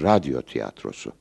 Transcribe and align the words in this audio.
radyo 0.00 0.42
tiyatrosu. 0.42 1.12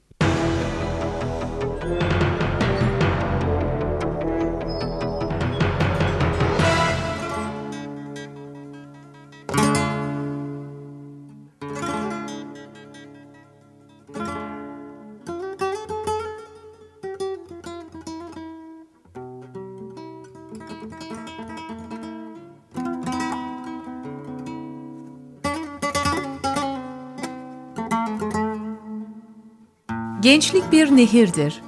Gençlik 30.30 30.72
bir 30.72 30.96
nehirdir. 30.96 31.62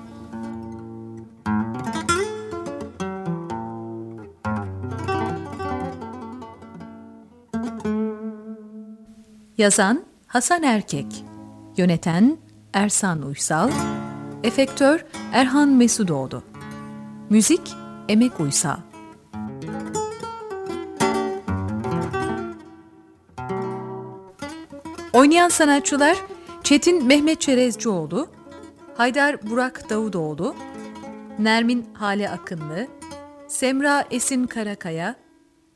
Yazan 9.57 10.05
Hasan 10.27 10.63
Erkek 10.63 11.05
Yöneten 11.77 12.37
Ersan 12.73 13.21
Uysal 13.21 13.71
Efektör 14.43 15.05
Erhan 15.33 15.69
Mesudoğlu 15.69 16.43
Müzik 17.29 17.73
Emek 18.09 18.39
Uysal 18.39 18.77
Oynayan 25.13 25.49
sanatçılar 25.49 26.17
Çetin 26.63 27.05
Mehmet 27.05 27.41
Çerezcioğlu, 27.41 28.40
Haydar 28.97 29.49
Burak 29.49 29.89
Davutoğlu, 29.89 30.55
Nermin 31.39 31.85
Hale 31.93 32.29
Akınlı, 32.29 32.87
Semra 33.47 34.05
Esin 34.11 34.47
Karakaya, 34.47 35.15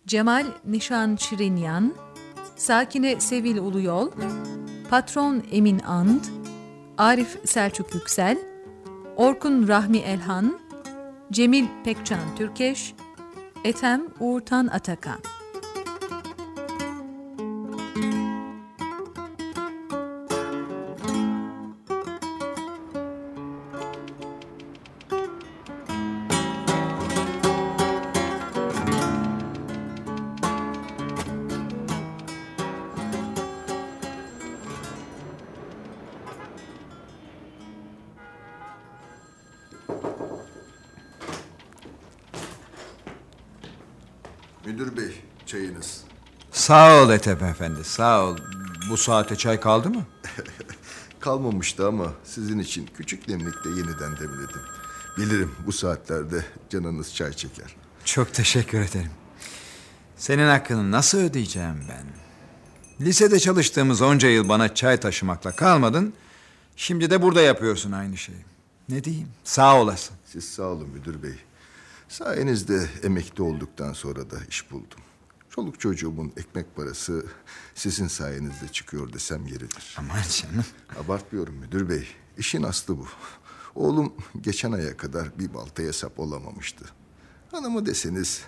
Cemal 0.07 0.45
Nişan 0.65 1.15
Şirinyan, 1.15 1.93
Sakine 2.55 3.19
Sevil 3.19 3.57
Uluyol, 3.57 4.11
Patron 4.89 5.43
Emin 5.51 5.79
And, 5.79 6.21
Arif 6.97 7.37
Selçuk 7.45 7.95
Yüksel, 7.95 8.37
Orkun 9.15 9.67
Rahmi 9.67 9.97
Elhan, 9.97 10.59
Cemil 11.31 11.65
Pekcan 11.83 12.35
Türkeş, 12.37 12.93
Ethem 13.63 14.01
Uğurtan 14.19 14.67
Atakan. 14.67 15.19
Müdür 44.65 44.97
bey, 44.97 45.21
çayınız. 45.45 46.01
Sağ 46.51 47.01
ol 47.03 47.09
Etep 47.09 47.41
Efendi, 47.41 47.83
sağ 47.83 48.25
ol. 48.25 48.37
Bu 48.89 48.97
saate 48.97 49.35
çay 49.35 49.59
kaldı 49.59 49.89
mı? 49.89 50.05
Kalmamıştı 51.19 51.87
ama 51.87 52.13
sizin 52.23 52.59
için 52.59 52.89
küçük 52.97 53.27
demlikte 53.27 53.69
yeniden 53.69 54.17
demledim. 54.19 54.61
Bilirim 55.17 55.51
bu 55.65 55.71
saatlerde 55.71 56.45
canınız 56.69 57.15
çay 57.15 57.33
çeker. 57.33 57.75
Çok 58.05 58.33
teşekkür 58.33 58.79
ederim. 58.79 59.11
Senin 60.17 60.47
hakkını 60.47 60.91
nasıl 60.91 61.17
ödeyeceğim 61.17 61.83
ben? 61.89 62.05
Lisede 63.05 63.39
çalıştığımız 63.39 64.01
onca 64.01 64.29
yıl 64.29 64.49
bana 64.49 64.75
çay 64.75 64.99
taşımakla 64.99 65.51
kalmadın. 65.51 66.13
Şimdi 66.75 67.09
de 67.09 67.21
burada 67.21 67.41
yapıyorsun 67.41 67.91
aynı 67.91 68.17
şeyi. 68.17 68.45
Ne 68.89 69.03
diyeyim? 69.03 69.27
Sağ 69.43 69.81
olasın. 69.81 70.15
Siz 70.25 70.49
sağ 70.49 70.63
olun 70.63 70.89
müdür 70.89 71.23
bey. 71.23 71.35
Sayenizde 72.09 72.89
emekli 73.03 73.43
olduktan 73.43 73.93
sonra 73.93 74.29
da 74.31 74.37
iş 74.49 74.71
buldum. 74.71 74.99
Çoluk 75.49 75.79
çocuğumun 75.79 76.33
ekmek 76.37 76.75
parası 76.75 77.25
sizin 77.75 78.07
sayenizde 78.07 78.67
çıkıyor 78.67 79.13
desem 79.13 79.47
yeridir. 79.47 79.95
Aman 79.99 80.21
canım. 80.41 80.65
Abartmıyorum 81.05 81.55
müdür 81.55 81.89
bey. 81.89 82.07
İşin 82.37 82.63
aslı 82.63 82.97
bu. 82.97 83.07
Oğlum 83.75 84.13
geçen 84.41 84.71
aya 84.71 84.97
kadar 84.97 85.39
bir 85.39 85.53
baltaya 85.53 85.93
sap 85.93 86.19
olamamıştı. 86.19 86.85
Hanımı 87.51 87.85
deseniz 87.85 88.43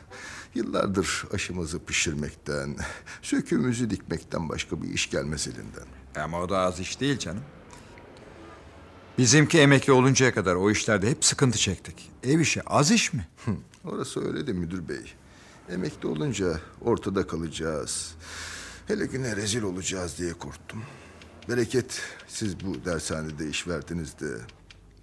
yıllardır 0.55 1.23
aşımızı 1.33 1.85
pişirmekten, 1.85 2.75
söküğümüzü 3.21 3.89
dikmekten 3.89 4.49
başka 4.49 4.81
bir 4.81 4.89
iş 4.89 5.09
gelmez 5.09 5.47
elinden. 5.47 5.87
Ama 6.23 6.41
o 6.41 6.49
da 6.49 6.59
az 6.59 6.79
iş 6.79 6.99
değil 6.99 7.19
canım. 7.19 7.43
Bizimki 9.17 9.59
emekli 9.59 9.93
oluncaya 9.93 10.33
kadar 10.33 10.55
o 10.55 10.71
işlerde 10.71 11.09
hep 11.09 11.25
sıkıntı 11.25 11.57
çektik. 11.57 12.09
Ev 12.23 12.39
işi 12.39 12.61
az 12.63 12.91
iş 12.91 13.13
mi? 13.13 13.27
Orası 13.85 14.27
öyle 14.27 14.47
de 14.47 14.53
müdür 14.53 14.89
bey. 14.89 15.13
Emekli 15.69 16.07
olunca 16.07 16.59
ortada 16.81 17.27
kalacağız. 17.27 18.13
Hele 18.87 19.05
güne 19.05 19.35
rezil 19.35 19.61
olacağız 19.61 20.17
diye 20.17 20.33
korktum. 20.33 20.83
Bereket 21.49 22.01
siz 22.27 22.59
bu 22.59 22.85
dershanede 22.85 23.49
iş 23.49 23.67
verdiniz 23.67 24.19
de 24.19 24.27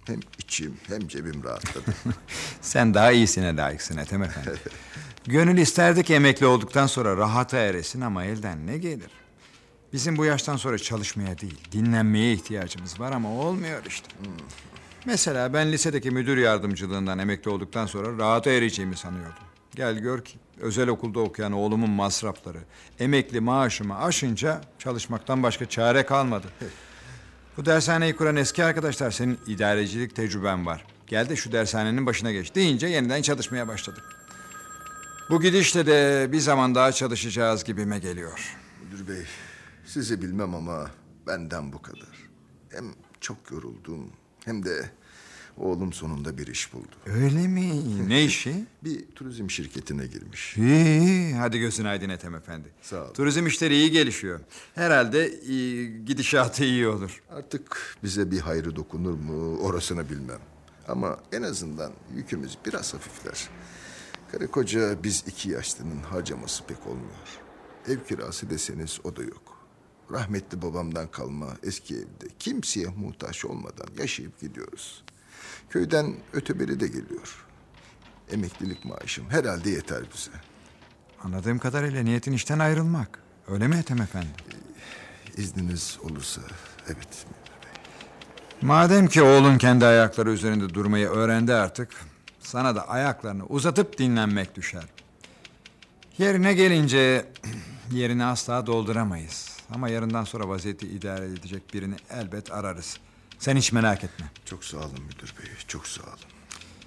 hem 0.05 0.19
içim 0.37 0.73
hem 0.87 1.07
cebim 1.07 1.43
rahatladı. 1.43 1.95
Sen 2.61 2.93
daha 2.93 3.11
iyisine 3.11 3.55
layıksın 3.55 3.97
Ethem 3.97 4.23
Efendi. 4.23 4.59
Gönül 5.25 5.57
isterdi 5.57 6.03
ki 6.03 6.13
emekli 6.13 6.45
olduktan 6.45 6.87
sonra 6.87 7.17
rahata 7.17 7.57
eresin 7.57 8.01
ama 8.01 8.23
elden 8.23 8.67
ne 8.67 8.77
gelir? 8.77 9.09
Bizim 9.95 10.17
bu 10.17 10.25
yaştan 10.25 10.55
sonra 10.55 10.77
çalışmaya 10.77 11.39
değil, 11.39 11.57
dinlenmeye 11.71 12.33
ihtiyacımız 12.33 12.99
var 12.99 13.11
ama 13.11 13.29
olmuyor 13.29 13.81
işte. 13.87 14.07
Mesela 15.05 15.53
ben 15.53 15.71
lisedeki 15.71 16.11
müdür 16.11 16.37
yardımcılığından 16.37 17.19
emekli 17.19 17.51
olduktan 17.51 17.85
sonra 17.85 18.17
rahata 18.17 18.49
ereceğimi 18.49 18.97
sanıyordum. 18.97 19.43
Gel 19.75 19.99
gör 19.99 20.23
ki 20.23 20.37
özel 20.59 20.87
okulda 20.87 21.19
okuyan 21.19 21.51
oğlumun 21.51 21.89
masrafları, 21.89 22.57
emekli 22.99 23.39
maaşımı 23.39 23.97
aşınca 23.97 24.61
çalışmaktan 24.79 25.43
başka 25.43 25.65
çare 25.65 26.05
kalmadı. 26.05 26.47
Bu 27.57 27.65
dershaneyi 27.65 28.15
kuran 28.15 28.35
eski 28.35 28.63
arkadaşlar 28.63 29.11
senin 29.11 29.39
idarecilik 29.47 30.15
tecrüben 30.15 30.65
var. 30.65 30.85
Gel 31.07 31.29
de 31.29 31.35
şu 31.35 31.51
dershanenin 31.51 32.05
başına 32.05 32.31
geç 32.31 32.55
deyince 32.55 32.87
yeniden 32.87 33.21
çalışmaya 33.21 33.67
başladık. 33.67 34.03
Bu 35.29 35.41
gidişle 35.41 35.85
de 35.85 36.27
bir 36.31 36.39
zaman 36.39 36.75
daha 36.75 36.91
çalışacağız 36.91 37.63
gibime 37.63 37.99
geliyor. 37.99 38.57
müdür 38.83 39.07
bey 39.07 39.25
sizi 39.85 40.21
bilmem 40.21 40.55
ama 40.55 40.91
benden 41.27 41.73
bu 41.73 41.81
kadar. 41.81 42.29
Hem 42.69 42.85
çok 43.21 43.51
yoruldum 43.51 44.09
hem 44.45 44.65
de 44.65 44.89
oğlum 45.57 45.93
sonunda 45.93 46.37
bir 46.37 46.47
iş 46.47 46.73
buldu. 46.73 46.95
Öyle 47.05 47.47
mi? 47.47 48.09
Ne 48.09 48.23
işi? 48.25 48.65
Bir 48.83 49.05
turizm 49.05 49.49
şirketine 49.49 50.07
girmiş. 50.07 50.57
İyi, 50.57 50.99
iyi. 50.99 51.33
hadi 51.33 51.59
gözün 51.59 51.85
aydın 51.85 52.09
Ethem 52.09 52.35
Efendi. 52.35 52.67
Sağ 52.81 53.03
ol. 53.05 53.13
Turizm 53.13 53.47
işleri 53.47 53.75
iyi 53.75 53.91
gelişiyor. 53.91 54.39
Herhalde 54.75 55.41
iyi, 55.41 56.05
gidişatı 56.05 56.63
iyi 56.63 56.87
olur. 56.87 57.23
Artık 57.29 57.95
bize 58.03 58.31
bir 58.31 58.39
hayrı 58.39 58.75
dokunur 58.75 59.13
mu 59.13 59.57
orasını 59.57 60.09
bilmem. 60.09 60.39
Ama 60.87 61.19
en 61.31 61.41
azından 61.41 61.91
yükümüz 62.15 62.57
biraz 62.65 62.93
hafifler. 62.93 63.49
Karı 64.31 64.47
koca 64.47 65.03
biz 65.03 65.23
iki 65.27 65.49
yaşlının 65.49 65.99
harcaması 66.03 66.63
pek 66.65 66.87
olmuyor. 66.87 67.39
Ev 67.87 67.99
kirası 68.07 68.49
deseniz 68.49 68.99
o 69.03 69.15
da 69.15 69.23
yok. 69.23 69.54
Rahmetli 70.11 70.61
babamdan 70.61 71.07
kalma 71.07 71.47
eski 71.63 71.95
evde 71.95 72.27
kimseye 72.39 72.87
muhtaç 72.87 73.45
olmadan 73.45 73.87
yaşayıp 73.97 74.41
gidiyoruz. 74.41 75.03
Köyden 75.69 76.15
öteberi 76.33 76.79
de 76.79 76.87
geliyor. 76.87 77.45
Emeklilik 78.31 78.85
maaşım 78.85 79.29
herhalde 79.29 79.69
yeter 79.69 80.03
bize. 80.13 80.31
Anladığım 81.23 81.59
kadarıyla 81.59 82.03
niyetin 82.03 82.31
işten 82.31 82.59
ayrılmak. 82.59 83.19
Öyle 83.47 83.67
mi 83.67 83.75
Ethem 83.75 84.01
Efendi? 84.01 84.27
İzniniz 85.37 85.97
olursa 86.03 86.41
evet. 86.85 87.25
Madem 88.61 89.07
ki 89.07 89.21
oğlun 89.21 89.57
kendi 89.57 89.85
ayakları 89.85 90.31
üzerinde 90.31 90.73
durmayı 90.73 91.07
öğrendi 91.07 91.53
artık... 91.53 91.89
...sana 92.39 92.75
da 92.75 92.89
ayaklarını 92.89 93.45
uzatıp 93.45 93.97
dinlenmek 93.97 94.55
düşer. 94.55 94.85
Yerine 96.17 96.53
gelince 96.53 97.25
yerini 97.91 98.25
asla 98.25 98.67
dolduramayız. 98.67 99.54
Ama 99.73 99.89
yarından 99.89 100.23
sonra 100.23 100.49
vaziyeti 100.49 100.87
idare 100.87 101.25
edecek 101.25 101.73
birini 101.73 101.95
elbet 102.09 102.51
ararız. 102.51 102.97
Sen 103.39 103.55
hiç 103.57 103.71
merak 103.71 104.03
etme. 104.03 104.25
Çok 104.45 104.65
sağ 104.65 104.77
olun 104.77 105.01
müdür 105.07 105.33
bey, 105.39 105.51
çok 105.67 105.87
sağ 105.87 106.03
olun. 106.03 106.19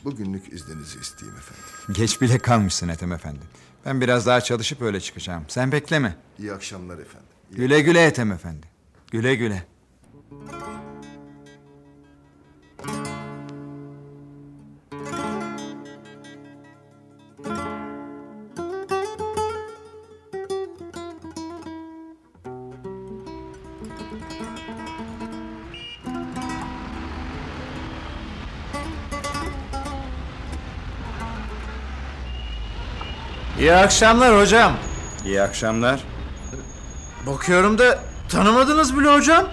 Bugünlük 0.05 0.53
izninizi 0.53 0.99
isteyeyim 0.99 1.39
efendim. 1.39 1.65
Geç 1.93 2.21
bile 2.21 2.39
kalmışsın 2.39 2.89
Ethem 2.89 3.13
Efendi. 3.13 3.41
Ben 3.85 4.01
biraz 4.01 4.27
daha 4.27 4.41
çalışıp 4.41 4.83
öyle 4.83 5.01
çıkacağım. 5.01 5.45
Sen 5.49 5.73
bekleme. 5.73 6.17
İyi 6.39 6.53
akşamlar 6.53 6.99
efendim. 6.99 7.29
İyi 7.51 7.57
Güle 7.57 7.81
güle 7.81 8.07
Ethem 8.07 8.33
Efendi. 8.33 8.67
Güle 9.11 9.35
güle. 9.35 9.67
İyi 33.59 33.75
akşamlar 33.75 34.41
hocam. 34.41 34.73
İyi 35.25 35.43
akşamlar. 35.43 36.01
Bakıyorum 37.27 37.79
da 37.79 37.99
tanımadınız 38.29 38.99
bile 38.99 39.15
hocam. 39.15 39.47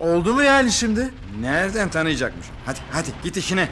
Oldu 0.00 0.34
mu 0.34 0.42
yani 0.42 0.72
şimdi? 0.72 1.10
Nereden 1.40 1.88
tanıyacakmış? 1.88 2.46
Hadi 2.66 2.78
hadi 2.92 3.08
git 3.22 3.36
işine. 3.36 3.68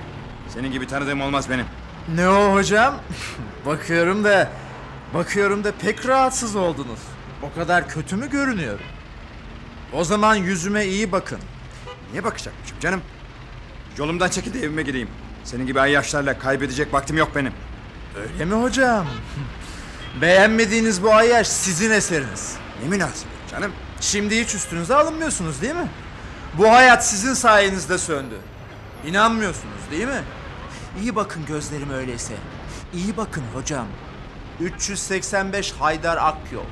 Senin 0.48 0.72
gibi 0.72 0.86
tanıdığım 0.86 1.20
olmaz 1.20 1.50
benim. 1.50 1.66
Ne 2.14 2.28
o 2.28 2.54
hocam? 2.54 2.94
bakıyorum 3.66 4.24
da 4.24 4.48
bakıyorum 5.14 5.64
da 5.64 5.72
pek 5.72 6.06
rahatsız 6.08 6.56
oldunuz. 6.56 7.00
O 7.42 7.54
kadar 7.54 7.88
kötü 7.88 8.16
mü 8.16 8.30
görünüyorum? 8.30 8.84
O 9.92 10.04
zaman 10.04 10.34
yüzüme 10.34 10.84
iyi 10.84 11.12
bakın. 11.12 11.38
Niye 12.10 12.24
bakacakmışım 12.24 12.80
canım? 12.80 13.00
Yolumdan 13.98 14.28
çekil 14.28 14.54
de 14.54 14.58
evime 14.58 14.82
gideyim. 14.82 15.08
Senin 15.44 15.66
gibi 15.66 15.80
ayyaşlarla 15.80 16.38
kaybedecek 16.38 16.94
vaktim 16.94 17.16
yok 17.16 17.30
benim. 17.34 17.52
Öyle 18.16 18.44
mi 18.44 18.54
hocam? 18.54 19.06
Beğenmediğiniz 20.20 21.02
bu 21.02 21.14
ayyaş 21.14 21.46
sizin 21.46 21.90
eseriniz. 21.90 22.56
Ne 22.82 22.88
münasebet 22.88 23.50
canım? 23.50 23.72
Şimdi 24.00 24.40
hiç 24.44 24.54
üstünüze 24.54 24.94
alınmıyorsunuz 24.94 25.62
değil 25.62 25.74
mi? 25.74 25.88
Bu 26.58 26.70
hayat 26.70 27.06
sizin 27.06 27.34
sayenizde 27.34 27.98
söndü. 27.98 28.34
İnanmıyorsunuz 29.06 29.80
değil 29.90 30.06
mi? 30.06 30.22
İyi 31.02 31.16
bakın 31.16 31.46
gözlerim 31.46 31.90
öyleyse. 31.90 32.34
İyi 32.94 33.16
bakın 33.16 33.44
hocam. 33.54 33.86
385 34.60 35.72
Haydar 35.72 36.16
Akyol. 36.16 36.64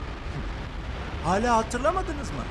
Hala 1.24 1.56
hatırlamadınız 1.56 2.30
mı? 2.30 2.44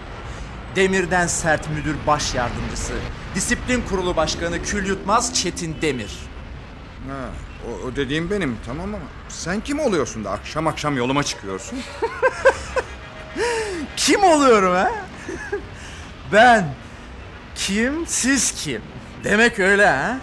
Demirden 0.76 1.28
sert 1.28 1.70
müdür 1.70 1.96
baş 2.08 2.36
yardımcısı. 2.36 2.94
Disiplin 3.36 3.82
kurulu 3.82 4.16
başkanı 4.16 4.64
Kül 4.64 4.88
Yutmaz 4.88 5.34
Çetin 5.34 5.78
Demir. 5.82 6.18
Ha, 7.08 7.30
o, 7.70 7.88
o 7.88 7.96
dediğim 7.96 8.32
benim 8.32 8.58
tamam 8.66 8.94
ama 8.94 9.04
sen 9.30 9.62
kim 9.62 9.80
oluyorsun 9.80 10.24
da 10.24 10.32
akşam 10.32 10.68
akşam 10.68 10.98
yoluma 10.98 11.24
çıkıyorsun? 11.24 11.80
Kim 13.98 14.24
oluyorum 14.24 14.74
ha? 14.74 14.92
ben. 16.34 16.74
Kim, 17.56 18.08
siz 18.08 18.52
kim? 18.52 18.82
Demek 19.24 19.60
öyle 19.60 19.86
ha? 19.88 20.18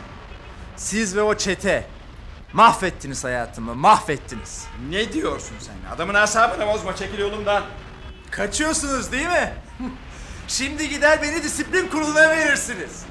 Siz 0.76 1.16
ve 1.16 1.22
o 1.22 1.34
çete. 1.34 1.86
Mahvettiniz 2.52 3.24
hayatımı, 3.24 3.74
mahvettiniz. 3.74 4.66
ne 4.90 5.12
diyorsun 5.12 5.56
sen? 5.60 5.94
Adamın 5.94 6.14
asabını 6.14 6.66
bozma 6.66 6.96
çekil 6.96 7.18
yolumdan. 7.18 7.62
Kaçıyorsunuz 8.30 9.12
değil 9.12 9.26
mi? 9.26 9.52
Şimdi 10.48 10.88
gider 10.88 11.22
beni 11.22 11.42
disiplin 11.42 11.88
kuruluna 11.88 12.28
verirsiniz. 12.28 13.02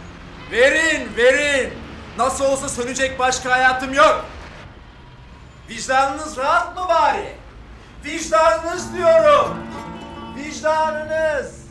Verin, 0.51 1.07
verin. 1.18 1.74
Nasıl 2.18 2.46
olsa 2.46 2.69
sönecek 2.69 3.19
başka 3.19 3.52
hayatım 3.52 3.94
yok. 3.94 4.25
Vicdanınız 5.69 6.38
rahat 6.38 6.75
mı 6.78 6.86
bari? 6.90 7.36
Vicdanınız 8.06 8.94
diyorum. 8.94 9.58
Vicdanınız. 10.38 11.68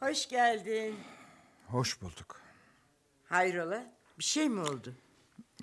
Hoş 0.00 0.28
geldin. 0.28 0.96
Hoş 1.68 2.02
bulduk. 2.02 2.40
Hayrola? 3.28 3.84
Bir 4.18 4.24
şey 4.24 4.48
mi 4.48 4.60
oldu? 4.60 4.94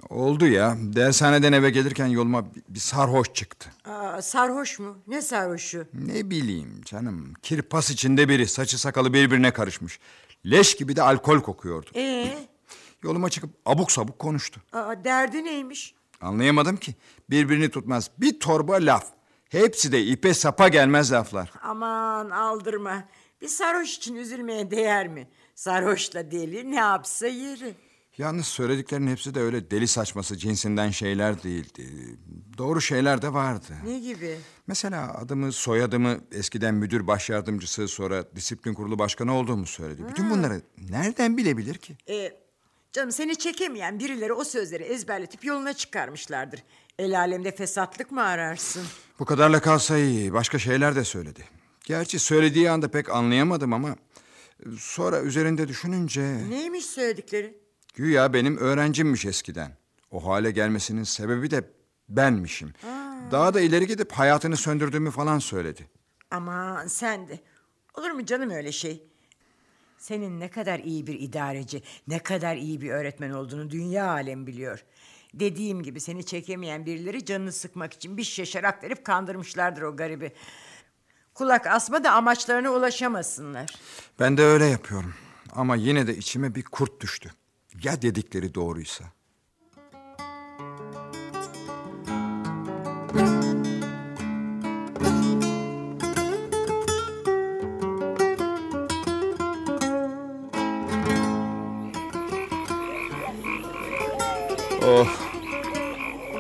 Oldu 0.09 0.47
ya. 0.47 0.77
Dershaneden 0.79 1.53
eve 1.53 1.69
gelirken 1.69 2.05
yoluma 2.07 2.45
bir, 2.69 2.79
sarhoş 2.79 3.33
çıktı. 3.33 3.69
Aa, 3.85 4.21
sarhoş 4.21 4.79
mu? 4.79 4.97
Ne 5.07 5.21
sarhoşu? 5.21 5.85
Ne 5.93 6.29
bileyim 6.29 6.81
canım. 6.85 7.33
Kirpas 7.41 7.89
içinde 7.89 8.29
biri. 8.29 8.47
Saçı 8.47 8.81
sakalı 8.81 9.13
birbirine 9.13 9.53
karışmış. 9.53 9.99
Leş 10.45 10.75
gibi 10.75 10.95
de 10.95 11.01
alkol 11.01 11.39
kokuyordu. 11.39 11.89
Ee, 11.95 12.37
Yoluma 13.03 13.29
çıkıp 13.29 13.49
abuk 13.65 13.91
sabuk 13.91 14.19
konuştu. 14.19 14.61
aa, 14.73 15.03
derdi 15.03 15.43
neymiş? 15.45 15.95
Anlayamadım 16.21 16.77
ki. 16.77 16.95
Birbirini 17.29 17.69
tutmaz. 17.69 18.11
Bir 18.17 18.39
torba 18.39 18.73
laf. 18.73 19.05
Hepsi 19.49 19.91
de 19.91 20.03
ipe 20.03 20.33
sapa 20.33 20.67
gelmez 20.67 21.11
laflar. 21.11 21.51
Aman 21.61 22.29
aldırma. 22.29 23.03
Bir 23.41 23.47
sarhoş 23.47 23.97
için 23.97 24.15
üzülmeye 24.15 24.71
değer 24.71 25.07
mi? 25.07 25.27
Sarhoşla 25.55 26.31
deli 26.31 26.71
ne 26.71 26.75
yapsa 26.75 27.27
yeri. 27.27 27.75
Yalnız 28.19 28.47
söylediklerinin 28.47 29.11
hepsi 29.11 29.35
de 29.35 29.39
öyle 29.39 29.71
deli 29.71 29.87
saçması 29.87 30.37
cinsinden 30.37 30.89
şeyler 30.89 31.43
değildi. 31.43 32.17
Doğru 32.57 32.81
şeyler 32.81 33.21
de 33.21 33.33
vardı. 33.33 33.73
Ne 33.85 33.99
gibi? 33.99 34.37
Mesela 34.67 35.13
adımı, 35.13 35.51
soyadımı, 35.51 36.19
eskiden 36.31 36.75
müdür 36.75 37.07
baş 37.07 37.29
yardımcısı, 37.29 37.87
sonra 37.87 38.23
disiplin 38.35 38.73
kurulu 38.73 38.99
başkanı 38.99 39.35
olduğumu 39.35 39.65
söyledi. 39.65 40.01
Bütün 40.09 40.29
bunları 40.29 40.61
nereden 40.89 41.37
bilebilir 41.37 41.75
ki? 41.75 41.97
Ee, 42.09 42.31
canım 42.93 43.11
seni 43.11 43.35
çekemeyen 43.35 43.99
birileri 43.99 44.33
o 44.33 44.43
sözleri 44.43 44.83
ezberletip 44.83 45.45
yoluna 45.45 45.73
çıkarmışlardır. 45.73 46.63
El 46.97 47.19
alemde 47.19 47.55
fesatlık 47.55 48.11
mı 48.11 48.23
ararsın? 48.23 48.83
Bu 49.19 49.25
kadarla 49.25 49.61
kalsa 49.61 49.97
iyi. 49.97 50.33
Başka 50.33 50.59
şeyler 50.59 50.95
de 50.95 51.03
söyledi. 51.03 51.43
Gerçi 51.85 52.19
söylediği 52.19 52.69
anda 52.71 52.91
pek 52.91 53.09
anlayamadım 53.09 53.73
ama... 53.73 53.95
...sonra 54.77 55.21
üzerinde 55.21 55.67
düşününce... 55.67 56.49
Neymiş 56.49 56.85
söyledikleri? 56.85 57.68
Güya 57.93 58.33
benim 58.33 58.57
öğrencimmiş 58.57 59.25
eskiden. 59.25 59.77
O 60.11 60.25
hale 60.25 60.51
gelmesinin 60.51 61.03
sebebi 61.03 61.51
de 61.51 61.63
benmişim. 62.09 62.73
Daha 63.31 63.53
da 63.53 63.61
ileri 63.61 63.87
gidip 63.87 64.11
hayatını 64.11 64.57
söndürdüğümü 64.57 65.11
falan 65.11 65.39
söyledi. 65.39 65.87
Aman 66.31 66.87
sen 66.87 67.27
de. 67.27 67.39
Olur 67.97 68.11
mu 68.11 68.25
canım 68.25 68.49
öyle 68.49 68.71
şey? 68.71 69.03
Senin 69.97 70.39
ne 70.39 70.49
kadar 70.49 70.79
iyi 70.79 71.07
bir 71.07 71.19
idareci, 71.19 71.83
ne 72.07 72.19
kadar 72.19 72.55
iyi 72.55 72.81
bir 72.81 72.89
öğretmen 72.89 73.29
olduğunu 73.31 73.69
dünya 73.71 74.07
alem 74.09 74.47
biliyor. 74.47 74.83
Dediğim 75.33 75.83
gibi 75.83 75.99
seni 75.99 76.25
çekemeyen 76.25 76.85
birileri 76.85 77.25
canını 77.25 77.51
sıkmak 77.51 77.93
için 77.93 78.17
bir 78.17 78.23
şişe 78.23 78.45
şarap 78.45 78.83
verip 78.83 79.05
kandırmışlardır 79.05 79.81
o 79.81 79.95
garibi. 79.95 80.31
Kulak 81.33 81.67
asma 81.67 82.03
da 82.03 82.11
amaçlarına 82.11 82.69
ulaşamasınlar. 82.71 83.75
Ben 84.19 84.37
de 84.37 84.43
öyle 84.43 84.65
yapıyorum. 84.65 85.13
Ama 85.51 85.75
yine 85.75 86.07
de 86.07 86.17
içime 86.17 86.55
bir 86.55 86.63
kurt 86.63 87.01
düştü. 87.01 87.29
Ya 87.83 88.01
dedikleri 88.01 88.55
doğruysa? 88.55 89.03
Oh. 104.83 105.07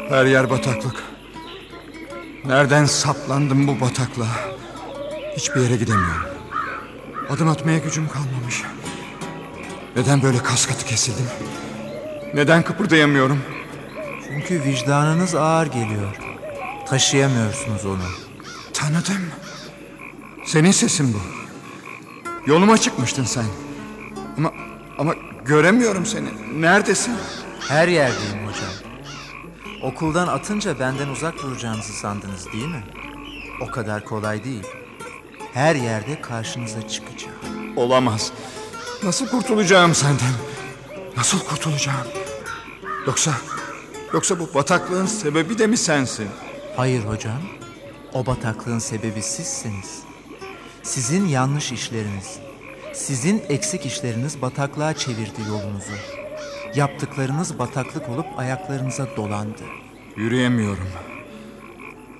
Her 0.09 0.25
yer 0.25 0.49
bataklık. 0.49 1.03
Nereden 2.45 2.85
saplandım 2.85 3.67
bu 3.67 3.81
bataklığa? 3.81 4.27
Hiçbir 5.37 5.61
yere 5.61 5.75
gidemiyorum. 5.75 6.29
Adım 7.29 7.49
atmaya 7.49 7.77
gücüm 7.77 8.07
kalmamış. 8.07 8.63
Neden 9.95 10.21
böyle 10.23 10.37
kaskatı 10.37 10.85
kesildim? 10.85 11.25
Neden 12.33 12.63
kıpırdayamıyorum? 12.63 13.39
Çünkü 14.27 14.63
vicdanınız 14.63 15.35
ağır 15.35 15.67
geliyor. 15.67 16.15
Taşıyamıyorsunuz 16.87 17.85
onu. 17.85 18.03
Tanıdım. 18.73 19.25
Senin 20.45 20.71
sesin 20.71 21.13
bu. 21.13 21.19
Yoluma 22.51 22.77
çıkmıştın 22.77 23.23
sen. 23.23 23.45
Ama 24.37 24.51
ama 24.97 25.13
göremiyorum 25.45 26.05
seni. 26.05 26.61
Neredesin? 26.61 27.13
Her 27.67 27.87
yerdeyim 27.87 28.47
hocam. 28.47 28.69
Okuldan 29.83 30.27
atınca 30.27 30.79
benden 30.79 31.07
uzak 31.07 31.37
duracağınızı 31.43 31.93
sandınız 31.93 32.45
değil 32.53 32.67
mi? 32.67 32.83
O 33.61 33.71
kadar 33.71 34.05
kolay 34.05 34.43
değil. 34.43 34.63
Her 35.53 35.75
yerde 35.75 36.21
karşınıza 36.21 36.87
çıkacağım. 36.87 37.35
Olamaz. 37.75 38.31
Nasıl 39.03 39.27
kurtulacağım 39.27 39.95
senden? 39.95 40.33
Nasıl 41.17 41.39
kurtulacağım? 41.39 42.07
Yoksa 43.07 43.31
yoksa 44.13 44.39
bu 44.39 44.49
bataklığın 44.53 45.05
sebebi 45.05 45.57
de 45.57 45.67
mi 45.67 45.77
sensin? 45.77 46.27
Hayır 46.75 47.03
hocam. 47.03 47.41
O 48.13 48.25
bataklığın 48.25 48.79
sebebi 48.79 49.21
sizsiniz. 49.21 49.99
Sizin 50.83 51.27
yanlış 51.27 51.71
işleriniz, 51.71 52.39
sizin 52.93 53.43
eksik 53.49 53.85
işleriniz 53.85 54.41
bataklığa 54.41 54.93
çevirdi 54.93 55.41
yolunuzu. 55.47 55.91
Yaptıklarınız 56.75 57.59
bataklık 57.59 58.09
olup 58.09 58.25
ayaklarınıza 58.37 59.07
dolandı. 59.17 59.63
Yürüyemiyorum. 60.15 60.87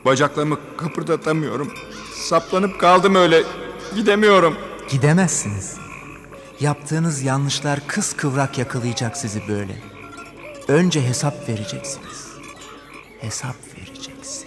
Bacaklarımı 0.06 0.58
kıpırdatamıyorum. 0.78 1.74
Saplanıp 2.16 2.80
kaldım 2.80 3.16
öyle. 3.16 3.44
Gidemiyorum. 3.96 4.56
Gidemezsiniz. 4.90 5.89
Yaptığınız 6.60 7.22
yanlışlar 7.22 7.80
kıskıvrak 7.88 8.58
yakalayacak 8.58 9.18
sizi 9.18 9.48
böyle. 9.48 9.76
Önce 10.68 11.08
hesap 11.08 11.50
vereceksiniz. 11.50 12.28
Hesap 13.22 13.56
vereceksiniz. 13.78 14.46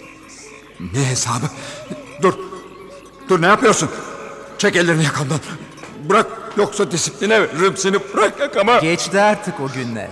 Ne 0.93 1.09
hesabı? 1.09 1.45
Dur. 2.21 2.33
Dur 3.29 3.41
ne 3.41 3.45
yapıyorsun? 3.47 3.89
Çek 4.57 4.75
ellerini 4.75 5.03
yakamdan. 5.03 5.39
Bırak 6.09 6.27
yoksa 6.57 6.91
disipline 6.91 7.41
veririm 7.41 7.77
seni. 7.77 7.97
Bırak 8.13 8.39
yakamı. 8.39 8.79
Geçti 8.81 9.21
artık 9.21 9.59
o 9.59 9.67
günler. 9.67 10.09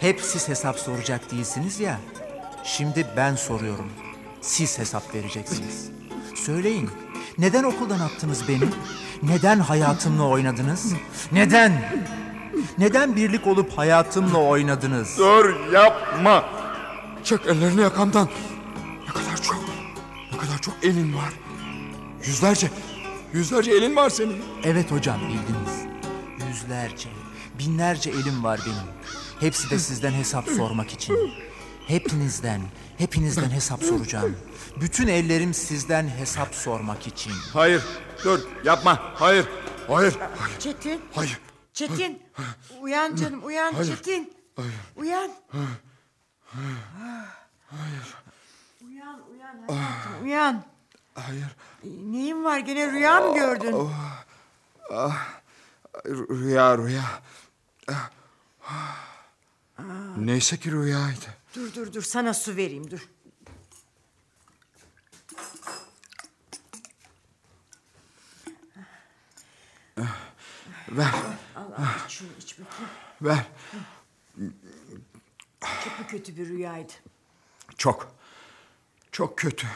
Hep 0.00 0.20
siz 0.20 0.48
hesap 0.48 0.78
soracak 0.78 1.30
değilsiniz 1.32 1.80
ya. 1.80 2.00
Şimdi 2.64 3.06
ben 3.16 3.36
soruyorum. 3.36 3.90
Siz 4.40 4.78
hesap 4.78 5.14
vereceksiniz. 5.14 5.90
Söyleyin. 6.34 6.90
Neden 7.38 7.64
okuldan 7.64 8.00
attınız 8.00 8.48
beni? 8.48 8.64
Neden 9.26 9.58
hayatımla 9.58 10.22
oynadınız? 10.28 10.92
Neden? 11.32 12.02
Neden 12.78 13.16
birlik 13.16 13.46
olup 13.46 13.78
hayatımla 13.78 14.38
oynadınız? 14.38 15.18
Dur 15.18 15.72
yapma. 15.72 16.44
Çek 17.24 17.40
ellerini 17.46 17.80
yakamdan. 17.80 18.28
Ne 19.06 19.12
kadar 19.12 19.42
çok, 19.42 19.64
ne 20.32 20.38
kadar 20.38 20.58
çok 20.58 20.74
elin 20.82 21.14
var. 21.16 21.32
Yüzlerce, 22.26 22.70
yüzlerce 23.32 23.70
elin 23.70 23.96
var 23.96 24.10
senin. 24.10 24.42
Evet 24.64 24.90
hocam 24.92 25.20
bildiniz. 25.20 25.84
Yüzlerce, 26.48 27.08
binlerce 27.58 28.10
elim 28.10 28.44
var 28.44 28.60
benim. 28.66 28.94
Hepsi 29.40 29.70
de 29.70 29.78
sizden 29.78 30.12
hesap 30.12 30.48
sormak 30.48 30.92
için. 30.92 31.16
Hepinizden, 31.86 32.60
hepinizden 32.98 33.50
hesap 33.50 33.82
soracağım. 33.82 34.36
Bütün 34.80 35.06
ellerim 35.08 35.54
sizden 35.54 36.08
hesap 36.08 36.54
sormak 36.54 37.06
için. 37.06 37.32
Hayır, 37.52 37.82
dur 38.24 38.40
yapma. 38.64 39.12
Hayır, 39.14 39.46
hayır, 39.88 40.14
Çetin. 40.58 41.00
hayır. 41.14 41.40
Çetin. 41.72 42.22
Uyan 42.80 43.16
canım 43.16 43.44
uyan 43.44 43.74
Çetin. 43.82 44.34
Uyan. 44.96 45.30
Uyan 48.88 49.20
uyan 49.32 49.68
hayatım 49.68 50.22
uyan. 50.24 50.64
Hayır. 51.14 51.56
Neyin 51.84 52.44
var 52.44 52.58
gene 52.58 52.92
rüya 52.92 53.20
mı 53.20 53.34
gördün? 53.34 53.72
Rü- 56.04 56.40
Rüya, 56.40 56.78
rüya. 56.78 57.04
Ah, 57.88 58.10
ah. 58.68 59.06
Neyse 60.16 60.56
ki 60.56 60.72
rüyaydı. 60.72 61.26
Dur 61.56 61.74
dur 61.74 61.92
dur 61.92 62.02
sana 62.02 62.34
su 62.34 62.56
vereyim 62.56 62.90
dur. 62.90 63.08
Ver, 70.96 71.10
Al 71.56 71.62
al 71.78 71.84
iç 72.06 72.12
şunu 72.12 72.28
iç 72.38 72.56
bakayım. 72.58 72.90
ver. 73.22 73.46
Çok 75.84 75.98
mu 76.00 76.06
kötü 76.08 76.36
bir 76.36 76.48
rüyaydı? 76.48 76.92
Çok, 77.76 78.12
çok 79.12 79.38
kötü. 79.38 79.66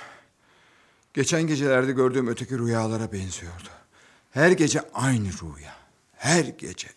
Geçen 1.15 1.43
gecelerde 1.43 1.93
gördüğüm 1.93 2.29
öteki 2.29 2.59
rüyalara 2.59 3.13
benziyordu. 3.13 3.69
Her 4.31 4.51
gece 4.51 4.81
aynı 4.95 5.29
rüya. 5.29 5.75
Her 6.17 6.45
gece. 6.45 6.89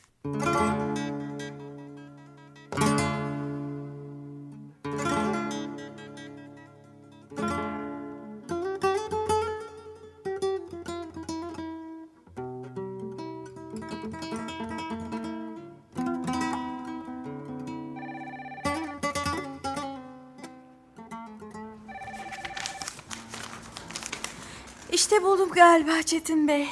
Galiba 25.62 26.04
Çetin 26.04 26.48
Bey. 26.48 26.68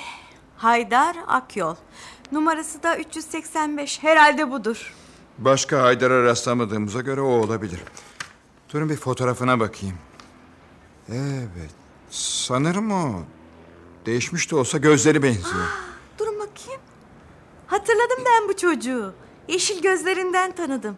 Haydar 0.58 1.15
Akyol. 1.27 1.75
Numarası 2.31 2.84
da 2.84 2.98
385. 2.98 4.03
Herhalde 4.03 4.51
budur. 4.51 4.93
Başka 5.38 5.81
Haydar'a 5.84 6.24
rastlamadığımıza 6.24 7.01
göre 7.01 7.22
o 7.22 7.27
olabilir. 7.27 7.79
Durun 8.74 8.89
bir 8.89 8.96
fotoğrafına 8.96 9.60
bakayım. 9.60 9.96
Evet, 11.10 11.72
sanırım 12.10 12.91
o. 12.91 13.24
Değişmiş 14.05 14.51
de 14.51 14.55
olsa 14.55 14.77
gözleri 14.77 15.24
benziyor. 15.24 15.67
Durun 16.19 16.39
bakayım. 16.39 16.81
Hatırladım 17.67 18.24
ben 18.25 18.50
bu 18.50 18.58
çocuğu. 18.58 19.13
Yeşil 19.48 19.81
gözlerinden 19.81 20.51
tanıdım. 20.51 20.98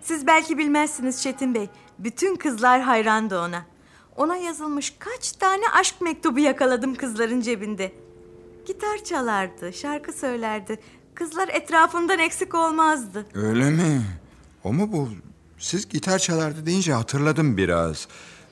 Siz 0.00 0.26
belki 0.26 0.58
bilmezsiniz 0.58 1.22
Çetin 1.22 1.54
Bey. 1.54 1.70
Bütün 1.98 2.36
kızlar 2.36 2.80
hayrandı 2.80 3.40
ona. 3.40 3.71
Ona 4.16 4.36
yazılmış 4.36 4.94
kaç 4.98 5.32
tane 5.32 5.62
aşk 5.72 6.00
mektubu 6.00 6.38
yakaladım 6.38 6.94
kızların 6.94 7.40
cebinde. 7.40 7.92
Gitar 8.66 9.04
çalardı, 9.04 9.72
şarkı 9.72 10.12
söylerdi. 10.12 10.80
Kızlar 11.14 11.48
etrafından 11.48 12.18
eksik 12.18 12.54
olmazdı. 12.54 13.26
Öyle 13.34 13.70
mi? 13.70 14.02
O 14.64 14.72
mu 14.72 14.92
bu? 14.92 15.08
Siz 15.58 15.88
gitar 15.88 16.18
çalardı 16.18 16.66
deyince 16.66 16.92
hatırladım 16.92 17.56
biraz. 17.56 18.08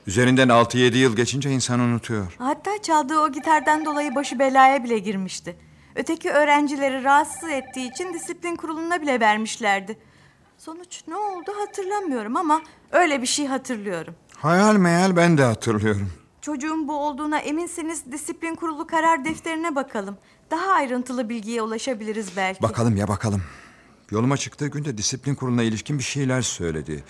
Üzerinden 0.07 0.47
6-7 0.47 0.97
yıl 0.97 1.15
geçince 1.15 1.51
insan 1.51 1.79
unutuyor. 1.79 2.35
Hatta 2.37 2.81
çaldığı 2.81 3.19
o 3.19 3.31
gitardan 3.31 3.85
dolayı 3.85 4.15
başı 4.15 4.39
belaya 4.39 4.83
bile 4.83 4.99
girmişti. 4.99 5.55
Öteki 5.95 6.31
öğrencileri 6.31 7.03
rahatsız 7.03 7.49
ettiği 7.49 7.91
için 7.91 8.13
disiplin 8.13 8.55
kuruluna 8.55 9.01
bile 9.01 9.19
vermişlerdi. 9.19 9.97
Sonuç 10.57 11.03
ne 11.07 11.15
oldu 11.15 11.51
hatırlamıyorum 11.59 12.37
ama 12.37 12.61
öyle 12.91 13.21
bir 13.21 13.27
şey 13.27 13.47
hatırlıyorum. 13.47 14.15
Hayal 14.41 14.75
meyal 14.75 15.15
ben 15.15 15.37
de 15.37 15.43
hatırlıyorum. 15.43 16.11
Çocuğun 16.41 16.87
bu 16.87 16.97
olduğuna 16.99 17.39
eminseniz 17.39 18.11
disiplin 18.11 18.55
kurulu 18.55 18.87
karar 18.87 19.25
defterine 19.25 19.75
bakalım. 19.75 20.17
Daha 20.51 20.71
ayrıntılı 20.71 21.29
bilgiye 21.29 21.61
ulaşabiliriz 21.61 22.37
belki. 22.37 22.61
Bakalım 22.61 22.97
ya 22.97 23.07
bakalım. 23.07 23.43
Yoluma 24.11 24.37
çıktığı 24.37 24.67
günde 24.67 24.97
disiplin 24.97 25.35
kuruluna 25.35 25.63
ilişkin 25.63 25.97
bir 25.99 26.03
şeyler 26.03 26.41
söyledi. 26.41 27.03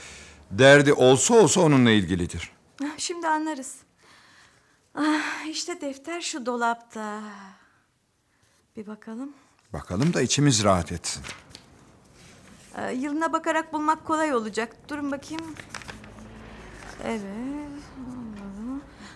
Derdi 0.51 0.93
olsa 0.93 1.33
olsa 1.33 1.61
onunla 1.61 1.91
ilgilidir. 1.91 2.51
Ah, 2.83 2.87
Şimdi 2.97 3.27
anlarız. 3.27 3.75
Ah, 4.95 5.45
işte 5.49 5.81
defter 5.81 6.21
şu 6.21 6.45
dolapta. 6.45 7.21
Bir 8.77 8.87
bakalım. 8.87 9.29
Bakalım 9.73 10.13
da 10.13 10.21
içimiz 10.21 10.63
rahat 10.63 10.91
etsin. 10.91 11.23
Ee, 12.77 12.91
yılına 12.93 13.33
bakarak 13.33 13.73
bulmak 13.73 14.05
kolay 14.05 14.33
olacak. 14.35 14.75
Durun 14.89 15.11
bakayım. 15.11 15.43
Evet. 17.05 17.21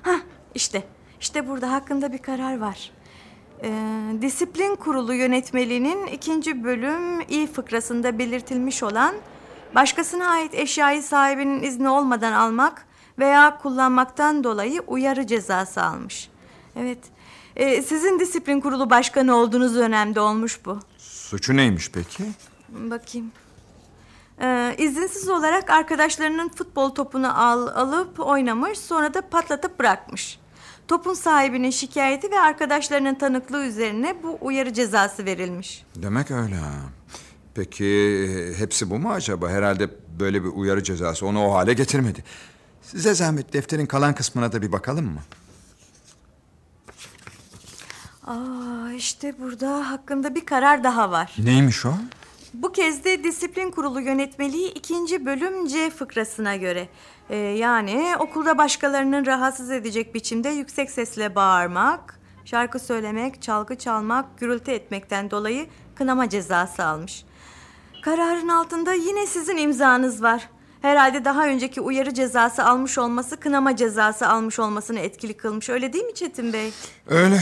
Hah 0.01 0.19
işte. 0.55 0.83
İşte 1.21 1.47
burada 1.47 1.71
hakkında 1.71 2.13
bir 2.13 2.17
karar 2.17 2.57
var. 2.57 2.91
Ee, 3.63 3.71
Disiplin 4.21 4.75
Kurulu 4.75 5.13
yönetmeliğinin 5.13 6.07
ikinci 6.07 6.63
bölüm 6.63 7.21
i 7.21 7.47
fıkrasında 7.47 8.19
belirtilmiş 8.19 8.83
olan 8.83 9.15
başkasına 9.75 10.27
ait 10.29 10.53
eşyayı 10.53 11.03
sahibinin 11.03 11.63
izni 11.63 11.89
olmadan 11.89 12.33
almak 12.33 12.85
veya 13.19 13.57
kullanmaktan 13.57 14.43
dolayı 14.43 14.81
uyarı 14.87 15.27
cezası 15.27 15.81
almış. 15.83 16.29
Evet. 16.75 16.99
Ee, 17.55 17.81
sizin 17.81 18.19
disiplin 18.19 18.61
kurulu 18.61 18.89
başkanı 18.89 19.35
olduğunuz 19.35 19.75
dönemde 19.75 20.19
olmuş 20.19 20.65
bu. 20.65 20.79
Suçu 20.97 21.57
neymiş 21.57 21.91
peki? 21.91 22.23
Bakayım. 22.69 23.31
Ee, 24.41 24.75
izinsiz 24.77 25.29
olarak 25.29 25.69
arkadaşlarının 25.69 26.49
futbol 26.49 26.89
topunu 26.89 27.41
al, 27.43 27.67
alıp 27.67 28.19
oynamış 28.19 28.79
sonra 28.79 29.13
da 29.13 29.21
patlatıp 29.29 29.79
bırakmış. 29.79 30.39
Topun 30.87 31.13
sahibinin 31.13 31.69
şikayeti 31.69 32.31
ve 32.31 32.39
arkadaşlarının 32.39 33.15
tanıklığı 33.15 33.65
üzerine 33.65 34.15
bu 34.23 34.37
uyarı 34.41 34.73
cezası 34.73 35.25
verilmiş. 35.25 35.85
Demek 35.95 36.31
öyle 36.31 36.55
ha. 36.55 36.71
Peki 37.55 37.85
e, 37.85 38.59
hepsi 38.59 38.89
bu 38.89 38.99
mu 38.99 39.11
acaba? 39.11 39.49
Herhalde 39.49 39.89
böyle 40.19 40.43
bir 40.43 40.49
uyarı 40.49 40.83
cezası 40.83 41.25
onu 41.25 41.45
o 41.47 41.53
hale 41.53 41.73
getirmedi. 41.73 42.23
Size 42.81 43.13
zahmet 43.13 43.53
defterin 43.53 43.85
kalan 43.85 44.15
kısmına 44.15 44.51
da 44.51 44.61
bir 44.61 44.71
bakalım 44.71 45.05
mı? 45.05 45.19
Aa, 48.27 48.91
işte 48.91 49.39
burada 49.39 49.89
hakkında 49.91 50.35
bir 50.35 50.45
karar 50.45 50.83
daha 50.83 51.11
var. 51.11 51.35
Neymiş 51.37 51.85
o? 51.85 51.93
Bu 52.61 52.71
kez 52.71 53.03
de 53.03 53.23
disiplin 53.23 53.71
kurulu 53.71 54.01
yönetmeliği 54.01 54.73
ikinci 54.73 55.25
bölüm 55.25 55.67
C 55.67 55.89
fıkrasına 55.89 56.55
göre. 56.55 56.87
Ee, 57.29 57.35
yani 57.35 58.13
okulda 58.19 58.57
başkalarının 58.57 59.25
rahatsız 59.25 59.71
edecek 59.71 60.15
biçimde 60.15 60.49
yüksek 60.49 60.91
sesle 60.91 61.35
bağırmak, 61.35 62.19
şarkı 62.45 62.79
söylemek, 62.79 63.41
çalgı 63.41 63.75
çalmak, 63.75 64.39
gürültü 64.39 64.71
etmekten 64.71 65.31
dolayı 65.31 65.67
kınama 65.95 66.29
cezası 66.29 66.85
almış. 66.85 67.25
Kararın 68.01 68.47
altında 68.47 68.93
yine 68.93 69.27
sizin 69.27 69.57
imzanız 69.57 70.23
var. 70.23 70.49
Herhalde 70.81 71.25
daha 71.25 71.47
önceki 71.47 71.81
uyarı 71.81 72.13
cezası 72.13 72.65
almış 72.65 72.97
olması 72.97 73.39
kınama 73.39 73.75
cezası 73.75 74.27
almış 74.27 74.59
olmasını 74.59 74.99
etkili 74.99 75.33
kılmış. 75.37 75.69
Öyle 75.69 75.93
değil 75.93 76.05
mi 76.05 76.13
Çetin 76.13 76.53
Bey? 76.53 76.71
Öyle. 77.07 77.41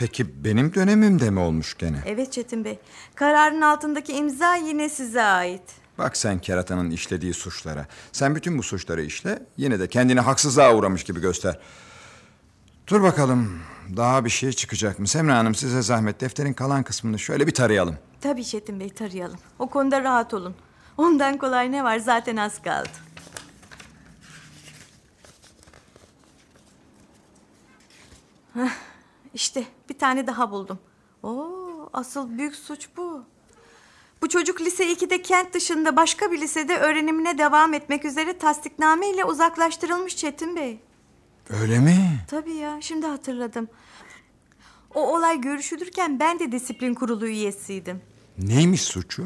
Peki 0.00 0.44
benim 0.44 0.74
dönemimde 0.74 1.30
mi 1.30 1.40
olmuş 1.40 1.78
gene? 1.78 2.02
Evet 2.06 2.32
Çetin 2.32 2.64
Bey. 2.64 2.78
Kararın 3.14 3.60
altındaki 3.60 4.12
imza 4.12 4.54
yine 4.54 4.88
size 4.88 5.22
ait. 5.22 5.62
Bak 5.98 6.16
sen 6.16 6.38
keratanın 6.38 6.90
işlediği 6.90 7.34
suçlara. 7.34 7.86
Sen 8.12 8.34
bütün 8.34 8.58
bu 8.58 8.62
suçları 8.62 9.02
işle, 9.02 9.42
yine 9.56 9.80
de 9.80 9.88
kendini 9.88 10.20
haksızlığa 10.20 10.74
uğramış 10.74 11.04
gibi 11.04 11.20
göster. 11.20 11.58
Dur 12.86 13.02
bakalım 13.02 13.62
daha 13.96 14.24
bir 14.24 14.30
şey 14.30 14.52
çıkacak 14.52 14.98
mı? 14.98 15.08
Semra 15.08 15.38
Hanım 15.38 15.54
size 15.54 15.82
zahmet 15.82 16.20
defterin 16.20 16.52
kalan 16.52 16.82
kısmını 16.82 17.18
şöyle 17.18 17.46
bir 17.46 17.54
tarayalım. 17.54 17.96
Tabii 18.20 18.44
Çetin 18.44 18.80
Bey 18.80 18.88
tarayalım. 18.88 19.38
O 19.58 19.66
konuda 19.66 20.02
rahat 20.02 20.34
olun. 20.34 20.54
Ondan 20.96 21.38
kolay 21.38 21.72
ne 21.72 21.84
var 21.84 21.98
zaten 21.98 22.36
az 22.36 22.62
kaldı. 22.62 22.88
Hah, 28.54 28.70
işte 29.34 29.64
bir 29.90 29.98
tane 29.98 30.26
daha 30.26 30.50
buldum. 30.50 30.78
Oo, 31.22 31.90
asıl 31.92 32.38
büyük 32.38 32.54
suç 32.56 32.88
bu. 32.96 33.24
Bu 34.22 34.28
çocuk 34.28 34.60
lise 34.60 34.92
2'de 34.92 35.22
kent 35.22 35.54
dışında 35.54 35.96
başka 35.96 36.32
bir 36.32 36.40
lisede 36.40 36.76
öğrenimine 36.76 37.38
devam 37.38 37.74
etmek 37.74 38.04
üzere 38.04 38.38
tasdikname 38.38 39.10
ile 39.10 39.24
uzaklaştırılmış 39.24 40.16
Çetin 40.16 40.56
Bey. 40.56 40.80
Öyle 41.60 41.78
mi? 41.78 41.96
Tabii 42.28 42.54
ya 42.54 42.78
şimdi 42.80 43.06
hatırladım. 43.06 43.68
O 44.94 45.16
olay 45.16 45.40
görüşülürken 45.40 46.20
ben 46.20 46.38
de 46.38 46.52
disiplin 46.52 46.94
kurulu 46.94 47.26
üyesiydim. 47.26 48.02
Neymiş 48.38 48.82
suçu? 48.82 49.24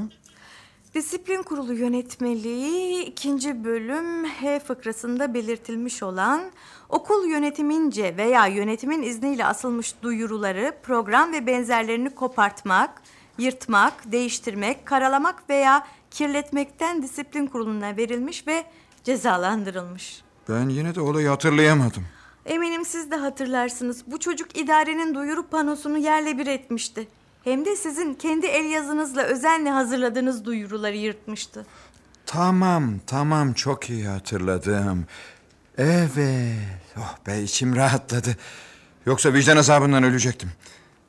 Disiplin 0.94 1.42
Kurulu 1.42 1.72
yönetmeliği 1.72 3.04
ikinci 3.04 3.64
bölüm 3.64 4.24
H 4.24 4.60
fıkrasında 4.60 5.34
belirtilmiş 5.34 6.02
olan 6.02 6.42
okul 6.88 7.26
yönetimince 7.28 8.16
veya 8.16 8.46
yönetimin 8.46 9.02
izniyle 9.02 9.46
asılmış 9.46 9.94
duyuruları, 10.02 10.76
program 10.82 11.32
ve 11.32 11.46
benzerlerini 11.46 12.10
kopartmak, 12.14 13.02
yırtmak, 13.38 14.12
değiştirmek, 14.12 14.86
karalamak 14.86 15.50
veya 15.50 15.86
kirletmekten 16.10 17.02
disiplin 17.02 17.46
kuruluna 17.46 17.96
verilmiş 17.96 18.46
ve 18.46 18.64
cezalandırılmış. 19.04 20.22
Ben 20.48 20.68
yine 20.68 20.94
de 20.94 21.00
olayı 21.00 21.28
hatırlayamadım. 21.28 22.02
Eminim 22.46 22.84
siz 22.84 23.10
de 23.10 23.16
hatırlarsınız. 23.16 24.02
Bu 24.06 24.20
çocuk 24.20 24.58
idarenin 24.58 25.14
duyuru 25.14 25.46
panosunu 25.46 25.98
yerle 25.98 26.38
bir 26.38 26.46
etmişti. 26.46 27.08
Hem 27.44 27.64
de 27.64 27.76
sizin 27.76 28.14
kendi 28.14 28.46
el 28.46 28.64
yazınızla 28.64 29.22
özenle 29.22 29.70
hazırladığınız 29.70 30.44
duyuruları 30.44 30.96
yırtmıştı. 30.96 31.66
Tamam 32.26 32.94
tamam 33.06 33.52
çok 33.52 33.90
iyi 33.90 34.06
hatırladım. 34.06 35.04
Evet. 35.78 36.58
Oh 36.98 37.16
be 37.26 37.42
içim 37.42 37.76
rahatladı. 37.76 38.36
Yoksa 39.06 39.32
vicdan 39.32 39.56
azabından 39.56 40.02
ölecektim. 40.04 40.50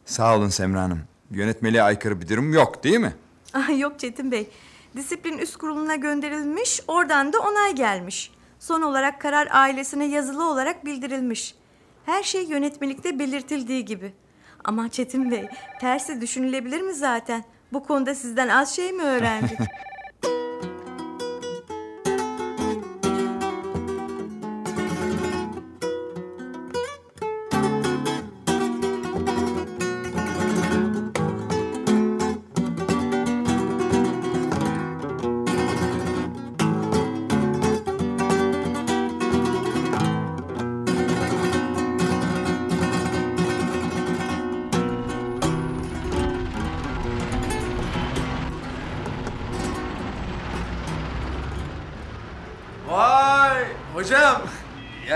Sağ 0.05 0.35
olun 0.35 0.49
Semra 0.49 0.81
Hanım. 0.81 0.99
Yönetmeliğe 1.31 1.83
aykırı 1.83 2.21
bir 2.21 2.29
durum 2.29 2.53
yok 2.53 2.83
değil 2.83 2.99
mi? 2.99 3.13
Ah, 3.53 3.79
Yok 3.79 3.99
Çetin 3.99 4.31
Bey. 4.31 4.49
Disiplin 4.95 5.37
üst 5.37 5.57
kuruluna 5.57 5.95
gönderilmiş, 5.95 6.81
oradan 6.87 7.33
da 7.33 7.39
onay 7.39 7.75
gelmiş. 7.75 8.31
Son 8.59 8.81
olarak 8.81 9.21
karar 9.21 9.47
ailesine 9.51 10.05
yazılı 10.05 10.49
olarak 10.49 10.85
bildirilmiş. 10.85 11.55
Her 12.05 12.23
şey 12.23 12.43
yönetmelikte 12.45 13.19
belirtildiği 13.19 13.85
gibi. 13.85 14.13
Ama 14.65 14.89
Çetin 14.89 15.31
Bey, 15.31 15.47
tersi 15.79 16.21
düşünülebilir 16.21 16.81
mi 16.81 16.93
zaten? 16.93 17.43
Bu 17.73 17.83
konuda 17.83 18.15
sizden 18.15 18.47
az 18.47 18.75
şey 18.75 18.91
mi 18.91 19.03
öğrendik? 19.03 19.59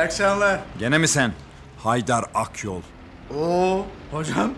akşamlar. 0.10 0.60
Gene 0.80 0.98
mi 0.98 1.08
sen? 1.08 1.34
Haydar 1.78 2.26
Akyol. 2.34 2.82
Oo 3.38 3.86
hocam. 4.12 4.52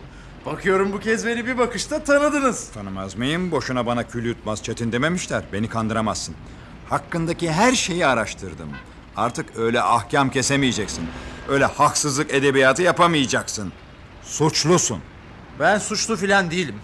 Bakıyorum 0.45 0.93
bu 0.93 0.99
kez 0.99 1.25
beni 1.25 1.45
bir 1.45 1.57
bakışta 1.57 2.03
tanıdınız. 2.03 2.69
Tanımaz 2.69 3.15
mıyım? 3.15 3.51
Boşuna 3.51 3.85
bana 3.85 4.07
kül 4.07 4.25
yutmaz 4.25 4.63
çetin 4.63 4.91
dememişler. 4.91 5.43
Beni 5.53 5.69
kandıramazsın. 5.69 6.35
Hakkındaki 6.89 7.51
her 7.51 7.73
şeyi 7.73 8.05
araştırdım. 8.05 8.69
Artık 9.17 9.57
öyle 9.57 9.81
ahkam 9.81 10.29
kesemeyeceksin. 10.29 11.07
Öyle 11.49 11.65
haksızlık 11.65 12.33
edebiyatı 12.33 12.81
yapamayacaksın. 12.81 13.73
Suçlusun. 14.23 14.99
Ben 15.59 15.77
suçlu 15.77 16.15
filan 16.17 16.51
değilim. 16.51 16.75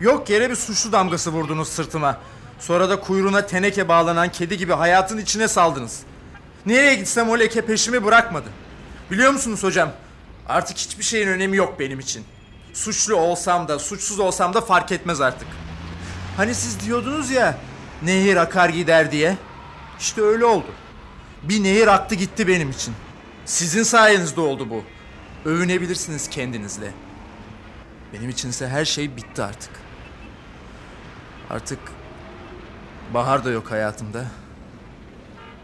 Yok 0.00 0.30
yere 0.30 0.50
bir 0.50 0.56
suçlu 0.56 0.92
damgası 0.92 1.30
vurdunuz 1.32 1.68
sırtıma. 1.68 2.18
Sonra 2.58 2.88
da 2.88 3.00
kuyruğuna 3.00 3.46
teneke 3.46 3.88
bağlanan 3.88 4.28
kedi 4.28 4.58
gibi 4.58 4.72
hayatın 4.72 5.18
içine 5.18 5.48
saldınız. 5.48 6.00
Nereye 6.66 6.94
gitsem 6.94 7.28
o 7.28 7.38
leke 7.38 7.66
peşimi 7.66 8.04
bırakmadı. 8.04 8.48
Biliyor 9.10 9.32
musunuz 9.32 9.62
hocam? 9.62 9.92
Artık 10.48 10.76
hiçbir 10.78 11.04
şeyin 11.04 11.28
önemi 11.28 11.56
yok 11.56 11.80
benim 11.80 12.00
için. 12.00 12.24
Suçlu 12.72 13.14
olsam 13.16 13.68
da 13.68 13.78
suçsuz 13.78 14.18
olsam 14.18 14.54
da 14.54 14.60
fark 14.60 14.92
etmez 14.92 15.20
artık. 15.20 15.48
Hani 16.36 16.54
siz 16.54 16.80
diyordunuz 16.80 17.30
ya 17.30 17.58
nehir 18.02 18.36
akar 18.36 18.68
gider 18.68 19.12
diye. 19.12 19.36
İşte 20.00 20.22
öyle 20.22 20.44
oldu. 20.44 20.66
Bir 21.42 21.62
nehir 21.64 21.86
aktı 21.86 22.14
gitti 22.14 22.48
benim 22.48 22.70
için. 22.70 22.94
Sizin 23.44 23.82
sayenizde 23.82 24.40
oldu 24.40 24.70
bu. 24.70 24.84
Övünebilirsiniz 25.48 26.30
kendinizle. 26.30 26.92
Benim 28.12 28.30
içinse 28.30 28.68
her 28.68 28.84
şey 28.84 29.16
bitti 29.16 29.42
artık. 29.42 29.70
Artık 31.50 31.78
bahar 33.14 33.44
da 33.44 33.50
yok 33.50 33.70
hayatımda. 33.70 34.24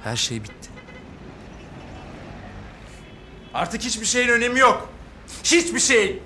Her 0.04 0.16
şey 0.16 0.42
bitti. 0.42 0.69
Artık 3.54 3.82
hiçbir 3.82 4.06
şeyin 4.06 4.28
önemi 4.28 4.58
yok. 4.58 4.88
Hiçbir 5.44 5.80
şey. 5.80 6.22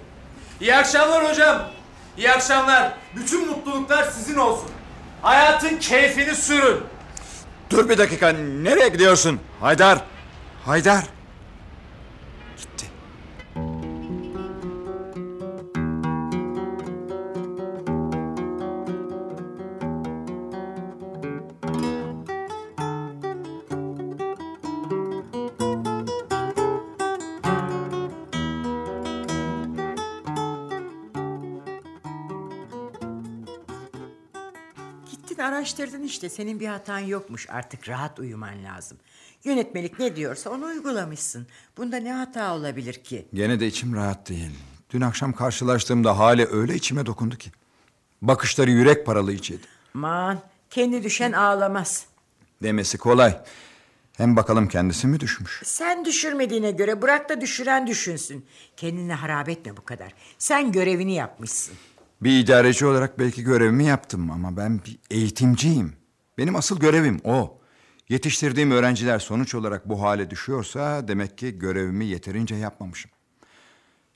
İyi 0.60 0.76
akşamlar 0.76 1.30
hocam. 1.30 1.70
İyi 2.18 2.30
akşamlar. 2.32 2.92
Bütün 3.16 3.48
mutluluklar 3.48 4.04
sizin 4.10 4.37
olsun. 4.37 4.70
Hayatın 5.22 5.76
keyfini 5.78 6.34
sürün. 6.34 6.80
Dur 7.70 7.88
bir 7.88 7.98
dakika. 7.98 8.28
Nereye 8.62 8.88
gidiyorsun? 8.88 9.40
Haydar. 9.60 9.98
Haydar. 10.64 11.04
Araştırdın 35.85 36.05
işte. 36.07 36.29
Senin 36.29 36.61
bir 36.61 36.66
hatan 36.66 36.99
yokmuş. 36.99 37.47
Artık 37.51 37.88
rahat 37.88 38.18
uyuman 38.18 38.64
lazım. 38.64 38.99
Yönetmelik 39.44 39.99
ne 39.99 40.16
diyorsa 40.16 40.51
onu 40.51 40.64
uygulamışsın. 40.64 41.47
Bunda 41.77 41.97
ne 41.97 42.12
hata 42.12 42.55
olabilir 42.55 42.94
ki? 42.94 43.27
Gene 43.35 43.61
de 43.61 43.66
içim 43.66 43.94
rahat 43.94 44.29
değil. 44.29 44.51
Dün 44.90 45.01
akşam 45.01 45.33
karşılaştığımda 45.33 46.18
hali 46.18 46.47
öyle 46.47 46.75
içime 46.75 47.07
dokundu 47.07 47.37
ki. 47.37 47.51
Bakışları 48.23 48.70
yürek 48.70 49.07
paralayıcıydı. 49.07 49.66
Aman 49.94 50.38
kendi 50.70 51.03
düşen 51.03 51.33
ağlamaz. 51.33 52.07
Demesi 52.62 52.99
kolay. 52.99 53.40
Hem 54.16 54.37
bakalım 54.37 54.68
kendisi 54.68 55.07
mi 55.07 55.20
düşmüş? 55.20 55.62
Sen 55.64 56.05
düşürmediğine 56.05 56.70
göre 56.70 57.03
bırak 57.03 57.29
da 57.29 57.40
düşüren 57.40 57.87
düşünsün. 57.87 58.47
Kendini 58.77 59.12
harap 59.12 59.49
etme 59.49 59.77
bu 59.77 59.85
kadar. 59.85 60.14
Sen 60.38 60.73
görevini 60.73 61.14
yapmışsın. 61.14 61.75
Bir 62.22 62.38
idareci 62.38 62.87
olarak 62.87 63.18
belki 63.18 63.42
görevimi 63.44 63.85
yaptım 63.85 64.31
ama 64.31 64.57
ben 64.57 64.81
bir 64.85 64.98
eğitimciyim. 65.11 65.92
Benim 66.38 66.57
asıl 66.57 66.81
görevim 66.81 67.20
o. 67.24 67.61
Yetiştirdiğim 68.09 68.70
öğrenciler 68.70 69.18
sonuç 69.18 69.55
olarak 69.55 69.88
bu 69.88 70.03
hale 70.03 70.31
düşüyorsa 70.31 71.09
demek 71.09 71.38
ki 71.38 71.59
görevimi 71.59 72.07
yeterince 72.07 72.55
yapmamışım. 72.55 73.11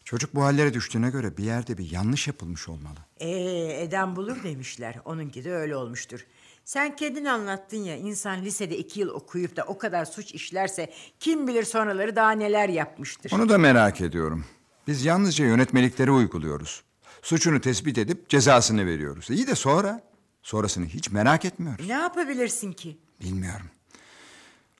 Çocuk 0.05 0.35
bu 0.35 0.45
hallere 0.45 0.75
düştüğüne 0.75 1.11
göre 1.11 1.37
bir 1.37 1.45
yerde 1.45 1.79
bir 1.79 1.91
yanlış 1.91 2.27
yapılmış 2.27 2.69
olmalı. 2.69 2.99
Ee, 3.21 3.83
eden 3.83 4.17
bulur 4.17 4.43
demişler. 4.43 4.97
Onunki 5.05 5.45
de 5.45 5.53
öyle 5.53 5.77
olmuştur. 5.77 6.27
Sen 6.65 6.97
kendin 6.97 7.25
anlattın 7.25 7.77
ya 7.77 7.97
insan 7.97 8.43
lisede 8.43 8.79
iki 8.79 9.01
yıl 9.01 9.09
okuyup 9.09 9.57
da 9.57 9.63
o 9.63 9.79
kadar 9.79 10.05
suç 10.05 10.35
işlerse 10.35 10.93
kim 11.21 11.49
bilir 11.49 11.65
sonraları 11.65 12.17
daha 12.17 12.31
neler 12.31 12.69
yapmıştır. 12.69 13.33
Onu 13.33 13.49
da 13.49 13.59
merak 13.59 14.01
ediyorum. 14.01 14.45
Biz 14.87 15.05
yalnızca 15.05 15.45
yönetmelikleri 15.45 16.11
uyguluyoruz. 16.11 16.83
Suçunu 17.23 17.61
tespit 17.61 17.99
edip 17.99 18.29
cezasını 18.29 18.87
veriyoruz. 18.87 19.31
İyi 19.31 19.47
de 19.47 19.55
sonra? 19.55 20.03
Sonrasını 20.43 20.87
hiç 20.87 21.11
merak 21.11 21.45
etmiyoruz. 21.45 21.87
Ne 21.87 21.93
yapabilirsin 21.93 22.73
ki? 22.73 22.99
Bilmiyorum. 23.21 23.67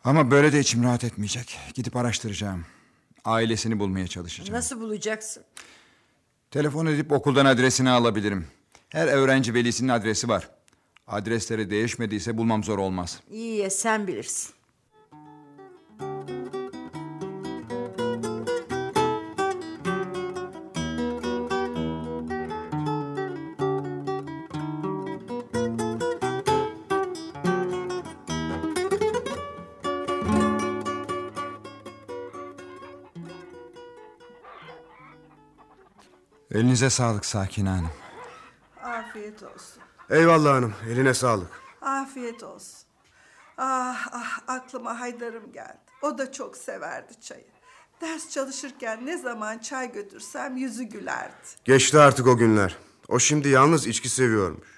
Ama 0.05 0.31
böyle 0.31 0.53
de 0.53 0.61
içim 0.61 0.85
rahat 0.85 1.05
etmeyecek. 1.05 1.59
Gidip 1.75 1.97
araştıracağım. 1.97 2.67
Ailesini 3.25 3.79
bulmaya 3.79 4.07
çalışacağım. 4.07 4.53
Nasıl 4.59 4.81
bulacaksın? 4.81 5.45
Telefon 6.51 6.87
edip 6.87 7.13
okuldan 7.13 7.47
adresini 7.47 7.91
alabilirim. 7.91 8.47
Her 8.89 9.07
öğrenci 9.07 9.55
velisinin 9.55 9.89
adresi 9.89 10.29
var. 10.29 10.49
Adresleri 11.07 11.71
değişmediyse 11.71 12.37
bulmam 12.37 12.65
zor 12.65 12.79
olmaz. 12.79 13.21
İyi 13.31 13.57
ya 13.57 13.71
sen 13.71 14.07
bilirsin. 14.07 14.51
Elinize 36.59 36.91
sağlık 36.91 37.27
Sakine 37.27 37.69
Hanım. 37.69 37.91
Afiyet 38.83 39.43
olsun. 39.43 39.83
Eyvallah 40.11 40.55
hanım, 40.55 40.75
eline 40.91 41.15
sağlık. 41.15 41.51
Afiyet 41.83 42.43
olsun. 42.43 42.79
Ah 43.59 44.07
ah 44.13 44.39
aklıma 44.49 45.01
Haydar'ım 45.01 45.53
geldi. 45.53 45.79
O 46.03 46.19
da 46.19 46.33
çok 46.33 46.57
severdi 46.57 47.21
çayı. 47.21 47.45
Ders 48.01 48.31
çalışırken 48.31 49.07
ne 49.07 49.19
zaman 49.19 49.59
çay 49.59 49.93
götürsem 49.93 50.57
yüzü 50.57 50.85
gülerdi. 50.85 51.35
Geçti 51.65 51.99
artık 51.99 52.27
o 52.27 52.37
günler. 52.37 52.77
O 53.09 53.19
şimdi 53.19 53.49
yalnız 53.49 53.87
içki 53.87 54.09
seviyormuş. 54.09 54.69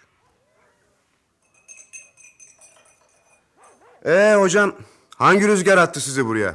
Ee 4.05 4.35
hocam, 4.39 4.75
hangi 5.17 5.49
rüzgar 5.49 5.79
attı 5.79 6.01
sizi 6.01 6.27
buraya? 6.27 6.55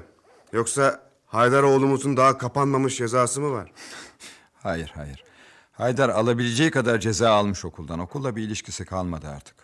Yoksa 0.54 1.06
Haydar 1.26 1.64
oğlumuzun 1.64 2.18
daha 2.18 2.38
kapanmamış 2.38 2.98
cezası 2.98 3.42
mı 3.42 3.52
var? 3.52 3.72
Hayır 4.66 4.92
hayır. 4.96 5.24
Haydar 5.72 6.10
alabileceği 6.10 6.72
kadar 6.72 7.00
ceza 7.00 7.32
almış 7.32 7.66
okuldan. 7.66 8.00
Okulla 8.00 8.36
bir 8.36 8.44
ilişkisi 8.44 8.86
kalmadı 8.86 9.28
artık. 9.28 9.56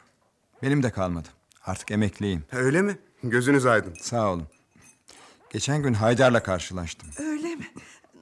Benim 0.64 0.84
de 0.84 0.92
kalmadı. 0.92 1.28
Artık 1.66 1.92
emekliyim. 1.92 2.44
Öyle 2.52 2.82
mi? 2.82 2.98
Gözünüz 3.24 3.66
aydın. 3.66 3.94
Sağ 4.02 4.32
olun. 4.32 4.48
Geçen 5.50 5.84
gün 5.84 5.94
Haydar'la 5.94 6.44
karşılaştım. 6.44 7.10
Öyle 7.20 7.56
mi? 7.56 7.68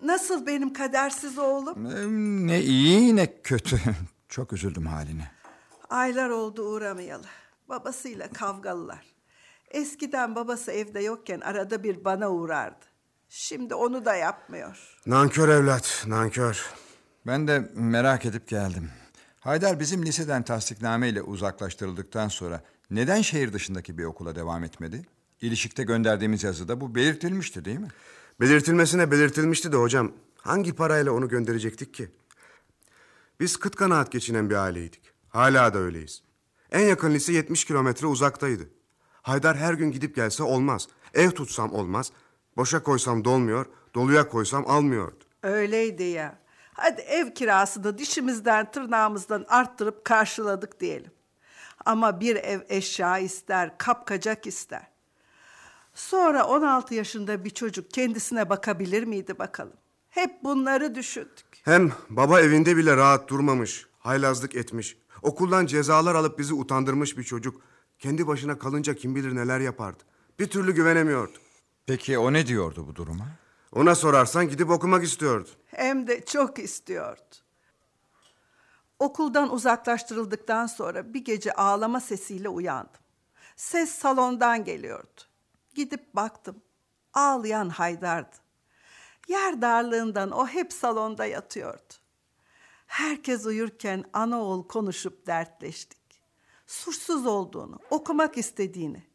Nasıl 0.03 0.45
benim 0.45 0.73
kadersiz 0.73 1.37
oğlum? 1.37 1.85
Ee, 1.85 2.07
Ne 2.47 2.61
iyi 2.61 3.15
ne 3.15 3.41
kötü. 3.41 3.79
Çok 4.29 4.53
üzüldüm 4.53 4.85
haline. 4.87 5.31
Aylar 5.89 6.29
oldu 6.29 6.63
uğramayalı. 6.63 7.25
Babasıyla 7.69 8.29
kavgalılar. 8.33 9.05
Eskiden 9.71 10.35
babası 10.35 10.71
evde 10.71 10.99
yokken 10.99 11.39
arada 11.39 11.83
bir 11.83 12.05
bana 12.05 12.29
uğrardı. 12.29 12.85
Şimdi 13.29 13.75
onu 13.75 14.05
da 14.05 14.15
yapmıyor. 14.15 14.97
Nankör 15.05 15.49
evlat, 15.49 16.03
nankör. 16.07 16.65
Ben 17.27 17.47
de 17.47 17.71
merak 17.75 18.25
edip 18.25 18.47
geldim. 18.47 18.89
Haydar 19.39 19.79
bizim 19.79 20.05
liseden 20.05 20.43
tasdikname 20.43 21.09
ile 21.09 21.21
uzaklaştırıldıktan 21.21 22.27
sonra 22.27 22.61
neden 22.91 23.21
şehir 23.21 23.53
dışındaki 23.53 23.97
bir 23.97 24.03
okula 24.03 24.35
devam 24.35 24.63
etmedi? 24.63 25.05
İlişikte 25.41 25.83
gönderdiğimiz 25.83 26.43
yazıda 26.43 26.81
bu 26.81 26.95
belirtilmişti 26.95 27.65
değil 27.65 27.79
mi? 27.79 27.87
Belirtilmesine 28.39 29.11
belirtilmişti 29.11 29.71
de 29.71 29.77
hocam. 29.77 30.11
Hangi 30.37 30.73
parayla 30.73 31.11
onu 31.11 31.29
gönderecektik 31.29 31.93
ki? 31.93 32.11
Biz 33.39 33.57
kıt 33.57 33.75
kanaat 33.75 34.11
geçinen 34.11 34.49
bir 34.49 34.55
aileydik. 34.55 35.01
Hala 35.29 35.73
da 35.73 35.79
öyleyiz. 35.79 36.23
En 36.71 36.85
yakın 36.87 37.13
lise 37.13 37.33
70 37.33 37.65
kilometre 37.65 38.07
uzaktaydı. 38.07 38.69
Haydar 39.21 39.57
her 39.57 39.73
gün 39.73 39.91
gidip 39.91 40.15
gelse 40.15 40.43
olmaz. 40.43 40.87
Ev 41.13 41.31
tutsam 41.31 41.73
olmaz. 41.73 42.11
Boşa 42.59 42.83
koysam 42.83 43.25
dolmuyor, 43.25 43.65
doluya 43.95 44.29
koysam 44.29 44.67
almıyordu. 44.67 45.23
Öyleydi 45.43 46.03
ya. 46.03 46.39
Hadi 46.73 47.01
ev 47.01 47.33
kirasını 47.33 47.97
dişimizden 47.97 48.71
tırnağımızdan 48.71 49.45
arttırıp 49.47 50.05
karşıladık 50.05 50.79
diyelim. 50.79 51.11
Ama 51.85 52.19
bir 52.19 52.35
ev 52.35 52.59
eşya 52.69 53.17
ister, 53.17 53.77
kapkacak 53.77 54.47
ister. 54.47 54.87
Sonra 55.93 56.43
16 56.43 56.95
yaşında 56.95 57.45
bir 57.45 57.49
çocuk 57.49 57.91
kendisine 57.91 58.49
bakabilir 58.49 59.03
miydi 59.03 59.39
bakalım? 59.39 59.77
Hep 60.09 60.43
bunları 60.43 60.95
düşündük. 60.95 61.47
Hem 61.63 61.91
baba 62.09 62.41
evinde 62.41 62.77
bile 62.77 62.97
rahat 62.97 63.29
durmamış, 63.29 63.85
haylazlık 63.99 64.55
etmiş. 64.55 64.97
Okuldan 65.21 65.65
cezalar 65.65 66.15
alıp 66.15 66.39
bizi 66.39 66.53
utandırmış 66.53 67.17
bir 67.17 67.23
çocuk. 67.23 67.61
Kendi 67.99 68.27
başına 68.27 68.59
kalınca 68.59 68.93
kim 68.93 69.15
bilir 69.15 69.35
neler 69.35 69.59
yapardı. 69.59 70.03
Bir 70.39 70.47
türlü 70.47 70.75
güvenemiyordu. 70.75 71.39
Peki 71.89 72.19
o 72.19 72.33
ne 72.33 72.47
diyordu 72.47 72.87
bu 72.87 72.95
duruma? 72.95 73.27
Ona 73.75 73.95
sorarsan 73.95 74.49
gidip 74.49 74.69
okumak 74.69 75.03
istiyordu. 75.03 75.49
Hem 75.65 76.07
de 76.07 76.25
çok 76.25 76.59
istiyordu. 76.59 77.35
Okuldan 78.99 79.53
uzaklaştırıldıktan 79.53 80.67
sonra 80.67 81.13
bir 81.13 81.25
gece 81.25 81.53
ağlama 81.53 81.99
sesiyle 81.99 82.49
uyandım. 82.49 83.01
Ses 83.55 83.89
salondan 83.89 84.63
geliyordu. 84.63 85.21
Gidip 85.75 86.15
baktım. 86.15 86.61
Ağlayan 87.13 87.69
Haydar'dı. 87.69 88.35
Yer 89.27 89.61
darlığından 89.61 90.31
o 90.31 90.47
hep 90.47 90.73
salonda 90.73 91.25
yatıyordu. 91.25 91.93
Herkes 92.87 93.45
uyurken 93.45 94.03
ana 94.13 94.41
oğul 94.41 94.67
konuşup 94.67 95.27
dertleştik. 95.27 96.21
Suçsuz 96.67 97.25
olduğunu, 97.25 97.79
okumak 97.89 98.37
istediğini, 98.37 99.08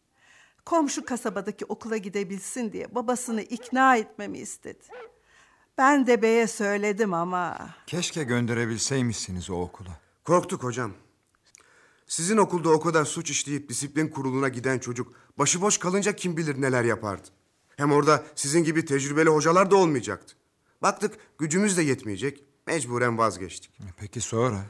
komşu 0.64 1.04
kasabadaki 1.04 1.64
okula 1.64 1.96
gidebilsin 1.96 2.72
diye 2.72 2.94
babasını 2.94 3.42
ikna 3.42 3.96
etmemi 3.96 4.38
istedi. 4.38 4.84
Ben 5.78 6.06
de 6.06 6.22
beye 6.22 6.46
söyledim 6.46 7.14
ama 7.14 7.68
Keşke 7.86 8.24
gönderebilseymişsiniz 8.24 9.50
o 9.50 9.60
okula. 9.60 10.00
Korktuk 10.24 10.62
hocam. 10.62 10.92
Sizin 12.06 12.36
okulda 12.36 12.70
o 12.70 12.80
kadar 12.80 13.04
suç 13.04 13.30
işleyip 13.30 13.68
disiplin 13.68 14.08
kuruluna 14.08 14.48
giden 14.48 14.78
çocuk 14.78 15.14
başıboş 15.38 15.78
kalınca 15.78 16.12
kim 16.12 16.36
bilir 16.36 16.60
neler 16.60 16.84
yapardı. 16.84 17.28
Hem 17.76 17.92
orada 17.92 18.22
sizin 18.34 18.64
gibi 18.64 18.84
tecrübeli 18.84 19.28
hocalar 19.28 19.70
da 19.70 19.76
olmayacaktı. 19.76 20.34
Baktık 20.82 21.18
gücümüz 21.38 21.76
de 21.76 21.82
yetmeyecek. 21.82 22.44
Mecburen 22.66 23.18
vazgeçtik. 23.18 23.70
Peki 23.96 24.20
sonra? 24.20 24.64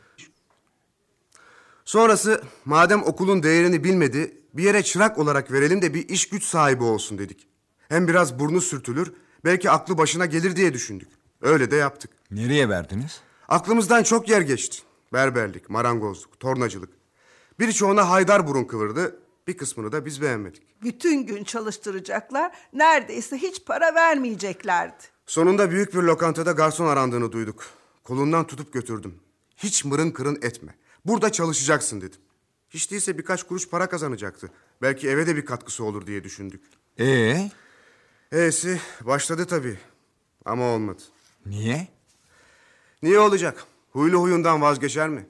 Sonrası 1.84 2.42
madem 2.64 3.02
okulun 3.02 3.42
değerini 3.42 3.84
bilmedi 3.84 4.43
bir 4.54 4.62
yere 4.62 4.82
çırak 4.82 5.18
olarak 5.18 5.52
verelim 5.52 5.82
de 5.82 5.94
bir 5.94 6.08
iş 6.08 6.28
güç 6.28 6.44
sahibi 6.44 6.84
olsun 6.84 7.18
dedik. 7.18 7.46
Hem 7.88 8.08
biraz 8.08 8.38
burnu 8.38 8.60
sürtülür 8.60 9.12
belki 9.44 9.70
aklı 9.70 9.98
başına 9.98 10.26
gelir 10.26 10.56
diye 10.56 10.72
düşündük. 10.74 11.08
Öyle 11.42 11.70
de 11.70 11.76
yaptık. 11.76 12.10
Nereye 12.30 12.68
verdiniz? 12.68 13.20
Aklımızdan 13.48 14.02
çok 14.02 14.28
yer 14.28 14.40
geçti. 14.40 14.78
Berberlik, 15.12 15.70
marangozluk, 15.70 16.40
tornacılık. 16.40 16.90
Birçoğuna 17.60 18.10
haydar 18.10 18.46
burun 18.46 18.64
kıvırdı. 18.64 19.18
Bir 19.46 19.56
kısmını 19.56 19.92
da 19.92 20.06
biz 20.06 20.22
beğenmedik. 20.22 20.62
bütün 20.82 21.26
gün 21.26 21.44
çalıştıracaklar, 21.44 22.52
neredeyse 22.72 23.36
hiç 23.36 23.64
para 23.64 23.94
vermeyeceklerdi. 23.94 25.04
Sonunda 25.26 25.70
büyük 25.70 25.94
bir 25.94 25.98
lokantada 25.98 26.52
garson 26.52 26.86
arandığını 26.86 27.32
duyduk. 27.32 27.64
Kolundan 28.04 28.46
tutup 28.46 28.72
götürdüm. 28.72 29.14
Hiç 29.56 29.84
mırın 29.84 30.10
kırın 30.10 30.38
etme. 30.42 30.74
Burada 31.04 31.32
çalışacaksın 31.32 32.00
dedim. 32.00 32.20
Hiç 32.74 32.90
değilse 32.90 33.18
birkaç 33.18 33.42
kuruş 33.42 33.68
para 33.68 33.88
kazanacaktı. 33.88 34.50
Belki 34.82 35.08
eve 35.08 35.26
de 35.26 35.36
bir 35.36 35.44
katkısı 35.44 35.84
olur 35.84 36.06
diye 36.06 36.24
düşündük. 36.24 36.62
Ee, 37.00 37.50
E'si 38.32 38.80
başladı 39.00 39.46
tabii. 39.46 39.78
Ama 40.44 40.64
olmadı. 40.64 41.02
niye? 41.46 41.88
Niye 43.02 43.18
olacak? 43.18 43.64
Huylu 43.92 44.20
huyundan 44.20 44.62
vazgeçer 44.62 45.08
mi? 45.08 45.26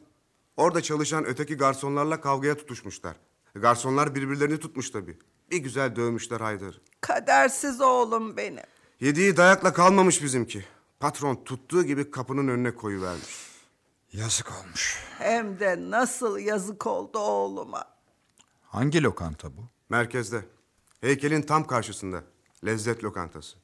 Orada 0.56 0.80
çalışan 0.80 1.24
öteki 1.24 1.56
garsonlarla 1.56 2.20
kavgaya 2.20 2.56
tutuşmuşlar. 2.56 3.16
Garsonlar 3.54 4.14
birbirlerini 4.14 4.58
tutmuş 4.58 4.90
tabii. 4.90 5.18
Bir 5.50 5.58
güzel 5.58 5.96
dövmüşler 5.96 6.40
Haydar'ı. 6.40 6.76
Kadersiz 7.00 7.80
oğlum 7.80 8.36
benim. 8.36 8.62
Yediği 9.00 9.36
dayakla 9.36 9.72
kalmamış 9.72 10.22
bizimki. 10.22 10.64
Patron 11.00 11.44
tuttuğu 11.44 11.82
gibi 11.84 12.10
kapının 12.10 12.48
önüne 12.48 12.74
koyuvermiş. 12.74 13.53
Yazık 14.14 14.52
olmuş. 14.52 15.04
Hem 15.18 15.60
de 15.60 15.90
nasıl 15.90 16.38
yazık 16.38 16.86
oldu 16.86 17.18
oğluma. 17.18 17.84
Hangi 18.62 19.02
lokanta 19.02 19.56
bu? 19.56 19.60
Merkezde. 19.88 20.44
Heykelin 21.00 21.42
tam 21.42 21.66
karşısında. 21.66 22.22
Lezzet 22.64 23.04
lokantası. 23.04 23.58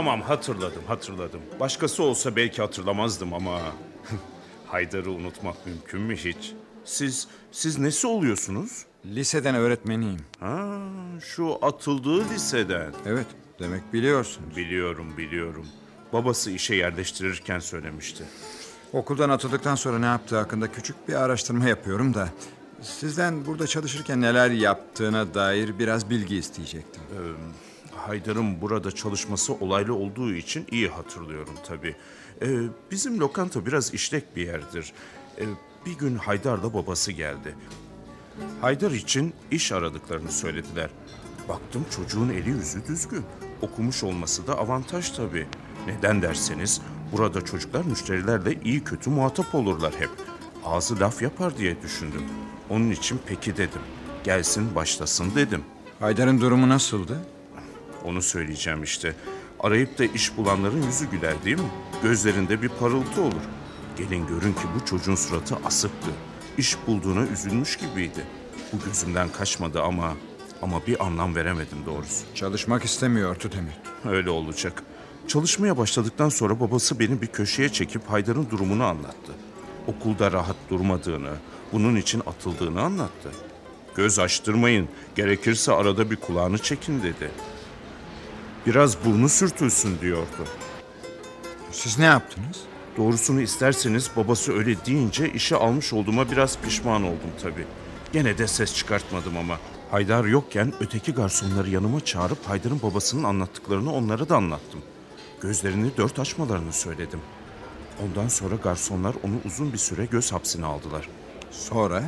Tamam 0.00 0.22
hatırladım 0.22 0.82
hatırladım. 0.86 1.40
Başkası 1.60 2.02
olsa 2.02 2.36
belki 2.36 2.62
hatırlamazdım 2.62 3.34
ama... 3.34 3.60
Haydar'ı 4.66 5.10
unutmak 5.10 5.66
mümkün 5.66 6.00
mü 6.00 6.16
hiç? 6.16 6.52
Siz, 6.84 7.28
siz 7.52 7.78
nesi 7.78 8.06
oluyorsunuz? 8.06 8.84
Liseden 9.06 9.54
öğretmeniyim. 9.54 10.20
Ha, 10.38 10.78
şu 11.20 11.58
atıldığı 11.62 12.30
liseden. 12.30 12.92
Evet, 13.06 13.26
demek 13.58 13.92
biliyorsun. 13.92 14.42
Biliyorum, 14.56 15.16
biliyorum. 15.16 15.66
Babası 16.12 16.50
işe 16.50 16.74
yerleştirirken 16.74 17.58
söylemişti. 17.58 18.24
Okuldan 18.92 19.30
atıldıktan 19.30 19.74
sonra 19.74 19.98
ne 19.98 20.06
yaptığı 20.06 20.36
hakkında 20.36 20.72
küçük 20.72 21.08
bir 21.08 21.14
araştırma 21.14 21.68
yapıyorum 21.68 22.14
da... 22.14 22.28
Sizden 22.82 23.46
burada 23.46 23.66
çalışırken 23.66 24.20
neler 24.20 24.50
yaptığına 24.50 25.34
dair 25.34 25.78
biraz 25.78 26.10
bilgi 26.10 26.36
isteyecektim. 26.36 27.02
Haydar'ın 28.06 28.60
burada 28.60 28.92
çalışması 28.92 29.54
olaylı 29.54 29.94
olduğu 29.94 30.34
için 30.34 30.66
iyi 30.70 30.88
hatırlıyorum 30.88 31.54
tabii. 31.66 31.96
Ee, 32.42 32.48
bizim 32.90 33.20
lokanta 33.20 33.66
biraz 33.66 33.94
işlek 33.94 34.36
bir 34.36 34.46
yerdir. 34.46 34.92
Ee, 35.38 35.44
bir 35.86 35.98
gün 35.98 36.16
Haydar'la 36.16 36.74
babası 36.74 37.12
geldi. 37.12 37.54
Haydar 38.60 38.90
için 38.90 39.34
iş 39.50 39.72
aradıklarını 39.72 40.32
söylediler. 40.32 40.90
Baktım 41.48 41.84
çocuğun 41.96 42.28
eli 42.28 42.50
yüzü 42.50 42.86
düzgün. 42.86 43.24
Okumuş 43.62 44.04
olması 44.04 44.46
da 44.46 44.58
avantaj 44.58 45.10
tabii. 45.10 45.46
Neden 45.86 46.22
derseniz 46.22 46.80
burada 47.12 47.44
çocuklar 47.44 47.84
müşterilerle 47.84 48.60
iyi 48.64 48.84
kötü 48.84 49.10
muhatap 49.10 49.54
olurlar 49.54 49.94
hep. 49.98 50.10
Ağzı 50.64 51.00
laf 51.00 51.22
yapar 51.22 51.58
diye 51.58 51.82
düşündüm. 51.82 52.22
Onun 52.70 52.90
için 52.90 53.20
peki 53.26 53.56
dedim. 53.56 53.80
Gelsin 54.24 54.74
başlasın 54.74 55.34
dedim. 55.34 55.64
Haydar'ın 56.00 56.40
durumu 56.40 56.68
nasıldı? 56.68 57.18
Onu 58.04 58.22
söyleyeceğim 58.22 58.82
işte. 58.82 59.14
Arayıp 59.60 59.98
da 59.98 60.04
iş 60.04 60.36
bulanların 60.36 60.82
yüzü 60.82 61.10
güler 61.10 61.44
değil 61.44 61.58
mi? 61.58 61.70
Gözlerinde 62.02 62.62
bir 62.62 62.68
parıltı 62.68 63.22
olur. 63.22 63.42
Gelin 63.96 64.26
görün 64.26 64.52
ki 64.52 64.62
bu 64.74 64.86
çocuğun 64.86 65.14
suratı 65.14 65.56
asıktı. 65.64 66.10
İş 66.58 66.76
bulduğuna 66.86 67.26
üzülmüş 67.26 67.76
gibiydi. 67.76 68.24
Bu 68.72 68.84
gözümden 68.84 69.28
kaçmadı 69.28 69.82
ama 69.82 70.14
ama 70.62 70.86
bir 70.86 71.04
anlam 71.04 71.34
veremedim 71.36 71.78
doğrusu. 71.86 72.24
Çalışmak 72.34 72.84
istemiyordu 72.84 73.50
demek. 73.56 73.74
Öyle 74.16 74.30
olacak. 74.30 74.82
Çalışmaya 75.28 75.78
başladıktan 75.78 76.28
sonra 76.28 76.60
babası 76.60 76.98
beni 76.98 77.22
bir 77.22 77.26
köşeye 77.26 77.68
çekip 77.68 78.10
Haydar'ın 78.10 78.50
durumunu 78.50 78.84
anlattı. 78.84 79.32
Okulda 79.86 80.32
rahat 80.32 80.56
durmadığını, 80.70 81.32
bunun 81.72 81.96
için 81.96 82.20
atıldığını 82.26 82.80
anlattı. 82.80 83.30
Göz 83.96 84.18
açtırmayın, 84.18 84.88
gerekirse 85.16 85.72
arada 85.72 86.10
bir 86.10 86.16
kulağını 86.16 86.58
çekin 86.58 87.02
dedi. 87.02 87.30
Biraz 88.66 89.04
burnu 89.04 89.28
sürtülsün 89.28 89.98
diyordu. 90.00 90.46
Siz 91.70 91.98
ne 91.98 92.04
yaptınız? 92.04 92.60
Doğrusunu 92.96 93.40
isterseniz 93.40 94.10
babası 94.16 94.52
öyle 94.52 94.84
deyince 94.86 95.32
işe 95.32 95.56
almış 95.56 95.92
olduğuma 95.92 96.30
biraz 96.30 96.58
pişman 96.58 97.02
oldum 97.04 97.30
tabii. 97.42 97.66
Gene 98.12 98.38
de 98.38 98.46
ses 98.46 98.74
çıkartmadım 98.74 99.36
ama. 99.36 99.58
Haydar 99.90 100.24
yokken 100.24 100.72
öteki 100.80 101.12
garsonları 101.12 101.70
yanıma 101.70 102.00
çağırıp 102.00 102.48
Haydar'ın 102.48 102.82
babasının 102.82 103.24
anlattıklarını 103.24 103.92
onlara 103.92 104.28
da 104.28 104.36
anlattım. 104.36 104.80
Gözlerini 105.40 105.96
dört 105.96 106.18
açmalarını 106.18 106.72
söyledim. 106.72 107.20
Ondan 108.04 108.28
sonra 108.28 108.54
garsonlar 108.54 109.14
onu 109.22 109.34
uzun 109.46 109.72
bir 109.72 109.78
süre 109.78 110.04
göz 110.04 110.32
hapsine 110.32 110.66
aldılar. 110.66 111.08
Sonra? 111.50 112.02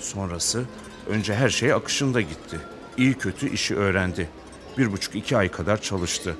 Sonrası 0.00 0.64
önce 1.06 1.34
her 1.34 1.48
şey 1.48 1.72
akışında 1.72 2.20
gitti. 2.20 2.60
İyi 2.96 3.14
kötü 3.14 3.50
işi 3.50 3.76
öğrendi. 3.76 4.28
Bir 4.78 4.92
buçuk 4.92 5.14
iki 5.14 5.36
ay 5.36 5.50
kadar 5.50 5.80
çalıştı. 5.80 6.36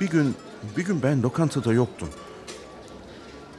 Bir 0.00 0.08
gün, 0.08 0.34
bir 0.76 0.84
gün 0.84 1.02
ben 1.02 1.22
lokantada 1.22 1.72
yoktum. 1.72 2.08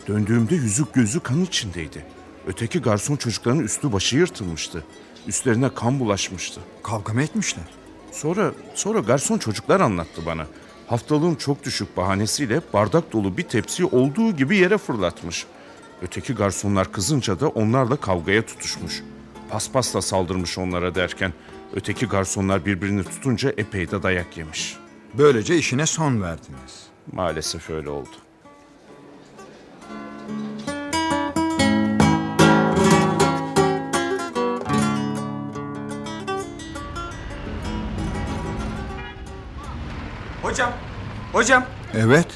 Döndüğümde 0.07 0.55
yüzük 0.55 0.93
gözü 0.93 1.19
kan 1.19 1.43
içindeydi. 1.43 2.05
Öteki 2.47 2.79
garson 2.79 3.15
çocukların 3.15 3.59
üstü 3.59 3.93
başı 3.93 4.17
yırtılmıştı. 4.17 4.83
Üstlerine 5.27 5.73
kan 5.73 5.99
bulaşmıştı. 5.99 6.61
Kavga 6.83 7.13
mı 7.13 7.23
etmişler? 7.23 7.63
Sonra 8.11 8.51
sonra 8.75 8.99
garson 8.99 9.37
çocuklar 9.37 9.79
anlattı 9.79 10.25
bana. 10.25 10.47
Haftalığım 10.87 11.35
çok 11.35 11.63
düşük 11.63 11.97
bahanesiyle 11.97 12.61
bardak 12.73 13.13
dolu 13.13 13.37
bir 13.37 13.43
tepsiyi 13.43 13.89
olduğu 13.91 14.31
gibi 14.31 14.57
yere 14.57 14.77
fırlatmış. 14.77 15.45
Öteki 16.01 16.33
garsonlar 16.33 16.91
kızınca 16.91 17.39
da 17.39 17.47
onlarla 17.47 17.95
kavgaya 17.95 18.45
tutuşmuş. 18.45 19.03
Paspasla 19.49 20.01
saldırmış 20.01 20.57
onlara 20.57 20.95
derken 20.95 21.33
öteki 21.75 22.05
garsonlar 22.05 22.65
birbirini 22.65 23.03
tutunca 23.03 23.49
epey 23.57 23.91
de 23.91 24.03
dayak 24.03 24.37
yemiş. 24.37 24.77
Böylece 25.17 25.57
işine 25.57 25.85
son 25.85 26.21
verdiniz. 26.21 26.87
Maalesef 27.11 27.69
öyle 27.69 27.89
oldu. 27.89 28.09
Hocam, 40.41 40.71
hocam. 41.33 41.65
Evet, 41.93 42.27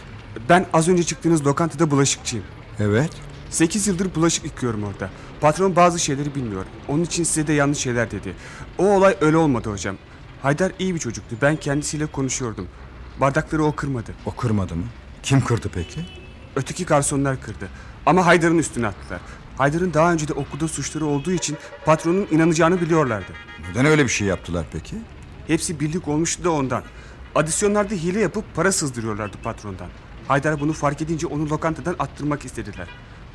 Ben 0.50 0.65
az 0.74 0.88
önce 0.89 1.04
çıktığınız 1.04 1.45
lokantada 1.48 1.91
bulaşıkçıyım. 1.91 2.45
evet. 2.80 3.10
8 3.50 3.88
yıldır 3.88 4.15
bulaşık 4.15 4.45
yıkıyorum 4.45 4.84
orada. 4.84 5.10
Patron 5.41 5.76
bazı 5.76 6.00
şeyleri 6.00 6.36
bilmiyor. 6.36 6.65
Onun 6.88 7.04
için 7.04 7.24
size 7.24 7.48
de 7.48 7.54
yanlış 7.54 7.78
şeyler 7.78 8.12
dedi. 8.12 8.34
O 8.78 8.86
olay 8.86 9.17
öyle 9.21 9.38
olmadı 9.38 9.71
hocam. 9.71 9.95
Haydar 10.41 10.71
iyi 10.80 10.95
bir 10.95 11.00
çocuktu. 11.00 11.36
Ben 11.41 11.56
kendisiyle 11.56 12.06
konuşuyordum. 12.06 12.67
Bardakları 13.21 13.63
o 13.63 13.71
kırmadı. 13.76 14.13
O 14.26 14.32
kırmadı 14.32 14.76
mı? 14.76 14.84
Kim 15.24 15.45
kırdı 15.45 15.69
peki? 15.74 16.00
Öteki 16.56 16.86
garsonlar 16.86 17.41
kırdı. 17.41 17.69
Ama 18.06 18.26
Haydar'ın 18.26 18.58
üstüne 18.58 18.88
attılar. 18.88 19.21
Haydar'ın 19.58 19.93
daha 19.93 20.13
önce 20.13 20.28
de 20.28 20.34
okulda 20.34 20.67
suçları 20.67 21.06
olduğu 21.06 21.32
için 21.32 21.58
patronun 21.86 22.28
inanacağını 22.32 22.82
biliyorlardı. 22.82 23.32
Neden 23.69 23.86
öyle 23.86 24.04
bir 24.04 24.10
şey 24.10 24.28
yaptılar 24.28 24.65
peki? 24.71 24.95
Hepsi 25.48 25.80
birlik 25.80 26.08
olmuştu 26.08 26.43
da 26.43 26.52
ondan. 26.52 26.84
Adisyonlarda 27.36 27.95
hile 27.95 28.19
yapıp 28.19 28.56
para 28.56 28.71
sızdırıyorlardı 28.71 29.38
patrondan. 29.43 29.88
Haydar 30.28 30.60
bunu 30.60 30.74
fark 30.74 31.02
edince 31.02 31.28
onu 31.28 31.50
lokantadan 31.50 31.95
attırmak 32.00 32.45
istediler. 32.45 32.88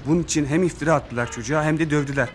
Bunun 0.06 0.22
için 0.22 0.46
hem 0.46 0.62
iftira 0.62 0.94
attılar 0.94 1.30
çocuğa 1.30 1.64
hem 1.64 1.78
de 1.78 1.90
dövdüler. 1.90 2.28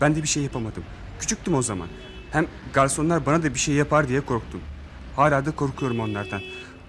Ben 0.00 0.16
de 0.16 0.22
bir 0.22 0.28
şey 0.28 0.42
yapamadım. 0.42 0.82
Küçüktüm 1.20 1.54
o 1.54 1.62
zaman. 1.62 1.88
Hem 2.30 2.46
garsonlar 2.72 3.26
bana 3.26 3.42
da 3.42 3.54
bir 3.54 3.58
şey 3.58 3.74
yapar 3.74 4.08
diye 4.08 4.20
korktum. 4.20 4.60
Hala 5.16 5.46
da 5.46 5.50
korkuyorum 5.50 6.00
onlardan. 6.00 6.40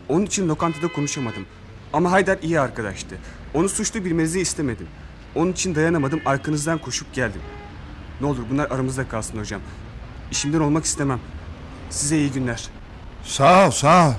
Onun 0.10 0.26
için 0.26 0.50
lokantada 0.50 0.88
konuşamadım. 0.88 1.46
Ama 1.94 2.12
Haydar 2.12 2.38
iyi 2.42 2.60
arkadaştı. 2.60 3.18
Onu 3.54 3.70
suçlu 3.70 4.06
bilmenizi 4.06 4.40
istemedim. 4.40 4.88
Onun 5.36 5.52
için 5.52 5.76
dayanamadım 5.76 6.22
arkanızdan 6.26 6.78
koşup 6.78 7.14
geldim. 7.14 7.42
Ne 8.22 8.28
olur 8.28 8.44
bunlar 8.52 8.72
aramızda 8.72 9.08
kalsın 9.08 9.40
hocam. 9.40 9.62
İşimden 10.32 10.60
olmak 10.60 10.86
istemem. 10.86 11.20
Size 11.90 12.18
iyi 12.18 12.32
günler. 12.32 12.70
Sağ 13.24 13.68
ol, 13.68 13.72
sağ 13.72 14.10
ol. 14.10 14.14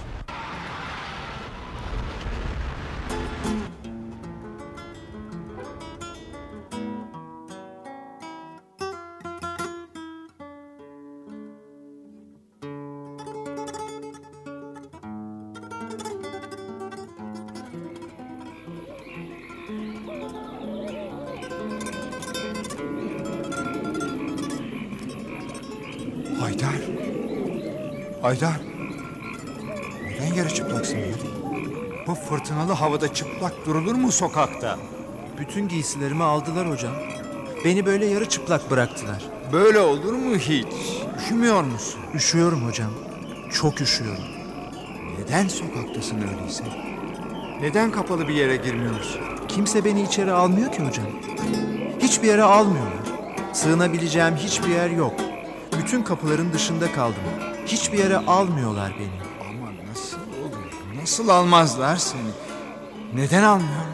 Haydar. 28.30 28.60
Neden 30.10 30.34
yarı 30.34 30.54
çıplaksın 30.54 30.96
böyle? 30.98 31.14
Bu 32.06 32.14
fırtınalı 32.14 32.72
havada 32.72 33.14
çıplak 33.14 33.66
durulur 33.66 33.94
mu 33.94 34.12
sokakta? 34.12 34.78
Bütün 35.38 35.68
giysilerimi 35.68 36.24
aldılar 36.24 36.70
hocam. 36.70 36.92
Beni 37.64 37.86
böyle 37.86 38.06
yarı 38.06 38.28
çıplak 38.28 38.70
bıraktılar. 38.70 39.22
Böyle 39.52 39.80
olur 39.80 40.12
mu 40.12 40.36
hiç? 40.36 40.66
Üşümüyor 41.18 41.62
musun? 41.62 42.00
Üşüyorum 42.14 42.66
hocam. 42.68 42.90
Çok 43.52 43.80
üşüyorum. 43.80 44.24
Neden 45.18 45.48
sokaktasın 45.48 46.16
öyleyse? 46.16 46.64
Neden 47.60 47.90
kapalı 47.90 48.28
bir 48.28 48.34
yere 48.34 48.56
girmiyorsun? 48.56 49.20
Kimse 49.48 49.84
beni 49.84 50.02
içeri 50.02 50.32
almıyor 50.32 50.72
ki 50.72 50.82
hocam. 50.82 51.06
Hiçbir 52.00 52.28
yere 52.28 52.42
almıyorlar. 52.42 53.04
Sığınabileceğim 53.52 54.36
hiçbir 54.36 54.68
yer 54.68 54.90
yok. 54.90 55.14
Bütün 55.78 56.02
kapıların 56.02 56.52
dışında 56.52 56.92
kaldım. 56.92 57.49
Hiçbir 57.72 57.98
yere 57.98 58.16
almıyorlar 58.16 58.92
beni. 58.98 59.48
Ama 59.48 59.72
nasıl 59.90 60.16
olur? 60.16 61.00
Nasıl 61.00 61.28
almazlar 61.28 61.96
seni? 61.96 62.30
Neden 63.14 63.42
almıyorlar? 63.42 63.86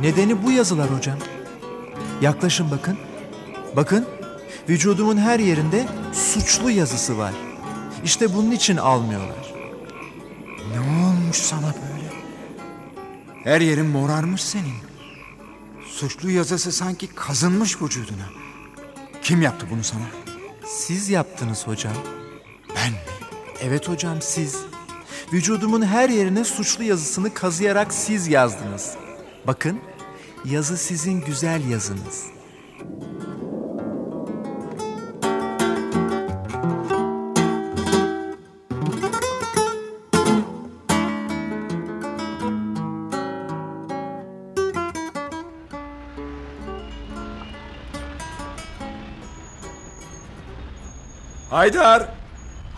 Nedeni 0.00 0.42
bu 0.42 0.52
yazılar 0.52 0.90
hocam. 0.96 1.18
Yaklaşın 2.20 2.70
bakın. 2.70 2.98
Bakın. 3.76 4.06
Vücudumun 4.68 5.16
her 5.16 5.38
yerinde 5.38 5.88
suçlu 6.12 6.70
yazısı 6.70 7.18
var. 7.18 7.32
İşte 8.04 8.34
bunun 8.34 8.50
için 8.50 8.76
almıyorlar. 8.76 9.54
Ne 10.72 10.80
olmuş 10.80 11.36
sana 11.36 11.74
böyle? 11.74 12.10
Her 13.44 13.60
yerin 13.60 13.86
morarmış 13.86 14.42
senin. 14.42 14.74
Suçlu 15.86 16.30
yazısı 16.30 16.72
sanki 16.72 17.06
kazınmış 17.06 17.82
vücuduna. 17.82 18.26
Kim 19.22 19.42
yaptı 19.42 19.66
bunu 19.70 19.84
sana? 19.84 20.04
Siz 20.66 21.10
yaptınız 21.10 21.66
hocam. 21.66 21.92
Ben 22.84 22.92
mi? 22.92 22.98
Evet 23.62 23.88
hocam 23.88 24.22
siz. 24.22 24.56
Vücudumun 25.32 25.82
her 25.82 26.08
yerine 26.08 26.44
suçlu 26.44 26.84
yazısını 26.84 27.34
kazıyarak 27.34 27.94
siz 27.94 28.28
yazdınız. 28.28 28.94
Bakın 29.46 29.80
yazı 30.44 30.76
sizin 30.76 31.20
güzel 31.20 31.70
yazınız. 31.70 32.26
Haydar! 51.50 52.19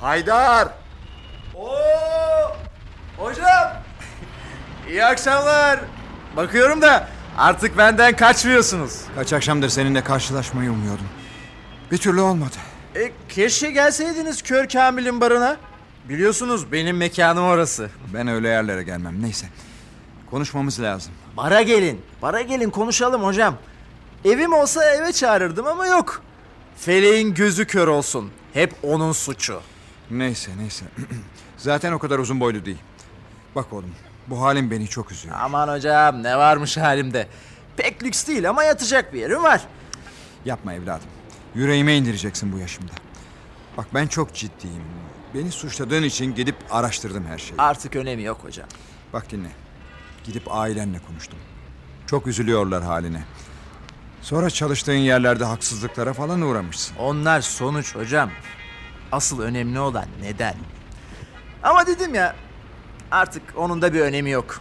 Haydar! 0.03 0.69
Oo! 1.55 1.73
Hocam! 3.17 3.73
İyi 4.89 5.05
akşamlar. 5.05 5.81
Bakıyorum 6.37 6.83
da 6.83 7.09
artık 7.39 7.79
benden 7.79 8.17
kaçmıyorsunuz. 8.17 9.01
Kaç 9.15 9.33
akşamdır 9.33 9.69
seninle 9.69 10.05
karşılaşmayı 10.05 10.71
umuyordum. 10.71 11.07
Bir 11.91 11.99
türlü 11.99 12.21
olmadı. 12.21 12.57
E, 12.95 13.13
keşke 13.29 13.71
gelseydiniz 13.71 14.43
Kör 14.43 14.69
Kamil'in 14.69 15.21
barına. 15.21 15.57
Biliyorsunuz 16.09 16.73
benim 16.73 16.97
mekanım 16.97 17.45
orası. 17.45 17.91
Ben 18.15 18.29
öyle 18.29 18.49
yerlere 18.49 18.83
gelmem. 18.83 19.23
Neyse. 19.23 19.47
Konuşmamız 20.31 20.81
lazım. 20.81 21.13
Bara 21.37 21.63
gelin. 21.63 22.01
Bara 22.23 22.41
gelin 22.41 22.71
konuşalım 22.71 23.25
hocam. 23.25 23.55
Evim 24.25 24.53
olsa 24.53 24.95
eve 24.95 25.13
çağırırdım 25.13 25.67
ama 25.67 25.87
yok. 25.87 26.23
Feleğin 26.77 27.35
gözü 27.35 27.67
kör 27.67 27.89
olsun. 27.89 28.31
Hep 28.53 28.75
onun 28.83 29.13
suçu. 29.13 29.61
Neyse 30.13 30.51
neyse. 30.59 30.85
Zaten 31.57 31.93
o 31.93 31.99
kadar 31.99 32.19
uzun 32.19 32.41
boylu 32.41 32.65
değil. 32.65 32.79
Bak 33.55 33.73
oğlum 33.73 33.95
bu 34.27 34.43
halim 34.43 34.71
beni 34.71 34.89
çok 34.89 35.13
üzüyor. 35.13 35.37
Aman 35.41 35.69
hocam 35.69 36.23
ne 36.23 36.37
varmış 36.39 36.77
halimde. 36.77 37.29
Pek 37.77 38.03
lüks 38.03 38.27
değil 38.29 38.49
ama 38.49 38.65
yatacak 38.65 39.15
bir 39.15 39.21
yerim 39.21 39.43
var. 39.43 39.63
Yapma 40.45 40.75
evladım. 40.75 41.09
Yüreğime 41.55 41.97
indireceksin 41.97 42.53
bu 42.53 42.59
yaşımda. 42.59 42.93
Bak 43.77 43.87
ben 43.95 44.07
çok 44.07 44.35
ciddiyim. 44.35 44.83
Beni 45.35 45.51
suçladığın 45.53 46.03
için 46.03 46.35
gidip 46.35 46.57
araştırdım 46.71 47.27
her 47.27 47.39
şeyi. 47.39 47.59
Artık 47.59 47.97
önemi 47.97 48.23
yok 48.23 48.39
hocam. 48.43 48.67
Bak 49.13 49.31
dinle. 49.31 49.51
Gidip 50.25 50.43
ailenle 50.51 50.99
konuştum. 51.09 51.39
Çok 52.07 52.27
üzülüyorlar 52.27 52.83
haline. 52.83 53.25
Sonra 54.23 54.51
çalıştığın 54.51 54.93
yerlerde 54.93 55.45
haksızlıklara 55.45 56.13
falan 56.13 56.41
uğramışsın. 56.43 56.97
Onlar 56.97 57.41
sonuç 57.41 57.95
hocam. 57.95 58.31
Asıl 59.13 59.41
önemli 59.41 59.81
olan 59.81 60.07
neden. 60.23 60.55
Ama 61.63 61.87
dedim 61.87 62.15
ya 62.15 62.37
artık 63.11 63.43
onun 63.57 63.83
da 63.83 63.95
bir 63.95 64.01
önemi 64.01 64.31
yok. 64.31 64.61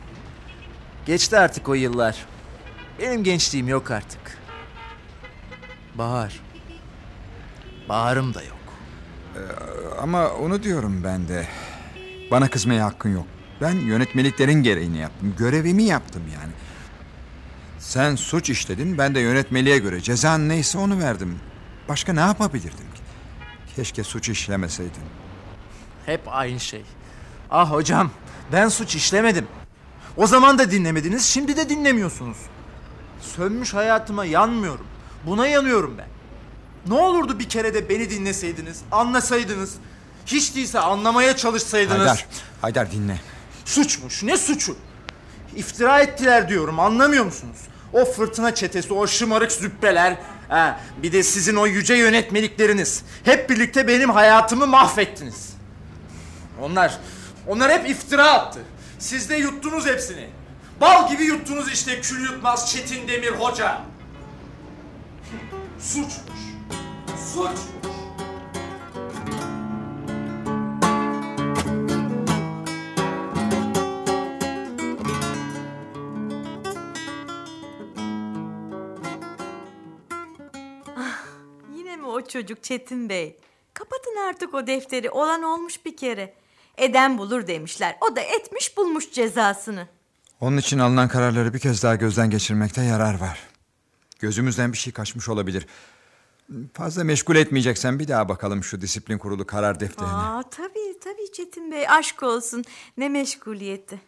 Geçti 1.06 1.38
artık 1.38 1.70
o 1.70 1.74
yıllar. 1.74 2.26
Benim 3.00 3.24
gençliğim 3.24 3.68
yok 3.68 3.92
artık. 3.92 4.38
Bahar. 5.96 6.40
Baharım 7.90 8.34
da 8.34 8.42
yok. 8.44 8.58
Ama 10.02 10.28
onu 10.30 10.64
diyorum 10.64 11.04
ben 11.04 11.28
de. 11.28 11.48
Bana 12.32 12.50
kızmaya 12.50 12.86
hakkın 12.86 13.14
yok. 13.14 13.26
Ben 13.62 13.74
yönetmeliklerin 13.74 14.64
gereğini 14.64 14.98
yaptım. 14.98 15.36
Görevimi 15.38 15.84
yaptım 15.84 16.24
yani. 16.34 16.52
Sen 17.80 18.16
suç 18.16 18.50
işledin, 18.50 18.98
ben 18.98 19.16
de 19.16 19.20
yönetmeliğe 19.20 19.78
göre 19.78 20.02
cezan 20.02 20.50
neyse 20.50 20.78
onu 20.78 21.00
verdim. 21.00 21.40
Başka 21.90 22.14
ne 22.14 22.20
yapabilirdim? 22.20 22.91
Keşke 23.76 24.04
suç 24.04 24.30
işlemeseydin. 24.30 25.04
Hep 26.06 26.22
aynı 26.28 26.60
şey. 26.60 26.84
Ah 27.50 27.72
hocam 27.72 28.12
ben 28.52 28.68
suç 28.70 28.96
işlemedim. 28.96 29.48
O 30.18 30.28
zaman 30.28 30.58
da 30.58 30.72
dinlemediniz 30.72 31.26
şimdi 31.26 31.58
de 31.58 31.70
dinlemiyorsunuz. 31.70 32.38
Sönmüş 33.22 33.74
hayatıma 33.74 34.26
yanmıyorum. 34.26 34.86
Buna 35.26 35.48
yanıyorum 35.48 35.96
ben. 35.98 36.08
Ne 36.88 36.94
olurdu 37.02 37.40
bir 37.40 37.50
kere 37.50 37.74
de 37.74 37.90
beni 37.90 38.10
dinleseydiniz, 38.10 38.82
anlasaydınız. 38.92 39.76
Hiç 40.26 40.56
değilse 40.56 40.80
anlamaya 40.80 41.36
çalışsaydınız. 41.36 42.00
Haydar, 42.00 42.26
Haydar 42.62 42.92
dinle. 42.92 43.20
Suçmuş. 43.66 44.24
Ne 44.24 44.38
suçu? 44.38 44.76
İftira 45.56 46.00
ettiler 46.00 46.50
diyorum. 46.50 46.80
Anlamıyor 46.80 47.26
musunuz? 47.26 47.58
O 47.94 48.06
fırtına 48.06 48.56
çetesi, 48.56 48.94
o 48.94 49.08
şımarık 49.08 49.52
züppeler. 49.52 50.18
Ha, 50.52 50.80
bir 51.04 51.12
de 51.12 51.24
sizin 51.24 51.56
o 51.56 51.68
yüce 51.68 51.94
yönetmelikleriniz. 51.94 53.04
Hep 53.24 53.50
birlikte 53.50 53.88
benim 53.88 54.10
hayatımı 54.10 54.68
mahvettiniz. 54.68 55.54
Onlar, 56.62 56.98
onlar 57.48 57.72
hep 57.72 57.90
iftira 57.90 58.32
attı. 58.32 58.60
Siz 59.00 59.30
de 59.30 59.36
yuttunuz 59.36 59.86
hepsini. 59.86 60.30
Bal 60.82 61.10
gibi 61.10 61.24
yuttunuz 61.24 61.72
işte 61.72 62.02
kül 62.02 62.24
yutmaz 62.24 62.72
Çetin 62.72 63.08
Demir 63.08 63.32
Hoca. 63.32 63.82
Suçmuş. 65.80 66.42
Suçmuş. 67.34 67.91
Çocuk 82.32 82.64
Çetin 82.64 83.10
Bey? 83.10 83.38
Kapatın 83.74 84.16
artık 84.30 84.54
o 84.54 84.68
defteri. 84.68 85.10
Olan 85.10 85.44
olmuş 85.44 85.86
bir 85.86 85.98
kere. 85.98 86.34
Eden 86.78 87.18
bulur 87.18 87.48
demişler. 87.48 87.98
O 88.02 88.16
da 88.16 88.22
etmiş 88.22 88.78
bulmuş 88.78 89.12
cezasını. 89.12 89.88
Onun 90.40 90.58
için 90.58 90.80
alınan 90.80 91.08
kararları 91.08 91.54
bir 91.54 91.60
kez 91.60 91.84
daha 91.84 91.96
gözden 91.96 92.30
geçirmekte 92.30 92.82
yarar 92.82 93.20
var. 93.20 93.40
Gözümüzden 94.20 94.74
bir 94.74 94.78
şey 94.78 94.94
kaçmış 94.94 95.30
olabilir. 95.30 95.68
Fazla 96.74 97.04
meşgul 97.04 97.36
etmeyeceksen 97.36 98.00
bir 98.00 98.08
daha 98.08 98.30
bakalım 98.30 98.64
şu 98.64 98.82
disiplin 98.82 99.18
kurulu 99.18 99.46
karar 99.48 99.80
defterine. 99.80 100.12
Aa, 100.14 100.44
tabii 100.52 101.00
tabii 101.04 101.32
Çetin 101.34 101.72
Bey 101.72 101.90
aşk 101.90 102.24
olsun. 102.24 102.64
Ne 102.98 103.10
meşguliyeti. 103.10 104.02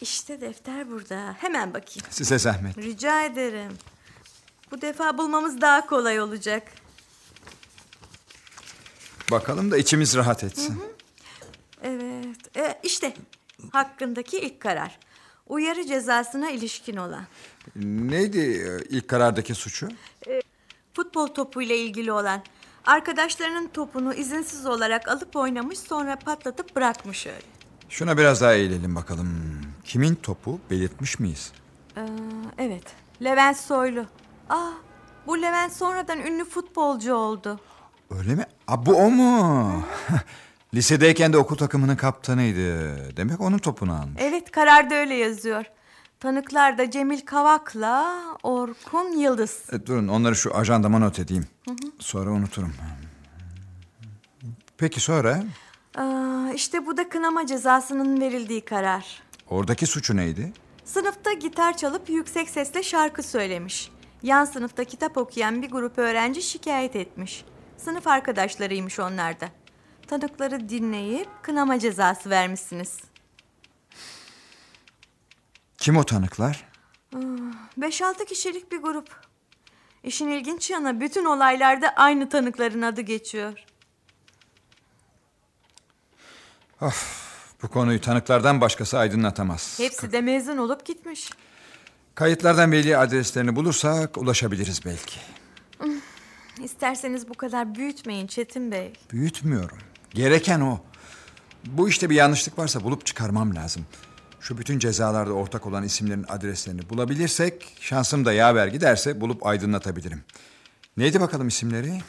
İşte 0.00 0.40
defter 0.40 0.90
burada. 0.90 1.36
Hemen 1.38 1.74
bakayım. 1.74 2.06
Size 2.10 2.38
zahmet. 2.38 2.78
Rica 2.78 3.24
ederim. 3.24 3.72
Bu 4.70 4.80
defa 4.80 5.18
bulmamız 5.18 5.60
daha 5.60 5.86
kolay 5.86 6.20
olacak. 6.20 6.72
Bakalım 9.30 9.70
da 9.70 9.78
içimiz 9.78 10.16
rahat 10.16 10.44
etsin. 10.44 10.82
Evet. 11.82 12.56
E, 12.56 12.80
işte 12.82 13.14
hakkındaki 13.72 14.38
ilk 14.38 14.60
karar. 14.60 14.98
Uyarı 15.46 15.86
cezasına 15.86 16.50
ilişkin 16.50 16.96
olan. 16.96 17.24
Neydi 17.76 18.38
e, 18.38 18.96
ilk 18.96 19.08
karardaki 19.08 19.54
suçu? 19.54 19.88
Futbol 20.94 21.26
topuyla 21.26 21.74
ilgili 21.74 22.12
olan. 22.12 22.42
Arkadaşlarının 22.86 23.68
topunu 23.68 24.14
izinsiz 24.14 24.66
olarak 24.66 25.08
alıp 25.08 25.36
oynamış 25.36 25.78
sonra 25.78 26.16
patlatıp 26.16 26.76
bırakmış 26.76 27.26
öyle. 27.26 27.46
Şuna 27.88 28.18
biraz 28.18 28.40
daha 28.40 28.54
eğilelim 28.54 28.96
bakalım. 28.96 29.60
Kimin 29.84 30.14
topu 30.14 30.60
belirtmiş 30.70 31.18
miyiz? 31.18 31.52
Ee, 31.96 32.00
evet. 32.58 32.84
Levent 33.22 33.56
Soylu. 33.56 34.06
Aa, 34.48 34.70
bu 35.26 35.42
Levent 35.42 35.72
sonradan 35.72 36.18
ünlü 36.18 36.44
futbolcu 36.44 37.14
oldu. 37.14 37.60
Öyle 38.10 38.34
mi? 38.34 38.46
Aa, 38.68 38.86
bu 38.86 38.94
o 38.94 39.10
mu? 39.10 39.84
Lisedeyken 40.74 41.32
de 41.32 41.38
okul 41.38 41.56
takımının 41.56 41.96
kaptanıydı. 41.96 43.16
Demek 43.16 43.40
onun 43.40 43.58
topunu 43.58 43.92
almış. 43.92 44.22
Evet 44.22 44.50
kararda 44.50 44.94
öyle 44.94 45.14
yazıyor. 45.14 45.64
Tanıklar 46.20 46.78
da 46.78 46.90
Cemil 46.90 47.20
Kavak'la 47.20 48.18
Orkun 48.42 49.12
Yıldız. 49.18 49.62
E, 49.72 49.86
durun 49.86 50.08
onları 50.08 50.36
şu 50.36 50.56
ajandama 50.56 50.98
not 50.98 51.18
edeyim. 51.18 51.46
Sonra 51.98 52.30
unuturum. 52.30 52.74
Peki 54.78 55.00
sonra? 55.00 55.42
Aa, 55.96 56.52
işte 56.54 56.86
bu 56.86 56.96
da 56.96 57.08
kınama 57.08 57.46
cezasının 57.46 58.20
verildiği 58.20 58.64
karar. 58.64 59.22
Oradaki 59.50 59.86
suçu 59.86 60.16
neydi? 60.16 60.52
Sınıfta 60.84 61.32
gitar 61.32 61.76
çalıp 61.76 62.10
yüksek 62.10 62.48
sesle 62.50 62.82
şarkı 62.82 63.22
söylemiş. 63.22 63.90
Yan 64.22 64.44
sınıfta 64.44 64.84
kitap 64.84 65.16
okuyan 65.16 65.62
bir 65.62 65.70
grup 65.70 65.98
öğrenci 65.98 66.42
şikayet 66.42 66.96
etmiş. 66.96 67.44
Sınıf 67.76 68.06
arkadaşlarıymış 68.06 68.98
onlar 68.98 69.40
da. 69.40 69.48
Tanıkları 70.06 70.68
dinleyip 70.68 71.28
kınama 71.42 71.78
cezası 71.78 72.30
vermişsiniz. 72.30 72.98
Kim 75.78 75.96
o 75.96 76.04
tanıklar? 76.04 76.68
5-6 77.78 78.24
kişilik 78.24 78.72
bir 78.72 78.78
grup. 78.78 79.28
İşin 80.04 80.28
ilginç 80.28 80.70
yanı 80.70 81.00
bütün 81.00 81.24
olaylarda 81.24 81.88
aynı 81.88 82.28
tanıkların 82.28 82.82
adı 82.82 83.00
geçiyor. 83.00 83.64
Bu 87.62 87.68
konuyu 87.68 88.00
tanıklardan 88.00 88.60
başkası 88.60 88.98
aydınlatamaz. 88.98 89.78
Hepsi 89.78 90.12
de 90.12 90.20
mezun 90.20 90.56
olup 90.56 90.86
gitmiş. 90.86 91.30
Kayıtlardan 92.18 92.72
belli 92.72 92.96
adreslerini 92.96 93.56
bulursak 93.56 94.18
ulaşabiliriz 94.18 94.80
belki. 94.84 95.20
İsterseniz 96.64 97.28
bu 97.28 97.34
kadar 97.34 97.74
büyütmeyin 97.74 98.26
Çetin 98.26 98.72
Bey. 98.72 98.92
Büyütmüyorum. 99.12 99.78
Gereken 100.10 100.60
o. 100.60 100.80
Bu 101.64 101.88
işte 101.88 102.10
bir 102.10 102.14
yanlışlık 102.14 102.58
varsa 102.58 102.84
bulup 102.84 103.06
çıkarmam 103.06 103.54
lazım. 103.54 103.86
Şu 104.40 104.58
bütün 104.58 104.78
cezalarda 104.78 105.32
ortak 105.32 105.66
olan 105.66 105.84
isimlerin 105.84 106.24
adreslerini 106.28 106.90
bulabilirsek... 106.90 107.76
...şansım 107.80 108.24
da 108.24 108.32
yaver 108.32 108.66
giderse 108.66 109.20
bulup 109.20 109.46
aydınlatabilirim. 109.46 110.24
Neydi 110.96 111.20
bakalım 111.20 111.48
isimleri? 111.48 112.00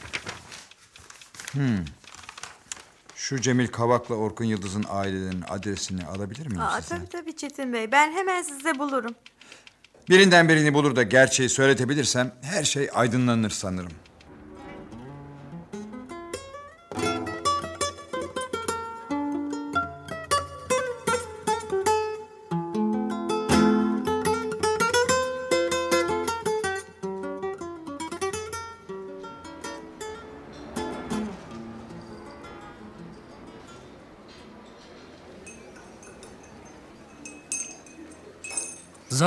Hmm. 1.52 1.84
Şu 3.14 3.40
Cemil 3.40 3.68
Kavak'la 3.68 4.14
Orkun 4.14 4.44
Yıldız'ın 4.44 4.84
ailelerinin 4.88 5.44
adresini 5.48 6.06
alabilir 6.06 6.46
miyim 6.46 6.60
Aa, 6.60 6.80
sizden? 6.80 6.98
tabii 6.98 7.08
tabii 7.08 7.36
Çetin 7.36 7.72
Bey. 7.72 7.92
Ben 7.92 8.12
hemen 8.12 8.42
size 8.42 8.78
bulurum. 8.78 9.14
Birinden 10.10 10.48
birini 10.48 10.74
bulur 10.74 10.96
da 10.96 11.02
gerçeği 11.02 11.48
söyletebilirsem... 11.48 12.32
...her 12.42 12.64
şey 12.64 12.88
aydınlanır 12.94 13.50
sanırım. 13.50 13.92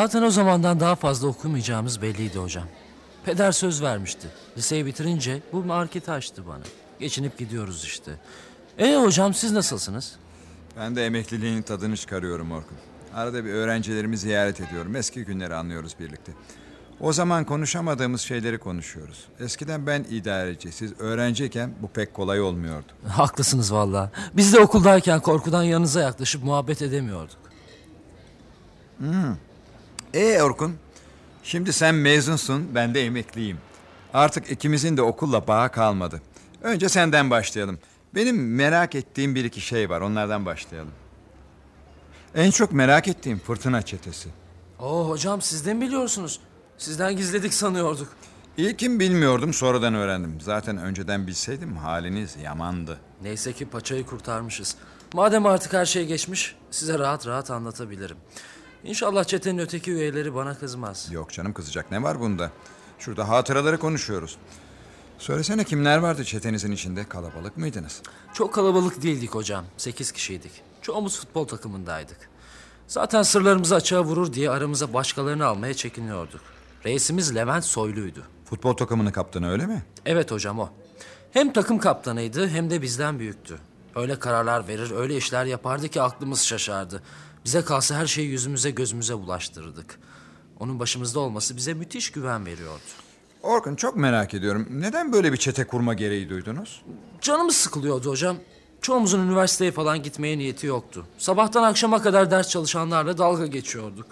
Zaten 0.03 0.21
o 0.21 0.29
zamandan 0.29 0.79
daha 0.79 0.95
fazla 0.95 1.27
okumayacağımız 1.27 2.01
belliydi 2.01 2.39
hocam. 2.39 2.63
Peder 3.25 3.51
söz 3.51 3.81
vermişti. 3.81 4.27
Liseyi 4.57 4.85
bitirince 4.85 5.41
bu 5.53 5.63
marketi 5.63 6.11
açtı 6.11 6.47
bana. 6.47 6.63
Geçinip 6.99 7.37
gidiyoruz 7.37 7.83
işte. 7.83 8.11
E 8.77 8.95
hocam 8.95 9.33
siz 9.33 9.51
nasılsınız? 9.51 10.15
Ben 10.77 10.95
de 10.95 11.05
emekliliğin 11.05 11.61
tadını 11.61 11.97
çıkarıyorum 11.97 12.51
Orkun. 12.51 12.77
Arada 13.15 13.45
bir 13.45 13.49
öğrencilerimi 13.49 14.17
ziyaret 14.17 14.61
ediyorum. 14.61 14.95
Eski 14.95 15.25
günleri 15.25 15.55
anlıyoruz 15.55 15.95
birlikte. 15.99 16.31
O 16.99 17.13
zaman 17.13 17.45
konuşamadığımız 17.45 18.21
şeyleri 18.21 18.57
konuşuyoruz. 18.57 19.25
Eskiden 19.39 19.87
ben 19.87 20.05
idareci, 20.09 20.71
siz 20.71 20.99
öğrenciyken 20.99 21.73
bu 21.81 21.87
pek 21.87 22.13
kolay 22.13 22.41
olmuyordu. 22.41 22.87
Haklısınız 23.07 23.73
valla. 23.73 24.11
Biz 24.33 24.53
de 24.53 24.59
okuldayken 24.59 25.19
korkudan 25.19 25.63
yanınıza 25.63 26.01
yaklaşıp 26.01 26.43
muhabbet 26.43 26.81
edemiyorduk. 26.81 27.37
E 30.13 30.41
Orkun, 30.41 30.75
şimdi 31.43 31.73
sen 31.73 31.95
mezunsun, 31.95 32.75
ben 32.75 32.93
de 32.93 33.05
emekliyim. 33.05 33.57
Artık 34.13 34.51
ikimizin 34.51 34.97
de 34.97 35.01
okulla 35.01 35.47
bağı 35.47 35.71
kalmadı. 35.71 36.21
Önce 36.61 36.89
senden 36.89 37.29
başlayalım. 37.29 37.79
Benim 38.15 38.55
merak 38.55 38.95
ettiğim 38.95 39.35
bir 39.35 39.45
iki 39.45 39.61
şey 39.61 39.89
var, 39.89 40.01
onlardan 40.01 40.45
başlayalım. 40.45 40.91
En 42.35 42.51
çok 42.51 42.71
merak 42.71 43.07
ettiğim 43.07 43.39
fırtına 43.39 43.81
çetesi. 43.81 44.29
Oo 44.79 45.09
hocam 45.09 45.41
siz 45.41 45.65
de 45.65 45.73
mi 45.73 45.81
biliyorsunuz? 45.81 46.39
Sizden 46.77 47.17
gizledik 47.17 47.53
sanıyorduk. 47.53 48.07
İlkin 48.57 48.99
bilmiyordum, 48.99 49.53
sonradan 49.53 49.93
öğrendim. 49.93 50.41
Zaten 50.41 50.77
önceden 50.77 51.27
bilseydim 51.27 51.77
haliniz 51.77 52.35
yamandı. 52.43 52.97
Neyse 53.21 53.53
ki 53.53 53.65
paçayı 53.65 54.05
kurtarmışız. 54.05 54.75
Madem 55.13 55.45
artık 55.45 55.73
her 55.73 55.85
şey 55.85 56.05
geçmiş, 56.05 56.55
size 56.71 56.99
rahat 56.99 57.27
rahat 57.27 57.51
anlatabilirim. 57.51 58.17
İnşallah 58.83 59.23
çetenin 59.23 59.57
öteki 59.57 59.91
üyeleri 59.91 60.35
bana 60.35 60.57
kızmaz. 60.57 61.07
Yok 61.11 61.31
canım 61.33 61.53
kızacak 61.53 61.91
ne 61.91 62.03
var 62.03 62.19
bunda? 62.19 62.51
Şurada 62.99 63.29
hatıraları 63.29 63.79
konuşuyoruz. 63.79 64.37
Söylesene 65.17 65.63
kimler 65.63 65.97
vardı 65.97 66.23
çetenizin 66.23 66.71
içinde? 66.71 67.03
Kalabalık 67.09 67.57
mıydınız? 67.57 68.01
Çok 68.33 68.53
kalabalık 68.53 69.03
değildik 69.03 69.35
hocam. 69.35 69.65
Sekiz 69.77 70.11
kişiydik. 70.11 70.51
Çoğumuz 70.81 71.19
futbol 71.19 71.47
takımındaydık. 71.47 72.29
Zaten 72.87 73.21
sırlarımızı 73.23 73.75
açığa 73.75 74.03
vurur 74.03 74.33
diye 74.33 74.49
aramıza 74.49 74.93
başkalarını 74.93 75.45
almaya 75.45 75.73
çekiniyorduk. 75.73 76.41
Reisimiz 76.85 77.35
Levent 77.35 77.65
Soylu'ydu. 77.65 78.23
Futbol 78.45 78.73
takımını 78.73 79.11
kaptanı 79.11 79.51
öyle 79.51 79.65
mi? 79.65 79.83
Evet 80.05 80.31
hocam 80.31 80.59
o. 80.59 80.69
Hem 81.31 81.53
takım 81.53 81.77
kaptanıydı 81.77 82.47
hem 82.47 82.69
de 82.69 82.81
bizden 82.81 83.19
büyüktü. 83.19 83.59
Öyle 83.95 84.19
kararlar 84.19 84.67
verir, 84.67 84.91
öyle 84.91 85.17
işler 85.17 85.45
yapardı 85.45 85.87
ki 85.87 86.01
aklımız 86.01 86.41
şaşardı. 86.41 87.03
Bize 87.45 87.61
kalsa 87.61 87.95
her 87.95 88.07
şeyi 88.07 88.27
yüzümüze 88.29 88.71
gözümüze 88.71 89.17
bulaştırırdık. 89.17 89.99
Onun 90.59 90.79
başımızda 90.79 91.19
olması 91.19 91.57
bize 91.57 91.73
müthiş 91.73 92.11
güven 92.11 92.45
veriyordu. 92.45 92.81
Orkun 93.43 93.75
çok 93.75 93.95
merak 93.95 94.33
ediyorum. 94.33 94.67
Neden 94.71 95.13
böyle 95.13 95.31
bir 95.31 95.37
çete 95.37 95.67
kurma 95.67 95.93
gereği 95.93 96.29
duydunuz? 96.29 96.81
Canımız 97.21 97.55
sıkılıyordu 97.55 98.09
hocam. 98.09 98.37
Çoğumuzun 98.81 99.19
üniversiteye 99.27 99.71
falan 99.71 100.03
gitmeye 100.03 100.37
niyeti 100.37 100.67
yoktu. 100.67 101.05
Sabahtan 101.17 101.63
akşama 101.63 102.01
kadar 102.01 102.31
ders 102.31 102.49
çalışanlarla 102.49 103.17
dalga 103.17 103.45
geçiyorduk. 103.45 104.05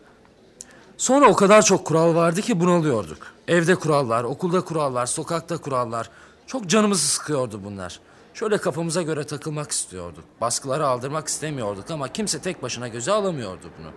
Sonra 0.97 1.27
o 1.29 1.35
kadar 1.35 1.61
çok 1.61 1.87
kural 1.87 2.15
vardı 2.15 2.41
ki 2.41 2.59
bunalıyorduk. 2.59 3.17
Evde 3.47 3.75
kurallar, 3.75 4.23
okulda 4.23 4.61
kurallar, 4.61 5.05
sokakta 5.05 5.57
kurallar. 5.57 6.09
Çok 6.47 6.67
canımızı 6.67 7.07
sıkıyordu 7.07 7.61
bunlar. 7.63 7.99
Şöyle 8.33 8.57
kafamıza 8.57 9.01
göre 9.01 9.23
takılmak 9.23 9.71
istiyorduk. 9.71 10.23
Baskıları 10.41 10.87
aldırmak 10.87 11.27
istemiyorduk 11.27 11.91
ama 11.91 12.07
kimse 12.07 12.39
tek 12.41 12.63
başına 12.63 12.87
göze 12.87 13.11
alamıyordu 13.11 13.69
bunu. 13.79 13.91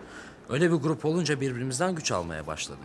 Öyle 0.48 0.70
bir 0.72 0.76
grup 0.76 1.04
olunca 1.04 1.40
birbirimizden 1.40 1.94
güç 1.94 2.12
almaya 2.12 2.46
başladık. 2.46 2.84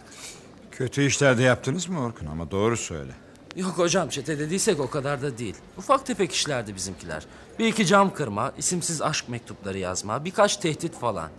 Kötü 0.72 1.06
işler 1.06 1.38
de 1.38 1.44
yaptınız 1.44 1.88
mı 1.90 2.04
Orkun? 2.04 2.26
Ama 2.26 2.52
doğru 2.52 2.78
söyle. 2.78 3.12
Yok 3.56 3.78
hocam 3.78 4.10
çete 4.10 4.40
dediysek 4.40 4.80
o 4.80 4.90
kadar 4.90 5.22
da 5.22 5.38
değil. 5.38 5.56
Ufak 5.78 6.06
tefek 6.06 6.32
işlerdi 6.32 6.76
bizimkiler. 6.76 7.26
Bir 7.60 7.66
iki 7.66 7.86
cam 7.86 8.14
kırma, 8.14 8.52
isimsiz 8.58 9.02
aşk 9.02 9.30
mektupları 9.30 9.78
yazma, 9.78 10.26
birkaç 10.26 10.58
tehdit 10.58 11.00
falan. 11.00 11.30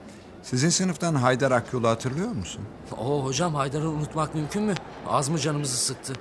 Sizin 0.42 0.68
sınıftan 0.68 1.14
Haydar 1.14 1.50
Akyol'u 1.50 1.88
hatırlıyor 1.88 2.28
musun? 2.28 2.62
Oo 2.98 3.24
hocam 3.24 3.54
Haydar'ı 3.54 3.88
unutmak 3.90 4.34
mümkün 4.34 4.62
mü? 4.62 4.74
Az 5.08 5.28
mı 5.28 5.38
canımızı 5.38 5.76
sıktı? 5.76 6.12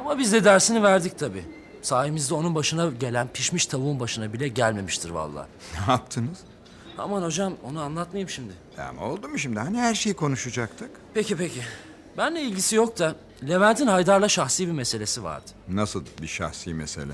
Ama 0.00 0.18
biz 0.18 0.32
de 0.32 0.44
dersini 0.44 0.82
verdik 0.82 1.18
tabii. 1.18 1.44
Sayemizde 1.86 2.34
onun 2.34 2.54
başına 2.54 2.86
gelen 2.86 3.28
pişmiş 3.28 3.66
tavuğun 3.66 4.00
başına 4.00 4.32
bile 4.32 4.48
gelmemiştir 4.48 5.10
vallahi. 5.10 5.48
Ne 5.86 5.92
yaptınız? 5.92 6.38
Aman 6.98 7.22
hocam 7.22 7.54
onu 7.64 7.80
anlatmayayım 7.80 8.28
şimdi. 8.28 8.52
Ama 8.78 9.04
oldu 9.04 9.28
mu 9.28 9.38
şimdi? 9.38 9.60
Hani 9.60 9.78
her 9.78 9.94
şeyi 9.94 10.14
konuşacaktık? 10.16 10.90
Peki 11.14 11.36
peki. 11.36 11.60
Benle 12.16 12.42
ilgisi 12.42 12.76
yok 12.76 12.98
da 12.98 13.14
Levent'in 13.48 13.86
Haydar'la 13.86 14.28
şahsi 14.28 14.66
bir 14.66 14.72
meselesi 14.72 15.24
vardı. 15.24 15.50
Nasıl 15.68 16.04
bir 16.22 16.26
şahsi 16.26 16.74
mesele? 16.74 17.12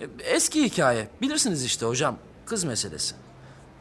E, 0.00 0.06
Eski 0.24 0.64
hikaye. 0.64 1.08
Bilirsiniz 1.22 1.64
işte 1.64 1.86
hocam. 1.86 2.18
Kız 2.46 2.64
meselesi. 2.64 3.14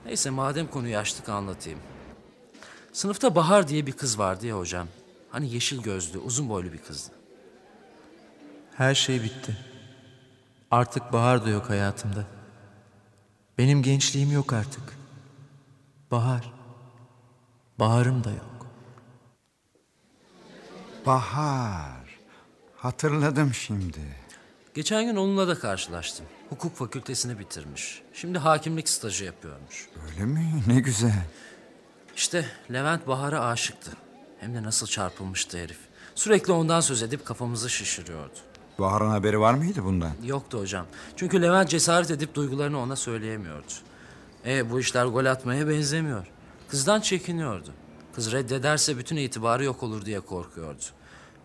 Neyse 0.06 0.30
madem 0.30 0.68
konuyu 0.68 0.98
açtık 0.98 1.30
anlatayım. 1.30 1.80
Sınıfta 2.94 3.36
Bahar 3.36 3.68
diye 3.68 3.86
bir 3.86 3.92
kız 3.92 4.20
vardı 4.20 4.48
ya 4.48 4.58
hocam. 4.58 4.88
Hani 5.30 5.54
yeşil 5.54 5.82
gözlü, 5.82 6.18
uzun 6.18 6.50
boylu 6.50 6.74
bir 6.74 6.78
kızdı. 6.78 7.12
Her 8.78 8.96
şey 8.96 9.24
bitti. 9.24 9.58
Artık 10.74 11.14
bahar 11.14 11.46
da 11.46 11.50
yok 11.50 11.70
hayatımda. 11.70 12.26
Benim 13.58 13.84
gençliğim 13.84 14.32
yok 14.32 14.54
artık. 14.54 14.84
Bahar. 16.12 16.54
Baharım 17.80 18.24
da 18.24 18.30
yok. 18.30 18.68
Bahar. 21.06 22.20
Hatırladım 22.76 23.54
şimdi. 23.54 24.00
Geçen 24.74 25.06
gün 25.06 25.16
onunla 25.16 25.48
da 25.48 25.60
karşılaştım. 25.60 26.26
Hukuk 26.50 26.76
fakültesini 26.76 27.40
bitirmiş. 27.40 28.02
Şimdi 28.14 28.38
hakimlik 28.38 28.90
stajı 28.90 29.26
yapıyormuş. 29.26 29.90
Öyle 30.10 30.26
mi? 30.26 30.64
Ne 30.68 30.80
güzel. 30.80 31.26
İşte 32.16 32.46
Levent 32.72 33.08
Bahar'a 33.08 33.46
aşıktı. 33.46 33.92
Hem 34.40 34.56
de 34.56 34.64
nasıl 34.64 34.88
çarpılmıştı 34.88 35.58
herif. 35.58 35.80
Sürekli 36.16 36.54
ondan 36.54 36.82
söz 36.82 37.04
edip 37.04 37.26
kafamızı 37.26 37.70
şişiriyordu. 37.70 38.53
Bahar'ın 38.80 39.10
haberi 39.10 39.40
var 39.40 39.54
mıydı 39.54 39.84
bundan? 39.84 40.12
Yoktu 40.24 40.60
hocam. 40.60 40.86
Çünkü 41.18 41.42
Levent 41.42 41.70
cesaret 41.70 42.12
edip 42.12 42.36
duygularını 42.36 42.80
ona 42.80 42.96
söyleyemiyordu. 42.96 43.74
E 44.46 44.72
bu 44.72 44.80
işler 44.80 45.06
gol 45.06 45.26
atmaya 45.26 45.70
benzemiyor. 45.70 46.28
Kızdan 46.70 47.02
çekiniyordu. 47.02 47.70
Kız 48.16 48.32
reddederse 48.32 48.98
bütün 48.98 49.16
itibarı 49.18 49.64
yok 49.64 49.84
olur 49.84 50.06
diye 50.06 50.20
korkuyordu. 50.20 50.84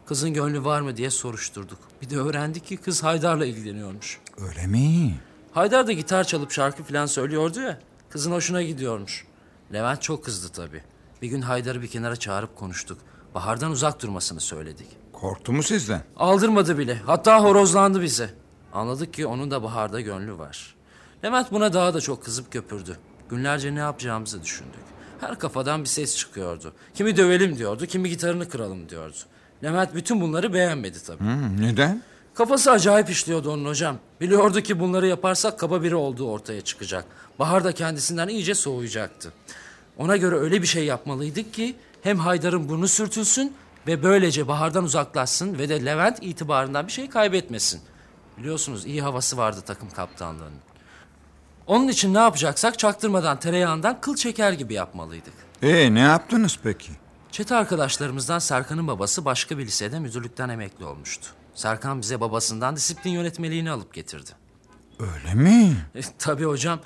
Kızın 0.07 0.33
gönlü 0.35 0.64
var 0.64 0.81
mı 0.81 0.97
diye 0.97 1.11
soruşturduk. 1.11 1.79
Bir 2.03 2.11
de 2.11 2.16
öğrendik 2.18 2.66
ki 2.66 2.76
kız 2.76 3.03
Haydar'la 3.05 3.47
ilgileniyormuş. 3.47 4.20
Öyle 4.49 4.66
mi? 4.66 5.14
Haydar 5.53 5.87
da 5.87 5.93
gitar 5.93 6.24
çalıp 6.24 6.51
şarkı 6.53 6.83
falan 6.83 7.07
söylüyordu 7.07 7.61
ya. 7.61 7.79
Kızın 8.11 8.33
hoşuna 8.33 8.62
gidiyormuş. 8.62 9.26
Levent 9.72 10.03
çok 10.03 10.24
kızdı 10.24 10.49
tabii. 10.53 10.83
Bir 11.22 11.29
gün 11.29 11.43
Haydar'ı 11.43 11.83
bir 11.83 11.89
kenara 11.89 12.16
çağırıp 12.16 12.57
konuştuk. 12.57 12.99
Bahar'dan 13.35 13.70
uzak 13.70 14.03
durmasını 14.03 14.41
söyledik. 14.41 14.87
Korktu 15.21 15.53
mu 15.53 15.62
sizden? 15.62 16.03
Aldırmadı 16.16 16.79
bile. 16.79 16.95
Hatta 17.07 17.45
horozlandı 17.45 18.03
bize. 18.03 18.31
Anladık 18.73 19.14
ki 19.14 19.27
onun 19.27 19.51
da 19.51 19.62
Bahar'da 19.62 20.01
gönlü 20.01 20.39
var. 20.39 20.75
Levent 21.25 21.53
buna 21.53 21.73
daha 21.73 21.95
da 21.95 22.01
çok 22.01 22.25
kızıp 22.25 22.53
köpürdü. 22.53 22.97
Günlerce 23.31 23.75
ne 23.75 23.79
yapacağımızı 23.79 24.43
düşündük. 24.43 24.81
Her 25.21 25.39
kafadan 25.39 25.81
bir 25.83 25.89
ses 25.89 26.16
çıkıyordu. 26.16 26.73
Kimi 26.95 27.16
dövelim 27.16 27.59
diyordu, 27.59 27.87
kimi 27.87 28.09
gitarını 28.09 28.49
kıralım 28.49 28.89
diyordu. 28.89 29.16
Levent 29.64 29.95
bütün 29.95 30.21
bunları 30.21 30.53
beğenmedi 30.53 30.99
tabii. 31.07 31.21
Hmm, 31.21 31.61
neden? 31.61 32.03
Kafası 32.35 32.71
acayip 32.71 33.11
işliyordu 33.11 33.53
onun 33.53 33.64
hocam. 33.64 33.97
Biliyordu 34.21 34.61
ki 34.61 34.81
bunları 34.81 35.07
yaparsak 35.07 35.59
kaba 35.59 35.83
biri 35.83 35.95
olduğu 35.95 36.31
ortaya 36.31 36.61
çıkacak. 36.61 37.05
Bahar 37.39 37.64
da 37.64 37.73
kendisinden 37.73 38.29
iyice 38.29 38.55
soğuyacaktı. 38.55 39.33
Ona 39.99 40.16
göre 40.16 40.37
öyle 40.37 40.62
bir 40.62 40.66
şey 40.66 40.85
yapmalıydık 40.85 41.55
ki 41.55 41.77
hem 42.03 42.19
Haydar'ın 42.19 42.69
burnu 42.69 42.89
sürtülsün 42.89 43.53
ve 43.89 44.03
böylece 44.03 44.49
Bahar'dan 44.49 44.84
uzaklaşsın 44.84 45.59
ve 45.59 45.68
de 45.68 45.84
Levent 45.84 46.18
itibarından 46.22 46.86
bir 46.86 46.93
şey 46.93 47.09
kaybetmesin. 47.09 47.80
Biliyorsunuz 48.39 48.86
iyi 48.86 49.03
havası 49.03 49.36
vardı 49.36 49.61
takım 49.66 49.91
kaptanlığının. 49.91 50.61
Onun 51.66 51.89
için 51.89 52.14
ne 52.14 52.18
yapacaksak 52.18 52.78
çaktırmadan 52.78 53.41
tereyağından 53.41 54.01
kıl 54.01 54.16
çeker 54.16 54.53
gibi 54.53 54.74
yapmalıydık. 54.74 55.32
Ee 55.62 55.95
ne 55.95 56.01
yaptınız 56.01 56.59
peki? 56.62 56.93
Çete 57.30 57.57
arkadaşlarımızdan 57.57 58.39
Serkan'ın 58.39 58.86
babası 58.86 59.24
başka 59.24 59.59
bir 59.59 59.66
lisede 59.66 59.99
müdürlükten 59.99 60.49
emekli 60.49 60.84
olmuştu. 60.84 61.28
Serkan 61.55 62.01
bize 62.01 62.20
babasından 62.20 62.76
disiplin 62.76 63.11
yönetmeliğini 63.11 63.70
alıp 63.70 63.95
getirdi. 63.95 64.30
Öyle 64.99 65.34
mi? 65.34 65.76
E, 65.95 66.01
tabii 66.18 66.45
hocam. 66.45 66.80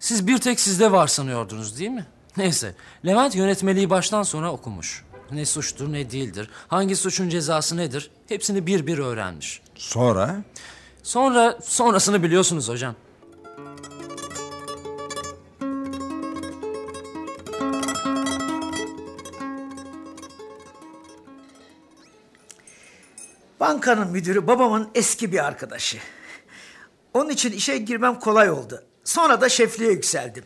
Siz 0.00 0.26
bir 0.26 0.38
tek 0.38 0.60
sizde 0.60 0.92
var 0.92 1.06
sanıyordunuz 1.06 1.78
değil 1.78 1.90
mi? 1.90 2.06
Neyse, 2.36 2.74
Levent 3.06 3.34
yönetmeliği 3.34 3.90
baştan 3.90 4.22
sona 4.22 4.52
okumuş. 4.52 5.04
Ne 5.32 5.46
suçtur 5.46 5.92
ne 5.92 6.10
değildir, 6.10 6.50
hangi 6.68 6.96
suçun 6.96 7.28
cezası 7.28 7.76
nedir 7.76 8.10
hepsini 8.28 8.66
bir 8.66 8.86
bir 8.86 8.98
öğrenmiş. 8.98 9.62
Sonra? 9.74 10.36
Sonra, 11.02 11.58
sonrasını 11.62 12.22
biliyorsunuz 12.22 12.68
hocam. 12.68 12.94
Bankanın 23.60 24.10
müdürü 24.10 24.46
babamın 24.46 24.90
eski 24.94 25.32
bir 25.32 25.44
arkadaşı. 25.46 25.98
Onun 27.14 27.30
için 27.30 27.52
işe 27.52 27.78
girmem 27.78 28.18
kolay 28.18 28.50
oldu. 28.50 28.82
Sonra 29.04 29.40
da 29.40 29.48
şefliğe 29.48 29.90
yükseldim. 29.90 30.44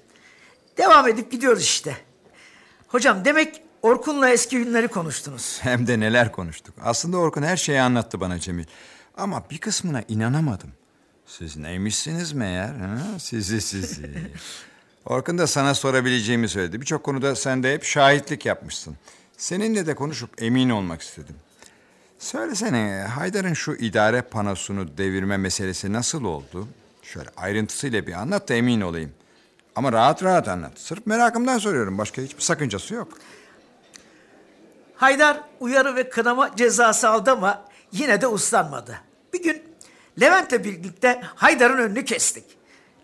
Devam 0.78 1.08
edip 1.08 1.30
gidiyoruz 1.32 1.62
işte. 1.62 1.96
Hocam 2.88 3.24
demek 3.24 3.61
Orkun'la 3.82 4.30
eski 4.30 4.58
günleri 4.58 4.88
konuştunuz. 4.88 5.58
Hem 5.62 5.86
de 5.86 6.00
neler 6.00 6.32
konuştuk. 6.32 6.74
Aslında 6.82 7.16
Orkun 7.16 7.42
her 7.42 7.56
şeyi 7.56 7.80
anlattı 7.80 8.20
bana 8.20 8.38
Cemil. 8.38 8.64
Ama 9.16 9.44
bir 9.50 9.58
kısmına 9.58 10.02
inanamadım. 10.08 10.70
Siz 11.26 11.56
neymişsiniz 11.56 12.32
meğer? 12.32 12.74
Ha? 12.74 12.98
Sizi 13.18 13.60
sizi. 13.60 14.10
Orkun 15.04 15.38
da 15.38 15.46
sana 15.46 15.74
sorabileceğimi 15.74 16.48
söyledi. 16.48 16.80
Birçok 16.80 17.04
konuda 17.04 17.36
sen 17.36 17.62
de 17.62 17.74
hep 17.74 17.84
şahitlik 17.84 18.46
yapmışsın. 18.46 18.96
Seninle 19.36 19.86
de 19.86 19.94
konuşup 19.94 20.42
emin 20.42 20.70
olmak 20.70 21.02
istedim. 21.02 21.36
Söylesene 22.18 23.06
Haydar'ın 23.14 23.54
şu 23.54 23.72
idare 23.72 24.22
panosunu 24.22 24.98
devirme 24.98 25.36
meselesi 25.36 25.92
nasıl 25.92 26.24
oldu? 26.24 26.68
Şöyle 27.02 27.28
ayrıntısıyla 27.36 28.06
bir 28.06 28.12
anlat 28.12 28.48
da 28.48 28.54
emin 28.54 28.80
olayım. 28.80 29.12
Ama 29.76 29.92
rahat 29.92 30.22
rahat 30.22 30.48
anlat. 30.48 30.72
Sırf 30.76 31.06
merakımdan 31.06 31.58
soruyorum. 31.58 31.98
Başka 31.98 32.22
hiçbir 32.22 32.42
sakıncası 32.42 32.94
yok. 32.94 33.18
Haydar 35.02 35.40
uyarı 35.60 35.96
ve 35.96 36.08
kınama 36.08 36.56
cezası 36.56 37.08
aldı 37.08 37.30
ama 37.30 37.64
yine 37.92 38.20
de 38.20 38.26
uslanmadı. 38.26 39.00
Bir 39.32 39.42
gün 39.42 39.62
Levent'le 40.20 40.64
birlikte 40.64 41.20
Haydar'ın 41.34 41.78
önünü 41.78 42.04
kestik. 42.04 42.44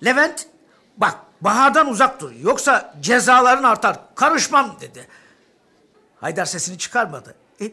Levent 0.05 0.47
bak 0.97 1.15
Bahar'dan 1.41 1.89
uzak 1.89 2.21
dur 2.21 2.33
yoksa 2.33 2.95
cezaların 3.01 3.63
artar 3.63 4.15
karışmam 4.15 4.77
dedi. 4.81 5.09
Haydar 6.21 6.45
sesini 6.45 6.79
çıkarmadı. 6.79 7.35
E, 7.61 7.73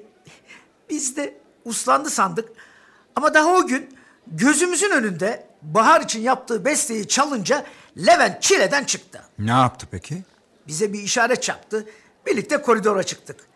biz 0.89 1.17
de 1.17 1.37
uslandı 1.65 2.09
sandık 2.09 2.49
ama 3.15 3.33
daha 3.33 3.47
o 3.47 3.67
gün 3.67 3.97
gözümüzün 4.27 4.91
önünde 4.91 5.47
Bahar 5.61 6.01
için 6.01 6.21
yaptığı 6.21 6.65
besteyi 6.65 7.07
çalınca 7.07 7.65
Levent 7.97 8.41
çileden 8.41 8.83
çıktı. 8.83 9.21
Ne 9.39 9.51
yaptı 9.51 9.87
peki? 9.91 10.23
Bize 10.67 10.93
bir 10.93 10.99
işaret 10.99 11.43
çaktı. 11.43 11.85
Birlikte 12.25 12.61
koridora 12.61 13.03
çıktık. 13.03 13.54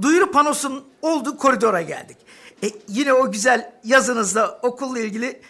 Duyuru 0.00 0.32
panosunun 0.32 0.84
olduğu 1.02 1.36
koridora 1.36 1.82
geldik. 1.82 2.16
E, 2.64 2.70
yine 2.88 3.12
o 3.12 3.32
güzel 3.32 3.72
yazınızda 3.84 4.58
okulla 4.62 4.98
ilgili 4.98 5.40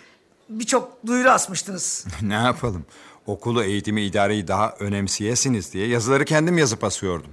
birçok 0.49 1.07
duyuru 1.07 1.31
asmıştınız. 1.31 2.07
ne 2.23 2.35
yapalım? 2.35 2.87
Okulu, 3.27 3.65
eğitimi, 3.65 4.03
idareyi 4.03 4.49
daha 4.49 4.75
önemseyesiniz 4.81 5.73
diye 5.73 5.87
yazıları 5.87 6.25
kendim 6.25 6.59
yazıp 6.59 6.85
asıyordum. 6.85 7.31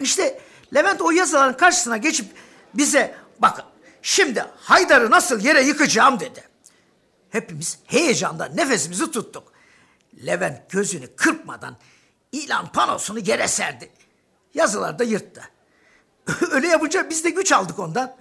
İşte 0.00 0.40
Levent 0.74 1.02
o 1.02 1.10
yazıların 1.10 1.52
karşısına 1.52 1.96
geçip 1.96 2.26
bize 2.74 3.14
bakın 3.38 3.64
şimdi 4.02 4.44
Haydar'ı 4.56 5.10
nasıl 5.10 5.40
yere 5.40 5.62
yıkacağım 5.62 6.20
dedi. 6.20 6.44
Hepimiz 7.30 7.78
heyecandan 7.86 8.56
nefesimizi 8.56 9.10
tuttuk. 9.10 9.52
Levent 10.26 10.70
gözünü 10.70 11.16
kırpmadan 11.16 11.76
ilan 12.32 12.72
panosunu 12.72 13.18
yere 13.18 13.48
serdi. 13.48 13.90
Yazılar 14.54 14.98
da 14.98 15.04
yırttı. 15.04 15.42
Öyle 16.50 16.68
yapınca 16.68 17.10
biz 17.10 17.24
de 17.24 17.30
güç 17.30 17.52
aldık 17.52 17.78
ondan. 17.78 18.16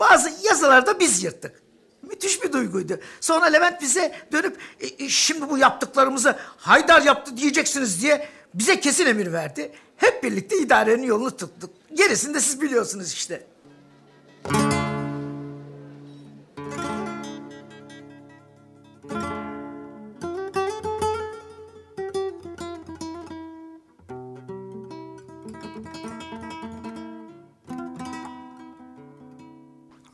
Bazı 0.00 0.32
yazılarda 0.44 1.00
biz 1.00 1.22
yırttık. 1.24 1.62
Müthiş 2.02 2.42
bir 2.42 2.52
duyguydu. 2.52 3.00
Sonra 3.20 3.44
Levent 3.46 3.80
bize 3.82 4.12
dönüp 4.32 4.58
"E, 4.80 5.04
e, 5.04 5.08
şimdi 5.08 5.50
bu 5.50 5.58
yaptıklarımızı 5.58 6.36
Haydar 6.56 7.02
yaptı 7.02 7.36
diyeceksiniz 7.36 8.02
diye 8.02 8.28
bize 8.54 8.80
kesin 8.80 9.06
emir 9.06 9.32
verdi. 9.32 9.72
Hep 9.96 10.22
birlikte 10.22 10.58
idarenin 10.58 11.02
yolunu 11.02 11.36
tuttuk. 11.36 11.70
Gerisini 11.94 12.34
de 12.34 12.40
siz 12.40 12.60
biliyorsunuz 12.60 13.12
işte. 13.12 13.46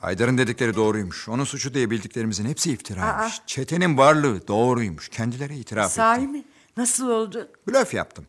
Haydar'ın 0.07 0.39
dedikleri 0.39 0.75
doğruymuş. 0.75 1.29
Onun 1.29 1.45
suçu 1.45 1.75
diye 1.75 1.91
bildiklerimizin 1.91 2.47
hepsi 2.47 2.73
iftiraymış. 2.73 3.41
Çetenin 3.47 3.97
varlığı 3.99 4.49
doğruymuş. 4.49 5.09
Kendileri 5.09 5.59
itiraf 5.59 5.93
Sahi 5.93 6.19
etti. 6.19 6.29
mi? 6.29 6.45
Nasıl 6.77 7.09
oldu? 7.09 7.49
Blöf 7.69 7.95
yaptım. 7.95 8.27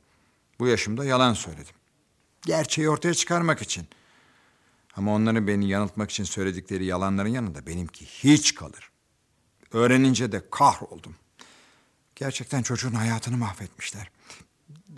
Bu 0.60 0.68
yaşımda 0.68 1.06
yalan 1.06 1.34
söyledim. 1.34 1.76
Gerçeği 2.46 2.90
ortaya 2.90 3.14
çıkarmak 3.14 3.62
için. 3.62 3.88
Ama 4.96 5.14
onların 5.14 5.48
beni 5.48 5.70
yanıltmak 5.70 6.12
için 6.12 6.24
söyledikleri 6.24 6.86
yalanların 6.86 7.30
yanında 7.30 7.68
benimki 7.68 8.06
hiç 8.06 8.56
kalır. 8.56 8.92
Öğrenince 9.72 10.32
de 10.32 10.42
kahroldum. 10.52 11.16
Gerçekten 12.16 12.62
çocuğun 12.64 12.94
hayatını 12.94 13.38
mahvetmişler. 13.38 14.12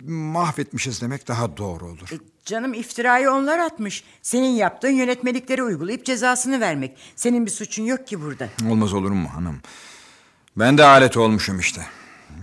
Mahvetmişiz 0.06 1.02
demek 1.02 1.28
daha 1.28 1.56
doğru 1.56 1.86
olur. 1.86 2.08
E, 2.12 2.18
canım 2.44 2.74
iftirayı 2.74 3.30
onlar 3.30 3.58
atmış. 3.58 4.04
Senin 4.22 4.48
yaptığın 4.50 4.90
yönetmelikleri 4.90 5.62
uygulayıp 5.62 6.04
cezasını 6.04 6.60
vermek. 6.60 6.96
Senin 7.16 7.46
bir 7.46 7.50
suçun 7.50 7.84
yok 7.84 8.06
ki 8.06 8.22
burada. 8.22 8.48
Olmaz 8.70 8.92
olur 8.94 9.10
mu 9.10 9.28
hanım? 9.34 9.60
Ben 10.56 10.78
de 10.78 10.84
alet 10.84 11.16
olmuşum 11.16 11.58
işte. 11.58 11.86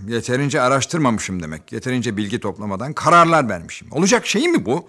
Yeterince 0.08 0.60
araştırmamışım 0.60 1.42
demek. 1.42 1.72
Yeterince 1.72 2.16
bilgi 2.16 2.40
toplamadan 2.40 2.92
kararlar 2.92 3.48
vermişim. 3.48 3.92
Olacak 3.92 4.26
şey 4.26 4.48
mi 4.48 4.66
bu? 4.66 4.88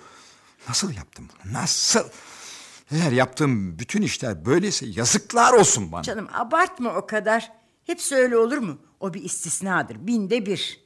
Nasıl 0.67 0.93
yaptım 0.93 1.29
bunu? 1.29 1.53
Nasıl? 1.53 2.03
Eğer 2.91 3.11
yaptığım 3.11 3.79
bütün 3.79 4.01
işler 4.01 4.45
böyleyse 4.45 4.85
yazıklar 4.85 5.53
olsun 5.53 5.91
bana. 5.91 6.03
Canım 6.03 6.27
abartma 6.33 6.89
o 6.95 7.07
kadar. 7.07 7.51
Hepsi 7.85 8.15
öyle 8.15 8.37
olur 8.37 8.57
mu? 8.57 8.77
O 8.99 9.13
bir 9.13 9.23
istisnadır. 9.23 10.07
Binde 10.07 10.45
bir. 10.45 10.79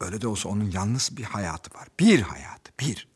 Öyle 0.00 0.20
de 0.20 0.28
olsa 0.28 0.48
onun 0.48 0.70
yalnız 0.70 1.16
bir 1.16 1.22
hayatı 1.24 1.78
var. 1.78 1.88
Bir 2.00 2.20
hayatı, 2.20 2.72
bir. 2.80 3.08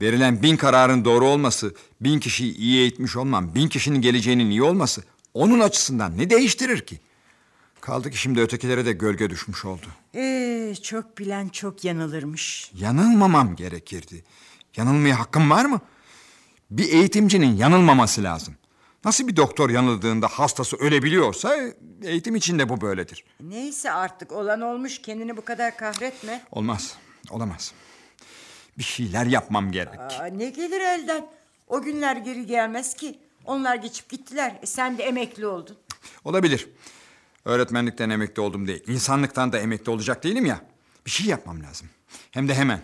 Verilen 0.00 0.42
bin 0.42 0.56
kararın 0.56 1.04
doğru 1.04 1.26
olması, 1.26 1.74
bin 2.00 2.20
kişiyi 2.20 2.56
iyi 2.56 2.78
eğitmiş 2.78 3.16
olmam, 3.16 3.54
bin 3.54 3.68
kişinin 3.68 4.00
geleceğinin 4.00 4.50
iyi 4.50 4.62
olması... 4.62 5.02
...onun 5.34 5.60
açısından 5.60 6.18
ne 6.18 6.30
değiştirir 6.30 6.86
ki? 6.86 7.00
Kaldı 7.80 8.10
ki 8.10 8.16
şimdi 8.18 8.40
ötekilere 8.40 8.86
de 8.86 8.92
gölge 8.92 9.30
düşmüş 9.30 9.64
oldu. 9.64 9.86
Ee, 10.14 10.74
çok 10.82 11.18
bilen 11.18 11.48
çok 11.48 11.84
yanılırmış. 11.84 12.70
Yanılmamam 12.74 13.56
gerekirdi. 13.56 14.24
Yanılmaya 14.76 15.18
hakkım 15.18 15.50
var 15.50 15.64
mı? 15.64 15.80
Bir 16.70 16.92
eğitimcinin 16.92 17.56
yanılmaması 17.56 18.22
lazım. 18.22 18.54
Nasıl 19.04 19.28
bir 19.28 19.36
doktor 19.36 19.70
yanıldığında 19.70 20.28
hastası 20.28 20.76
ölebiliyorsa 20.76 21.56
eğitim 22.02 22.36
için 22.36 22.58
de 22.58 22.68
bu 22.68 22.80
böyledir. 22.80 23.24
Neyse 23.40 23.90
artık 23.90 24.32
olan 24.32 24.60
olmuş. 24.60 25.02
Kendini 25.02 25.36
bu 25.36 25.44
kadar 25.44 25.76
kahretme. 25.76 26.42
Olmaz, 26.50 26.94
olamaz. 27.30 27.72
Bir 28.78 28.82
şeyler 28.82 29.26
yapmam 29.26 29.72
gerek. 29.72 30.00
Aa, 30.00 30.26
ne 30.26 30.50
gelir 30.50 30.80
elden? 30.80 31.26
O 31.68 31.82
günler 31.82 32.16
geri 32.16 32.46
gelmez 32.46 32.94
ki. 32.94 33.18
Onlar 33.44 33.74
geçip 33.76 34.08
gittiler. 34.08 34.54
E, 34.62 34.66
sen 34.66 34.98
de 34.98 35.02
emekli 35.02 35.46
oldun. 35.46 35.76
Olabilir. 36.24 36.68
Öğretmenlikten 37.44 38.10
emekli 38.10 38.42
oldum 38.42 38.68
değil. 38.68 38.82
İnsanlıktan 38.86 39.52
da 39.52 39.58
emekli 39.58 39.90
olacak 39.90 40.24
değilim 40.24 40.46
ya. 40.46 40.60
Bir 41.06 41.10
şey 41.10 41.26
yapmam 41.26 41.62
lazım. 41.62 41.88
Hem 42.30 42.48
de 42.48 42.54
hemen. 42.54 42.80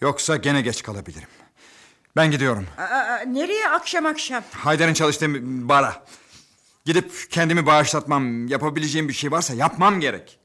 Yoksa 0.00 0.36
gene 0.36 0.60
geç 0.60 0.82
kalabilirim. 0.82 1.28
Ben 2.16 2.30
gidiyorum. 2.30 2.66
Aa, 2.78 3.18
nereye 3.26 3.68
akşam 3.68 4.06
akşam? 4.06 4.44
Haydar'ın 4.52 4.94
çalıştığı 4.94 5.28
bara. 5.68 6.04
Gidip 6.84 7.12
kendimi 7.30 7.66
bağışlatmam, 7.66 8.46
yapabileceğim 8.46 9.08
bir 9.08 9.12
şey 9.12 9.30
varsa 9.30 9.54
yapmam 9.54 10.00
gerek. 10.00 10.38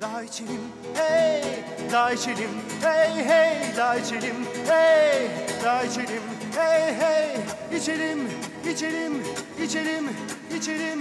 Daha 0.00 0.22
içelim 0.22 0.60
hey, 0.94 1.59
daha 1.92 2.12
içelim 2.12 2.50
hey 2.82 3.24
hey, 3.24 3.76
daha 3.76 3.96
içelim 3.96 4.36
hey, 4.68 5.28
daha 5.64 5.82
içelim 5.82 6.22
hey 6.56 6.94
hey, 6.94 7.36
içelim, 7.76 8.28
içelim, 8.72 9.22
içelim, 9.64 10.10
içelim. 10.56 11.00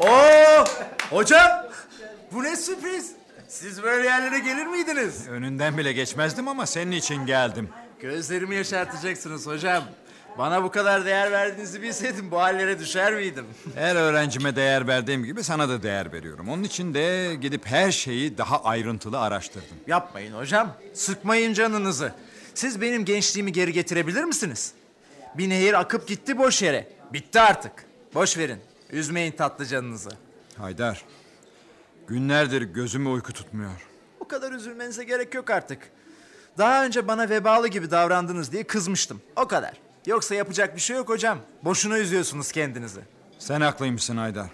Oo, 0.00 0.64
hocam. 1.10 1.61
Siz 3.62 3.82
böyle 3.82 4.06
yerlere 4.06 4.38
gelir 4.38 4.66
miydiniz? 4.66 5.28
Önünden 5.28 5.78
bile 5.78 5.92
geçmezdim 5.92 6.48
ama 6.48 6.66
senin 6.66 6.92
için 6.92 7.26
geldim. 7.26 7.68
Gözlerimi 8.00 8.54
yaşartacaksınız 8.54 9.46
hocam. 9.46 9.84
Bana 10.38 10.62
bu 10.64 10.70
kadar 10.70 11.04
değer 11.04 11.32
verdiğinizi 11.32 11.82
bilseydim 11.82 12.30
bu 12.30 12.38
hallere 12.40 12.78
düşer 12.78 13.14
miydim? 13.14 13.44
Her 13.74 13.96
öğrencime 13.96 14.56
değer 14.56 14.86
verdiğim 14.86 15.24
gibi 15.24 15.44
sana 15.44 15.68
da 15.68 15.82
değer 15.82 16.12
veriyorum. 16.12 16.48
Onun 16.48 16.62
için 16.62 16.94
de 16.94 17.34
gidip 17.40 17.66
her 17.66 17.92
şeyi 17.92 18.38
daha 18.38 18.64
ayrıntılı 18.64 19.20
araştırdım. 19.20 19.76
Yapmayın 19.86 20.32
hocam. 20.32 20.76
Sıkmayın 20.94 21.54
canınızı. 21.54 22.12
Siz 22.54 22.80
benim 22.80 23.04
gençliğimi 23.04 23.52
geri 23.52 23.72
getirebilir 23.72 24.24
misiniz? 24.24 24.72
Bir 25.34 25.48
nehir 25.48 25.80
akıp 25.80 26.08
gitti 26.08 26.38
boş 26.38 26.62
yere. 26.62 26.88
Bitti 27.12 27.40
artık. 27.40 27.72
Boş 28.14 28.38
verin. 28.38 28.58
Üzmeyin 28.90 29.32
tatlı 29.32 29.66
canınızı. 29.66 30.10
Haydar, 30.58 31.04
günlerdir 32.12 32.62
gözüme 32.62 33.08
uyku 33.08 33.32
tutmuyor. 33.32 33.88
O 34.20 34.28
kadar 34.28 34.52
üzülmenize 34.52 35.04
gerek 35.04 35.34
yok 35.34 35.50
artık. 35.50 35.90
Daha 36.58 36.84
önce 36.84 37.08
bana 37.08 37.28
vebalı 37.28 37.68
gibi 37.68 37.90
davrandınız 37.90 38.52
diye 38.52 38.64
kızmıştım. 38.64 39.22
O 39.36 39.48
kadar. 39.48 39.72
Yoksa 40.06 40.34
yapacak 40.34 40.76
bir 40.76 40.80
şey 40.80 40.96
yok 40.96 41.08
hocam. 41.08 41.38
Boşuna 41.64 41.98
üzüyorsunuz 41.98 42.52
kendinizi. 42.52 43.00
Sen 43.38 43.60
haklıymışsın 43.60 44.16
Haydar. 44.16 44.46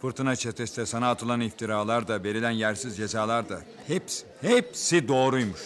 Fırtına 0.00 0.36
çetesi 0.36 0.76
de 0.76 0.86
sana 0.86 1.10
atılan 1.10 1.40
iftiralar 1.40 2.08
da 2.08 2.24
verilen 2.24 2.50
yersiz 2.50 2.96
cezalar 2.96 3.48
da 3.48 3.60
hepsi, 3.86 4.26
hepsi 4.40 5.08
doğruymuş. 5.08 5.60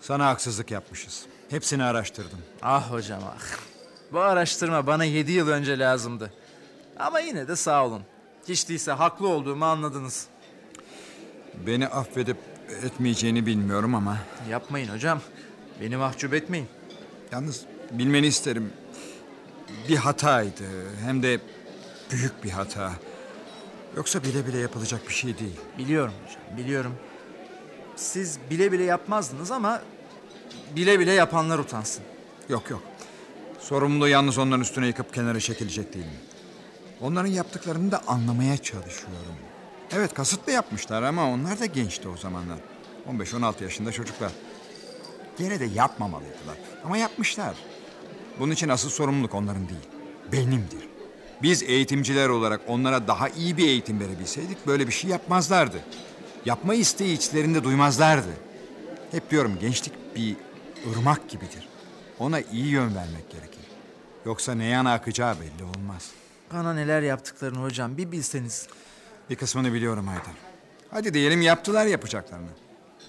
Sana 0.00 0.26
haksızlık 0.26 0.70
yapmışız. 0.70 1.26
Hepsini 1.50 1.84
araştırdım. 1.84 2.38
Ah 2.62 2.92
hocam 2.92 3.22
ah. 3.26 3.58
Bu 4.12 4.20
araştırma 4.20 4.86
bana 4.86 5.04
yedi 5.04 5.32
yıl 5.32 5.48
önce 5.48 5.78
lazımdı. 5.78 6.32
Ama 6.98 7.20
yine 7.20 7.48
de 7.48 7.56
sağ 7.56 7.86
olun. 7.86 8.02
Hiç 8.48 8.68
değilse 8.68 8.92
haklı 8.92 9.28
olduğumu 9.28 9.64
anladınız. 9.64 10.26
Beni 11.66 11.86
affedip 11.86 12.36
etmeyeceğini 12.84 13.46
bilmiyorum 13.46 13.94
ama... 13.94 14.18
Yapmayın 14.50 14.88
hocam. 14.88 15.20
Beni 15.80 15.96
mahcup 15.96 16.34
etmeyin. 16.34 16.66
Yalnız 17.32 17.62
bilmeni 17.90 18.26
isterim. 18.26 18.72
Bir 19.88 19.96
hataydı. 19.96 20.64
Hem 21.04 21.22
de 21.22 21.40
büyük 22.10 22.44
bir 22.44 22.50
hata. 22.50 22.92
Yoksa 23.96 24.22
bile 24.22 24.46
bile 24.46 24.58
yapılacak 24.58 25.08
bir 25.08 25.14
şey 25.14 25.38
değil. 25.38 25.60
Biliyorum 25.78 26.12
hocam, 26.26 26.58
biliyorum. 26.58 26.94
Siz 27.96 28.38
bile 28.50 28.72
bile 28.72 28.84
yapmazdınız 28.84 29.50
ama 29.50 29.82
bile 30.76 31.00
bile 31.00 31.12
yapanlar 31.12 31.58
utansın. 31.58 32.04
Yok 32.48 32.70
yok. 32.70 32.82
Sorumluluğu 33.60 34.08
yalnız 34.08 34.38
onların 34.38 34.60
üstüne 34.60 34.86
yıkıp 34.86 35.14
kenara 35.14 35.40
çekilecek 35.40 35.94
değilim. 35.94 36.10
Onların 37.00 37.30
yaptıklarını 37.30 37.90
da 37.90 38.02
anlamaya 38.06 38.56
çalışıyorum. 38.56 39.34
Evet 39.92 40.14
kasıtlı 40.14 40.52
yapmışlar 40.52 41.02
ama 41.02 41.30
onlar 41.30 41.60
da 41.60 41.66
gençti 41.66 42.08
o 42.08 42.16
zamanlar. 42.16 42.58
15-16 43.10 43.62
yaşında 43.62 43.92
çocuklar. 43.92 44.32
Gene 45.38 45.60
de 45.60 45.64
yapmamalıydılar. 45.64 46.56
Ama 46.84 46.96
yapmışlar. 46.96 47.54
Bunun 48.38 48.52
için 48.52 48.68
asıl 48.68 48.90
sorumluluk 48.90 49.34
onların 49.34 49.68
değil. 49.68 49.88
Benimdir. 50.32 50.88
Biz 51.42 51.62
eğitimciler 51.62 52.28
olarak 52.28 52.60
onlara 52.66 53.08
daha 53.08 53.28
iyi 53.28 53.56
bir 53.56 53.68
eğitim 53.68 54.00
verebilseydik 54.00 54.66
böyle 54.66 54.86
bir 54.86 54.92
şey 54.92 55.10
yapmazlardı. 55.10 55.80
Yapma 56.44 56.74
isteği 56.74 57.16
içlerinde 57.16 57.64
duymazlardı. 57.64 58.30
Hep 59.10 59.30
diyorum 59.30 59.58
gençlik 59.60 59.92
bir 60.16 60.36
ırmak 60.92 61.28
gibidir. 61.28 61.68
Ona 62.18 62.40
iyi 62.40 62.66
yön 62.66 62.94
vermek 62.94 63.30
gerekir. 63.30 63.64
Yoksa 64.26 64.54
ne 64.54 64.64
yana 64.64 64.92
akacağı 64.92 65.34
belli 65.40 65.64
olmaz. 65.64 66.10
Bana 66.52 66.74
neler 66.74 67.02
yaptıklarını 67.02 67.58
hocam 67.58 67.96
bir 67.96 68.12
bilseniz. 68.12 68.66
Bir 69.30 69.36
kısmını 69.36 69.72
biliyorum 69.72 70.06
Haydar. 70.06 70.34
Hadi 70.90 71.14
diyelim 71.14 71.42
yaptılar 71.42 71.86
yapacaklarını. 71.86 72.48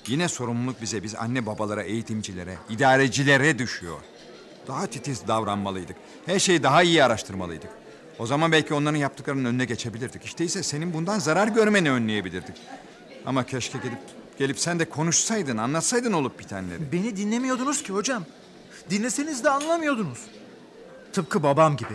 Yine 0.07 0.27
sorumluluk 0.27 0.81
bize, 0.81 1.03
biz 1.03 1.15
anne 1.15 1.45
babalara, 1.45 1.83
eğitimcilere, 1.83 2.57
idarecilere 2.69 3.59
düşüyor. 3.59 3.97
Daha 4.67 4.87
titiz 4.87 5.27
davranmalıydık. 5.27 5.95
Her 6.25 6.39
şeyi 6.39 6.63
daha 6.63 6.83
iyi 6.83 7.03
araştırmalıydık. 7.03 7.69
O 8.19 8.25
zaman 8.25 8.51
belki 8.51 8.73
onların 8.73 8.97
yaptıklarının 8.97 9.45
önüne 9.45 9.65
geçebilirdik. 9.65 10.25
İşte 10.25 10.45
ise 10.45 10.63
senin 10.63 10.93
bundan 10.93 11.19
zarar 11.19 11.47
görmeni 11.47 11.91
önleyebilirdik. 11.91 12.55
Ama 13.25 13.45
keşke 13.45 13.77
gelip 13.77 13.99
gelip 14.37 14.59
sen 14.59 14.79
de 14.79 14.89
konuşsaydın, 14.89 15.57
anlatsaydın 15.57 16.13
olup 16.13 16.39
bitenleri. 16.39 16.91
Beni 16.91 17.17
dinlemiyordunuz 17.17 17.83
ki 17.83 17.93
hocam. 17.93 18.23
Dinleseniz 18.89 19.43
de 19.43 19.49
anlamıyordunuz. 19.49 20.19
Tıpkı 21.13 21.43
babam 21.43 21.77
gibi. 21.77 21.93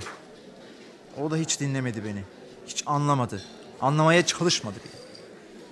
O 1.22 1.30
da 1.30 1.36
hiç 1.36 1.60
dinlemedi 1.60 2.04
beni. 2.04 2.24
Hiç 2.66 2.82
anlamadı. 2.86 3.42
Anlamaya 3.80 4.26
çalışmadı 4.26 4.74
bile. 4.74 4.92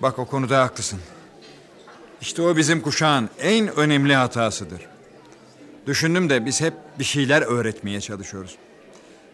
Bak 0.01 0.19
o 0.19 0.25
konuda 0.25 0.61
haklısın. 0.61 0.99
İşte 2.21 2.41
o 2.41 2.57
bizim 2.57 2.81
kuşağın 2.81 3.29
en 3.39 3.75
önemli 3.75 4.15
hatasıdır. 4.15 4.81
Düşündüm 5.87 6.29
de 6.29 6.45
biz 6.45 6.61
hep 6.61 6.73
bir 6.99 7.03
şeyler 7.03 7.41
öğretmeye 7.41 8.01
çalışıyoruz. 8.01 8.55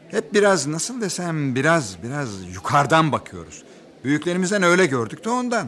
Hep 0.08 0.34
biraz 0.34 0.68
nasıl 0.68 1.02
desem 1.02 1.56
biraz 1.56 2.04
biraz 2.04 2.46
yukarıdan 2.56 3.12
bakıyoruz. 3.12 3.64
Büyüklerimizden 4.04 4.64
öyle 4.64 4.86
gördük 4.86 5.26
de 5.26 5.30
ondan. 5.30 5.68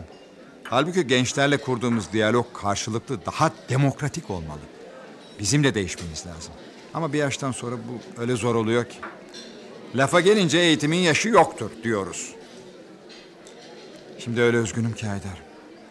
Halbuki 0.63 1.07
gençlerle 1.07 1.57
kurduğumuz 1.57 2.13
diyalog 2.13 2.45
karşılıklı 2.53 3.25
daha 3.25 3.51
demokratik 3.69 4.29
olmalı. 4.29 4.59
Bizim 5.39 5.63
de 5.63 5.75
değişmemiz 5.75 6.25
lazım. 6.25 6.53
Ama 6.93 7.13
bir 7.13 7.17
yaştan 7.17 7.51
sonra 7.51 7.75
bu 7.75 8.21
öyle 8.21 8.35
zor 8.35 8.55
oluyor 8.55 8.85
ki. 8.85 8.97
Lafa 9.95 10.21
gelince 10.21 10.57
eğitimin 10.59 10.97
yaşı 10.97 11.29
yoktur 11.29 11.71
diyoruz. 11.83 12.35
Şimdi 14.19 14.41
öyle 14.41 14.57
üzgünüm 14.57 14.93
ki 14.93 15.07
Haydar. 15.07 15.41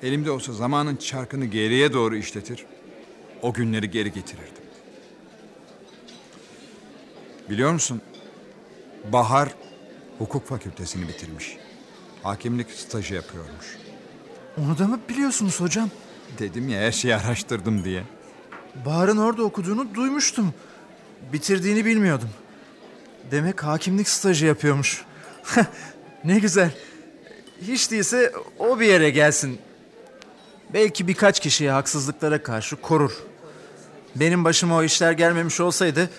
Elimde 0.02 0.30
olsa 0.30 0.52
zamanın 0.52 0.96
çarkını 0.96 1.44
geriye 1.44 1.92
doğru 1.92 2.16
işletir. 2.16 2.66
O 3.42 3.52
günleri 3.52 3.90
geri 3.90 4.12
getirirdim. 4.12 4.64
Biliyor 7.50 7.72
musun? 7.72 8.00
Bahar 9.12 9.48
hukuk 10.18 10.46
fakültesini 10.46 11.08
bitirmiş. 11.08 11.56
Hakimlik 12.22 12.70
stajı 12.70 13.14
yapıyormuş. 13.14 13.78
Onu 14.58 14.78
da 14.78 14.86
mı 14.86 15.00
biliyorsunuz 15.08 15.60
hocam? 15.60 15.90
Dedim 16.38 16.68
ya 16.68 16.80
her 16.80 16.92
şeyi 16.92 17.16
araştırdım 17.16 17.84
diye. 17.84 18.02
Bahar'ın 18.86 19.16
orada 19.16 19.42
okuduğunu 19.42 19.94
duymuştum. 19.94 20.54
Bitirdiğini 21.32 21.84
bilmiyordum. 21.84 22.28
Demek 23.30 23.64
hakimlik 23.64 24.08
stajı 24.08 24.46
yapıyormuş. 24.46 25.04
ne 26.24 26.38
güzel. 26.38 26.70
Hiç 27.62 27.90
değilse 27.90 28.32
o 28.58 28.80
bir 28.80 28.86
yere 28.86 29.10
gelsin. 29.10 29.58
Belki 30.74 31.08
birkaç 31.08 31.40
kişiyi 31.40 31.70
haksızlıklara 31.70 32.42
karşı 32.42 32.76
korur. 32.76 33.12
Benim 34.16 34.44
başıma 34.44 34.76
o 34.76 34.82
işler 34.82 35.12
gelmemiş 35.12 35.60
olsaydı... 35.60 36.10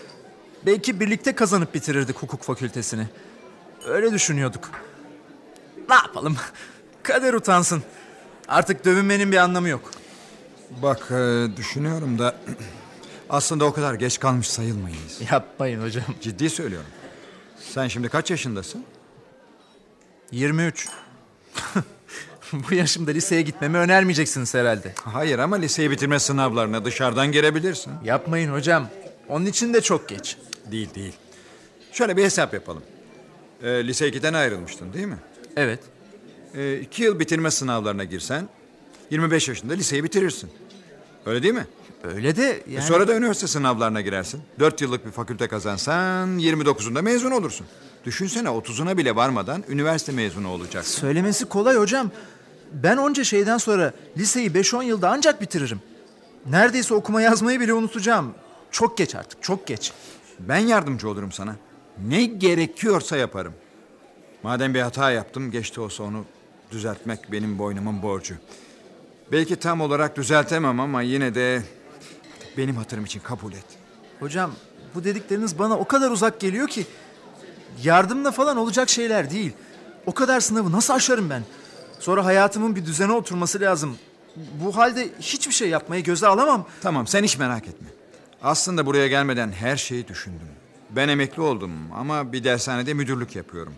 ...belki 0.65 0.99
birlikte 0.99 1.35
kazanıp 1.35 1.73
bitirirdik 1.73 2.17
hukuk 2.17 2.43
fakültesini. 2.43 3.07
Öyle 3.87 4.11
düşünüyorduk. 4.11 4.71
Ne 5.89 5.95
yapalım? 5.95 6.37
Kader 7.03 7.33
utansın. 7.33 7.83
Artık 8.47 8.85
dövünmenin 8.85 9.31
bir 9.31 9.37
anlamı 9.37 9.69
yok. 9.69 9.91
Bak 10.81 11.11
e, 11.11 11.47
düşünüyorum 11.57 12.19
da... 12.19 12.35
...aslında 13.31 13.65
o 13.65 13.73
kadar 13.73 13.93
geç 13.93 14.19
kalmış 14.19 14.47
sayılmayız. 14.47 15.21
Yapmayın 15.31 15.83
hocam. 15.83 16.03
Ciddi 16.21 16.49
söylüyorum. 16.49 16.89
Sen 17.59 17.87
şimdi 17.87 18.09
kaç 18.09 18.31
yaşındasın? 18.31 18.85
23. 20.31 20.89
Bu 22.53 22.73
yaşımda 22.73 23.11
liseye 23.11 23.41
gitmemi 23.41 23.77
önermeyeceksiniz 23.77 24.53
herhalde. 24.53 24.93
Hayır 25.03 25.39
ama 25.39 25.55
liseyi 25.55 25.91
bitirme 25.91 26.19
sınavlarına 26.19 26.85
dışarıdan 26.85 27.31
girebilirsin. 27.31 27.93
Yapmayın 28.03 28.53
hocam. 28.53 28.89
Onun 29.29 29.45
için 29.45 29.73
de 29.73 29.81
çok 29.81 30.09
geç. 30.09 30.37
Değil 30.71 30.93
değil. 30.95 31.13
Şöyle 31.91 32.17
bir 32.17 32.23
hesap 32.23 32.53
yapalım. 32.53 32.83
Ee, 33.63 33.87
lise 33.87 34.09
2'den 34.09 34.33
ayrılmıştın 34.33 34.93
değil 34.93 35.07
mi? 35.07 35.17
Evet. 35.55 35.79
e, 36.55 36.79
iki 36.79 37.03
yıl 37.03 37.19
bitirme 37.19 37.51
sınavlarına 37.51 38.03
girsen 38.03 38.49
25 39.11 39.47
yaşında 39.47 39.73
liseyi 39.73 40.03
bitirirsin. 40.03 40.49
Öyle 41.25 41.43
değil 41.43 41.53
mi? 41.53 41.67
Öyle 42.03 42.35
de 42.35 42.63
E 42.67 42.71
yani... 42.71 42.85
sonra 42.85 43.07
da 43.07 43.15
üniversite 43.15 43.47
sınavlarına 43.47 44.01
girersin. 44.01 44.41
4 44.59 44.81
yıllık 44.81 45.05
bir 45.05 45.11
fakülte 45.11 45.47
kazansan 45.47 46.39
29'unda 46.39 47.01
mezun 47.01 47.31
olursun. 47.31 47.67
Düşünsene 48.05 48.47
30'una 48.47 48.97
bile 48.97 49.15
varmadan 49.15 49.63
üniversite 49.69 50.11
mezunu 50.11 50.49
olacaksın. 50.49 51.01
Söylemesi 51.01 51.45
kolay 51.45 51.75
hocam. 51.75 52.11
Ben 52.73 52.97
onca 52.97 53.23
şeyden 53.23 53.57
sonra 53.57 53.93
liseyi 54.17 54.51
5-10 54.51 54.83
yılda 54.83 55.09
ancak 55.09 55.41
bitiririm. 55.41 55.79
Neredeyse 56.45 56.93
okuma 56.93 57.21
yazmayı 57.21 57.59
bile 57.59 57.73
unutacağım. 57.73 58.33
Çok 58.71 58.97
geç 58.97 59.15
artık, 59.15 59.43
çok 59.43 59.67
geç. 59.67 59.91
Ben 60.39 60.57
yardımcı 60.57 61.09
olurum 61.09 61.31
sana. 61.31 61.55
Ne 62.07 62.25
gerekiyorsa 62.25 63.17
yaparım. 63.17 63.53
Madem 64.43 64.73
bir 64.73 64.81
hata 64.81 65.11
yaptım, 65.11 65.51
geçti 65.51 65.81
olsa 65.81 66.03
onu 66.03 66.25
düzeltmek 66.71 67.31
benim 67.31 67.59
boynumun 67.59 68.01
borcu. 68.01 68.35
Belki 69.31 69.55
tam 69.55 69.81
olarak 69.81 70.17
düzeltemem 70.17 70.79
ama 70.79 71.01
yine 71.01 71.35
de 71.35 71.61
benim 72.57 72.75
hatırım 72.75 73.05
için 73.05 73.19
kabul 73.19 73.53
et. 73.53 73.65
Hocam 74.19 74.51
bu 74.95 75.03
dedikleriniz 75.03 75.59
bana 75.59 75.77
o 75.77 75.87
kadar 75.87 76.11
uzak 76.11 76.39
geliyor 76.39 76.67
ki 76.67 76.85
yardımla 77.83 78.31
falan 78.31 78.57
olacak 78.57 78.89
şeyler 78.89 79.31
değil. 79.31 79.51
O 80.05 80.13
kadar 80.13 80.39
sınavı 80.39 80.71
nasıl 80.71 80.93
aşarım 80.93 81.29
ben? 81.29 81.43
Sonra 81.99 82.25
hayatımın 82.25 82.75
bir 82.75 82.85
düzene 82.85 83.11
oturması 83.11 83.59
lazım. 83.59 83.97
Bu 84.35 84.77
halde 84.77 85.09
hiçbir 85.19 85.53
şey 85.53 85.69
yapmayı 85.69 86.03
göze 86.03 86.27
alamam. 86.27 86.65
Tamam 86.81 87.07
sen 87.07 87.23
hiç 87.23 87.37
merak 87.37 87.67
etme. 87.67 87.87
Aslında 88.43 88.85
buraya 88.85 89.07
gelmeden 89.07 89.51
her 89.51 89.77
şeyi 89.77 90.07
düşündüm. 90.07 90.47
Ben 90.89 91.07
emekli 91.09 91.41
oldum 91.41 91.71
ama 91.95 92.33
bir 92.33 92.43
dershanede 92.43 92.93
müdürlük 92.93 93.35
yapıyorum. 93.35 93.73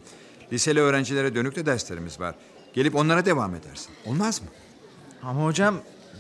Liseli 0.54 0.80
öğrencilere 0.80 1.36
dönük 1.36 1.56
de 1.56 1.66
derslerimiz 1.66 2.20
var. 2.20 2.36
Gelip 2.74 2.96
onlara 2.96 3.26
devam 3.26 3.56
edersin. 3.56 3.90
Olmaz 4.06 4.42
mı? 4.42 4.48
Ama 5.24 5.46
hocam 5.46 5.76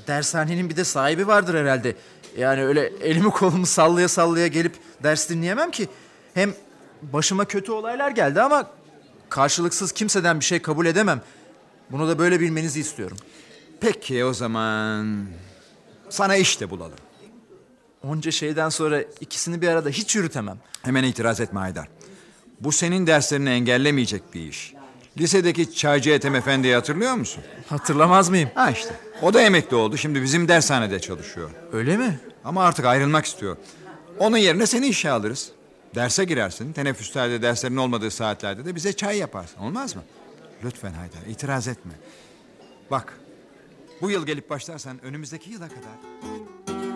dershanenin 0.07 0.69
bir 0.69 0.75
de 0.75 0.83
sahibi 0.83 1.27
vardır 1.27 1.55
herhalde. 1.55 1.95
Yani 2.37 2.63
öyle 2.65 2.81
elimi 3.01 3.29
kolumu 3.31 3.65
sallaya 3.65 4.07
sallaya 4.07 4.47
gelip 4.47 4.75
ders 5.03 5.29
dinleyemem 5.29 5.71
ki. 5.71 5.87
Hem 6.33 6.53
başıma 7.01 7.45
kötü 7.45 7.71
olaylar 7.71 8.11
geldi 8.11 8.41
ama 8.41 8.67
karşılıksız 9.29 9.91
kimseden 9.91 10.39
bir 10.39 10.45
şey 10.45 10.61
kabul 10.61 10.85
edemem. 10.85 11.21
Bunu 11.91 12.07
da 12.07 12.19
böyle 12.19 12.39
bilmenizi 12.39 12.79
istiyorum. 12.79 13.17
Peki 13.81 14.25
o 14.25 14.33
zaman 14.33 15.25
sana 16.09 16.35
iş 16.35 16.61
de 16.61 16.69
bulalım. 16.69 16.97
Onca 18.03 18.31
şeyden 18.31 18.69
sonra 18.69 19.01
ikisini 19.01 19.61
bir 19.61 19.67
arada 19.67 19.89
hiç 19.89 20.15
yürütemem. 20.15 20.57
Hemen 20.81 21.03
itiraz 21.03 21.39
etme 21.39 21.59
Haydar. 21.59 21.87
Bu 22.59 22.71
senin 22.71 23.07
derslerini 23.07 23.49
engellemeyecek 23.49 24.33
bir 24.33 24.41
iş. 24.41 24.73
Lisedeki 25.17 25.75
çaycı 25.75 26.09
Ethem 26.09 26.35
Efendi'yi 26.35 26.73
hatırlıyor 26.75 27.13
musun? 27.13 27.43
Hatırlamaz 27.69 28.29
mıyım? 28.29 28.49
Ha 28.55 28.71
işte. 28.71 28.95
O 29.21 29.33
da 29.33 29.41
emekli 29.41 29.75
oldu. 29.75 29.97
Şimdi 29.97 30.21
bizim 30.21 30.47
dershanede 30.47 30.99
çalışıyor. 30.99 31.49
Öyle 31.73 31.97
mi? 31.97 32.19
Ama 32.45 32.63
artık 32.63 32.85
ayrılmak 32.85 33.25
istiyor. 33.25 33.57
Onun 34.19 34.37
yerine 34.37 34.67
seni 34.67 34.87
işe 34.87 35.09
alırız. 35.11 35.51
Derse 35.95 36.25
girersin. 36.25 36.73
Teneffüslerde 36.73 37.41
derslerin 37.41 37.77
olmadığı 37.77 38.11
saatlerde 38.11 38.65
de 38.65 38.75
bize 38.75 38.93
çay 38.93 39.17
yaparsın. 39.17 39.59
Olmaz 39.59 39.95
mı? 39.95 40.01
Lütfen 40.63 40.93
Haydar 40.93 41.29
itiraz 41.29 41.67
etme. 41.67 41.93
Bak 42.91 43.19
bu 44.01 44.11
yıl 44.11 44.25
gelip 44.25 44.49
başlarsan 44.49 45.03
önümüzdeki 45.05 45.49
yıla 45.49 45.67
kadar... 45.67 46.92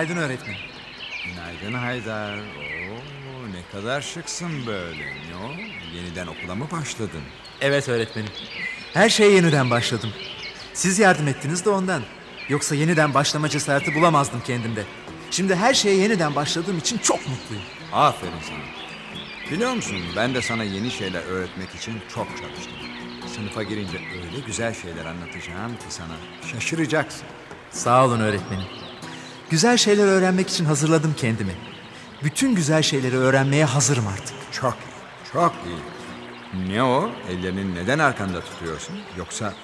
Günaydın 0.00 0.20
öğretmenim. 0.20 0.60
Günaydın 1.24 1.78
Haydar. 1.78 2.38
Oo, 2.38 3.52
ne 3.52 3.72
kadar 3.72 4.00
şıksın 4.00 4.66
böyle. 4.66 5.04
Ne 5.06 5.36
o? 5.46 5.50
Yeniden 5.96 6.26
okula 6.26 6.54
mı 6.54 6.66
başladın? 6.72 7.22
Evet 7.60 7.88
öğretmenim. 7.88 8.30
Her 8.94 9.08
şeye 9.08 9.30
yeniden 9.30 9.70
başladım. 9.70 10.10
Siz 10.74 10.98
yardım 10.98 11.28
ettiniz 11.28 11.64
de 11.64 11.70
ondan. 11.70 12.02
Yoksa 12.48 12.74
yeniden 12.74 13.14
başlama 13.14 13.48
cesareti 13.48 13.94
bulamazdım 13.94 14.42
kendimde. 14.46 14.84
Şimdi 15.30 15.54
her 15.54 15.74
şeye 15.74 15.96
yeniden 15.96 16.34
başladığım 16.34 16.78
için 16.78 16.98
çok 16.98 17.18
mutluyum. 17.28 17.64
Aferin 17.92 18.32
sana. 18.48 19.50
Biliyor 19.50 19.72
musun 19.72 19.98
ben 20.16 20.34
de 20.34 20.42
sana 20.42 20.64
yeni 20.64 20.90
şeyler 20.90 21.22
öğretmek 21.22 21.74
için 21.74 21.94
çok 22.14 22.26
çalıştım. 22.28 22.72
Sınıfa 23.36 23.62
girince 23.62 23.98
öyle 23.98 24.46
güzel 24.46 24.74
şeyler 24.74 25.04
anlatacağım 25.04 25.72
ki 25.72 25.84
sana 25.88 26.16
şaşıracaksın. 26.52 27.26
Sağ 27.70 28.04
olun 28.04 28.20
öğretmenim. 28.20 28.89
Güzel 29.50 29.76
şeyler 29.76 30.06
öğrenmek 30.06 30.48
için 30.50 30.64
hazırladım 30.64 31.14
kendimi. 31.16 31.52
Bütün 32.24 32.54
güzel 32.54 32.82
şeyleri 32.82 33.16
öğrenmeye 33.16 33.64
hazırım 33.64 34.06
artık. 34.06 34.36
Çok 34.52 34.74
iyi, 34.74 35.32
çok 35.32 35.54
iyi. 35.66 35.78
Ne 36.74 36.82
o? 36.82 37.10
Ellerini 37.28 37.74
neden 37.74 37.98
arkanda 37.98 38.40
tutuyorsun? 38.40 38.96
Yoksa 39.18 39.54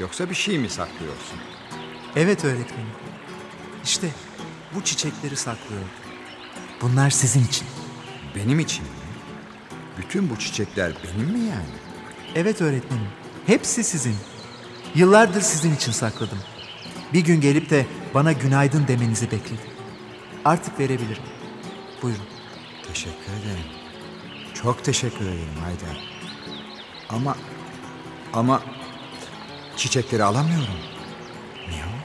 yoksa 0.00 0.30
bir 0.30 0.34
şey 0.34 0.58
mi 0.58 0.68
saklıyorsun? 0.70 1.38
Evet 2.16 2.44
öğretmenim. 2.44 2.92
İşte 3.84 4.08
bu 4.74 4.84
çiçekleri 4.84 5.36
saklıyorum. 5.36 5.88
Bunlar 6.82 7.10
sizin 7.10 7.44
için. 7.44 7.66
Benim 8.36 8.60
için 8.60 8.84
mi? 8.84 8.90
Bütün 9.98 10.30
bu 10.30 10.38
çiçekler 10.38 10.92
benim 11.04 11.28
mi 11.30 11.38
yani? 11.38 11.74
Evet 12.34 12.60
öğretmenim. 12.60 13.08
Hepsi 13.46 13.84
sizin. 13.84 14.16
Yıllardır 14.94 15.40
sizin 15.40 15.74
için 15.74 15.92
sakladım. 15.92 16.38
Bir 17.12 17.20
gün 17.20 17.40
gelip 17.40 17.70
de 17.70 17.86
bana 18.14 18.32
günaydın 18.32 18.88
demenizi 18.88 19.26
bekledim. 19.30 19.58
Artık 20.44 20.80
verebilirim. 20.80 21.22
Buyurun. 22.02 22.22
Teşekkür 22.88 23.32
ederim. 23.42 23.64
Çok 24.62 24.84
teşekkür 24.84 25.24
ederim 25.24 25.58
Haydar. 25.64 26.10
Ama 27.08 27.36
ama 28.32 28.62
çiçekleri 29.76 30.24
alamıyorum. 30.24 30.74
Niye 31.68 31.82
o? 31.82 31.98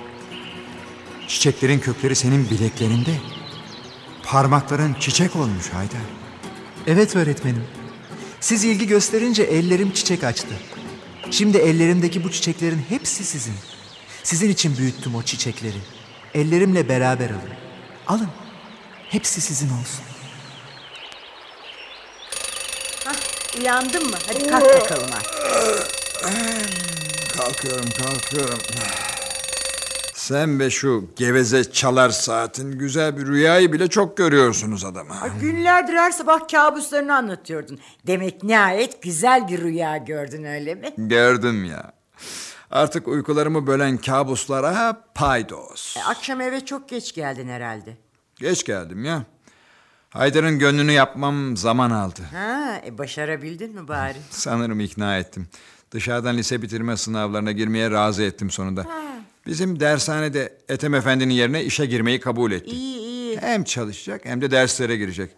Çiçeklerin 1.27 1.79
kökleri 1.79 2.15
senin 2.15 2.49
bileklerinde. 2.49 3.11
Parmakların 4.23 4.93
çiçek 4.93 5.35
olmuş 5.35 5.69
Haydar. 5.69 6.01
Evet 6.87 7.15
öğretmenim. 7.15 7.63
Siz 8.39 8.63
ilgi 8.63 8.87
gösterince 8.87 9.43
ellerim 9.43 9.91
çiçek 9.91 10.23
açtı. 10.23 10.55
Şimdi 11.31 11.57
ellerimdeki 11.57 12.23
bu 12.23 12.31
çiçeklerin 12.31 12.81
hepsi 12.89 13.23
sizin. 13.23 13.53
Sizin 14.24 14.49
için 14.49 14.78
büyüttüm 14.78 15.15
o 15.15 15.24
çiçekleri. 15.24 15.78
Ellerimle 16.34 16.89
beraber 16.89 17.30
alın. 17.30 17.39
Alın. 18.07 18.30
Hepsi 19.09 19.41
sizin 19.41 19.67
olsun. 19.69 20.03
Uyandın 23.59 24.09
mı? 24.09 24.17
Hadi 24.28 24.47
kalk 24.47 24.82
bakalım 24.82 25.09
artık. 25.15 25.34
Kalkıyorum, 27.38 27.89
kalkıyorum. 28.03 28.59
Sen 30.13 30.59
be 30.59 30.69
şu 30.69 31.09
geveze 31.15 31.71
çalar 31.71 32.09
saatin 32.09 32.71
güzel 32.71 33.17
bir 33.17 33.26
rüyayı 33.28 33.74
bile 33.74 33.88
çok 33.88 34.17
görüyorsunuz 34.17 34.86
adama. 34.86 35.15
Ay, 35.21 35.30
Günlerdir 35.41 35.93
her 35.93 36.11
sabah 36.11 36.47
kabuslarını 36.51 37.15
anlatıyordun. 37.15 37.80
Demek 38.07 38.43
nihayet 38.43 39.01
güzel 39.01 39.47
bir 39.47 39.61
rüya 39.61 39.97
gördün 39.97 40.43
öyle 40.43 40.76
mi? 40.76 40.93
Gördüm 40.97 41.65
ya. 41.65 41.91
Artık 42.74 43.07
uykularımı 43.07 43.67
bölen 43.67 43.97
kabuslara 43.97 45.03
paydos. 45.15 45.97
E, 45.97 46.03
akşam 46.03 46.41
eve 46.41 46.65
çok 46.65 46.89
geç 46.89 47.13
geldin 47.13 47.47
herhalde. 47.47 47.97
Geç 48.36 48.63
geldim 48.63 49.05
ya. 49.05 49.24
Haydar'ın 50.09 50.59
gönlünü 50.59 50.91
yapmam 50.91 51.57
zaman 51.57 51.91
aldı. 51.91 52.21
Ha, 52.32 52.82
e, 52.86 52.97
başarabildin 52.97 53.76
mi 53.76 53.88
bari? 53.88 54.17
Sanırım 54.30 54.80
ikna 54.80 55.17
ettim. 55.17 55.47
Dışarıdan 55.91 56.38
lise 56.38 56.61
bitirme 56.61 56.97
sınavlarına 56.97 57.51
girmeye 57.51 57.91
razı 57.91 58.24
ettim 58.24 58.51
sonunda. 58.51 58.86
Bizim 59.47 59.80
dershanede 59.80 60.57
Ethem 60.69 60.93
Efendi'nin 60.93 61.34
yerine 61.34 61.63
işe 61.63 61.86
girmeyi 61.86 62.19
kabul 62.19 62.51
etti. 62.51 62.71
İyi 62.71 62.97
iyi. 62.99 63.38
Hem 63.41 63.63
çalışacak 63.63 64.26
hem 64.26 64.41
de 64.41 64.51
derslere 64.51 64.97
girecek. 64.97 65.32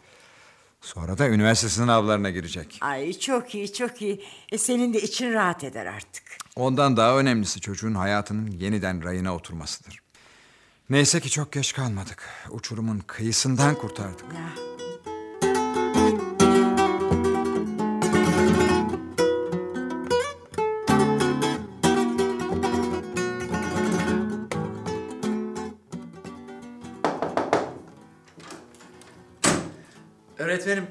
Sonra 0.86 1.18
da 1.18 1.30
üniversite 1.30 1.70
sınavlarına 1.70 2.30
girecek. 2.30 2.78
Ay 2.82 3.14
çok 3.14 3.56
iyi 3.56 3.74
çok 3.74 4.02
iyi. 4.02 4.24
E, 4.52 4.58
senin 4.58 4.94
de 4.94 5.02
için 5.02 5.34
rahat 5.34 5.64
eder 5.64 5.86
artık. 5.86 6.24
Ondan 6.56 6.98
daha 6.98 7.18
önemlisi 7.18 7.62
çocuğun 7.62 7.96
hayatının 7.96 8.52
yeniden 8.52 9.04
rayına 9.04 9.36
oturmasıdır. 9.36 10.00
Neyse 10.90 11.20
ki 11.20 11.30
çok 11.30 11.52
geç 11.52 11.74
kalmadık. 11.74 12.30
Uçurumun 12.50 13.00
kıyısından 13.08 13.76
kurtardık. 13.76 14.26
Ya. 14.34 14.75
Öğretmenim 30.56 30.88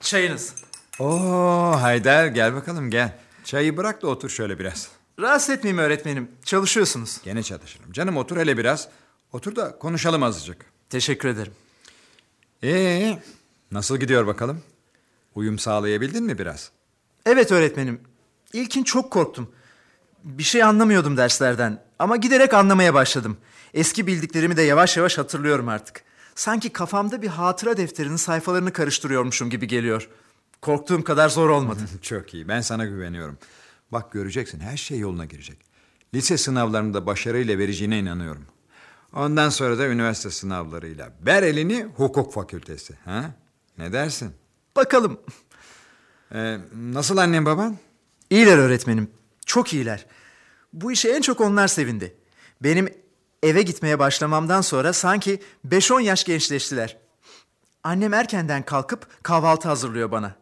çayınız. 0.00 0.54
Oo 0.98 1.72
Haydar 1.80 2.26
gel 2.26 2.54
bakalım 2.54 2.90
gel. 2.90 3.18
Çayı 3.44 3.76
bırak 3.76 4.02
da 4.02 4.06
otur 4.06 4.28
şöyle 4.30 4.58
biraz. 4.58 4.88
Rahatsız 5.20 5.50
etmeyeyim 5.50 5.82
öğretmenim. 5.84 6.30
Çalışıyorsunuz. 6.44 7.20
Gene 7.24 7.42
çalışırım. 7.42 7.92
Canım 7.92 8.16
otur 8.16 8.36
hele 8.36 8.58
biraz. 8.58 8.88
Otur 9.32 9.56
da 9.56 9.78
konuşalım 9.78 10.22
azıcık. 10.22 10.66
Teşekkür 10.90 11.28
ederim. 11.28 11.52
Ee, 12.64 13.18
nasıl 13.70 13.96
gidiyor 13.96 14.26
bakalım? 14.26 14.62
Uyum 15.34 15.58
sağlayabildin 15.58 16.24
mi 16.24 16.38
biraz? 16.38 16.70
Evet 17.26 17.52
öğretmenim. 17.52 18.00
İlkin 18.52 18.84
çok 18.84 19.10
korktum. 19.10 19.50
Bir 20.24 20.42
şey 20.42 20.62
anlamıyordum 20.62 21.16
derslerden. 21.16 21.82
Ama 21.98 22.16
giderek 22.16 22.54
anlamaya 22.54 22.94
başladım. 22.94 23.36
Eski 23.74 24.06
bildiklerimi 24.06 24.56
de 24.56 24.62
yavaş 24.62 24.96
yavaş 24.96 25.18
hatırlıyorum 25.18 25.68
artık. 25.68 26.04
Sanki 26.34 26.70
kafamda 26.70 27.22
bir 27.22 27.28
hatıra 27.28 27.76
defterinin 27.76 28.16
sayfalarını 28.16 28.72
karıştırıyormuşum 28.72 29.50
gibi 29.50 29.66
geliyor. 29.66 30.08
Korktuğum 30.62 31.04
kadar 31.04 31.28
zor 31.28 31.48
olmadı. 31.48 31.80
Çok 32.02 32.34
iyi. 32.34 32.48
Ben 32.48 32.60
sana 32.60 32.84
güveniyorum. 32.86 33.38
Bak 33.92 34.12
göreceksin 34.12 34.60
her 34.60 34.76
şey 34.76 34.98
yoluna 34.98 35.24
girecek. 35.24 35.58
Lise 36.14 36.36
sınavlarında 36.38 37.06
başarıyla 37.06 37.58
vereceğine 37.58 37.98
inanıyorum. 37.98 38.46
Ondan 39.12 39.48
sonra 39.48 39.78
da 39.78 39.86
üniversite 39.86 40.30
sınavlarıyla. 40.30 41.12
Ver 41.26 41.42
elini 41.42 41.86
hukuk 41.96 42.32
fakültesi. 42.32 42.94
Ha? 43.04 43.34
Ne 43.78 43.92
dersin? 43.92 44.32
Bakalım. 44.76 45.20
Ee, 46.34 46.58
nasıl 46.76 47.16
annem 47.16 47.46
baban? 47.46 47.76
İyiler 48.30 48.58
öğretmenim. 48.58 49.10
Çok 49.46 49.74
iyiler. 49.74 50.06
Bu 50.72 50.92
işe 50.92 51.08
en 51.08 51.20
çok 51.20 51.40
onlar 51.40 51.68
sevindi. 51.68 52.16
Benim 52.62 52.88
eve 53.42 53.62
gitmeye 53.62 53.98
başlamamdan 53.98 54.60
sonra 54.60 54.92
sanki 54.92 55.42
5-10 55.68 56.02
yaş 56.02 56.24
gençleştiler. 56.24 56.96
Annem 57.84 58.14
erkenden 58.14 58.62
kalkıp 58.62 59.24
kahvaltı 59.24 59.68
hazırlıyor 59.68 60.10
bana. 60.10 60.34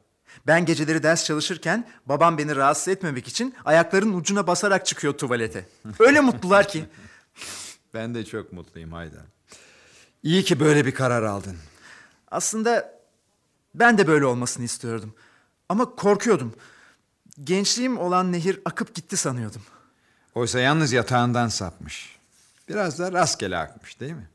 Ben 0.46 0.64
geceleri 0.64 1.02
ders 1.02 1.24
çalışırken 1.24 1.88
babam 2.06 2.38
beni 2.38 2.56
rahatsız 2.56 2.88
etmemek 2.88 3.28
için 3.28 3.54
ayaklarının 3.64 4.12
ucuna 4.12 4.46
basarak 4.46 4.86
çıkıyor 4.86 5.12
tuvalete. 5.12 5.68
Öyle 5.98 6.20
mutlular 6.20 6.68
ki. 6.68 6.84
Ben 7.94 8.14
de 8.14 8.24
çok 8.24 8.52
mutluyum 8.52 8.92
Haydar. 8.92 9.22
İyi 10.22 10.44
ki 10.44 10.60
böyle 10.60 10.86
bir 10.86 10.94
karar 10.94 11.22
aldın. 11.22 11.56
Aslında 12.30 13.00
ben 13.74 13.98
de 13.98 14.06
böyle 14.06 14.26
olmasını 14.26 14.64
istiyordum. 14.64 15.14
Ama 15.68 15.94
korkuyordum. 15.94 16.54
Gençliğim 17.44 17.98
olan 17.98 18.32
nehir 18.32 18.60
akıp 18.64 18.94
gitti 18.94 19.16
sanıyordum. 19.16 19.62
Oysa 20.34 20.60
yalnız 20.60 20.92
yatağından 20.92 21.48
sapmış. 21.48 22.19
Biraz 22.70 22.98
da 22.98 23.12
rastgele 23.12 23.56
akmış 23.58 24.00
değil 24.00 24.12
mi? 24.12 24.28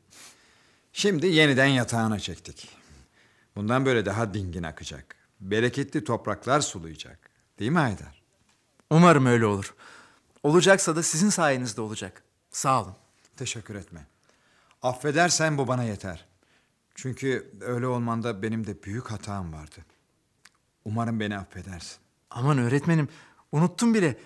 Şimdi 0.92 1.26
yeniden 1.26 1.66
yatağına 1.66 2.18
çektik. 2.18 2.68
Bundan 3.56 3.86
böyle 3.86 4.06
daha 4.06 4.34
dingin 4.34 4.62
akacak. 4.62 5.16
Bereketli 5.40 6.04
topraklar 6.04 6.60
sulayacak. 6.60 7.30
Değil 7.58 7.70
mi 7.70 7.78
Haydar? 7.78 8.22
Umarım 8.90 9.26
öyle 9.26 9.46
olur. 9.46 9.74
Olacaksa 10.42 10.96
da 10.96 11.02
sizin 11.02 11.30
sayenizde 11.30 11.80
olacak. 11.80 12.22
Sağ 12.50 12.82
olun. 12.82 12.94
Teşekkür 13.36 13.74
etme. 13.74 14.06
Affedersen 14.82 15.58
bu 15.58 15.68
bana 15.68 15.82
yeter. 15.82 16.24
Çünkü 16.94 17.52
öyle 17.60 17.86
olmanda 17.86 18.42
benim 18.42 18.66
de 18.66 18.82
büyük 18.82 19.10
hatam 19.10 19.52
vardı. 19.52 19.76
Umarım 20.84 21.20
beni 21.20 21.38
affedersin. 21.38 21.98
Aman 22.30 22.58
öğretmenim 22.58 23.08
unuttum 23.52 23.94
bile. 23.94 24.18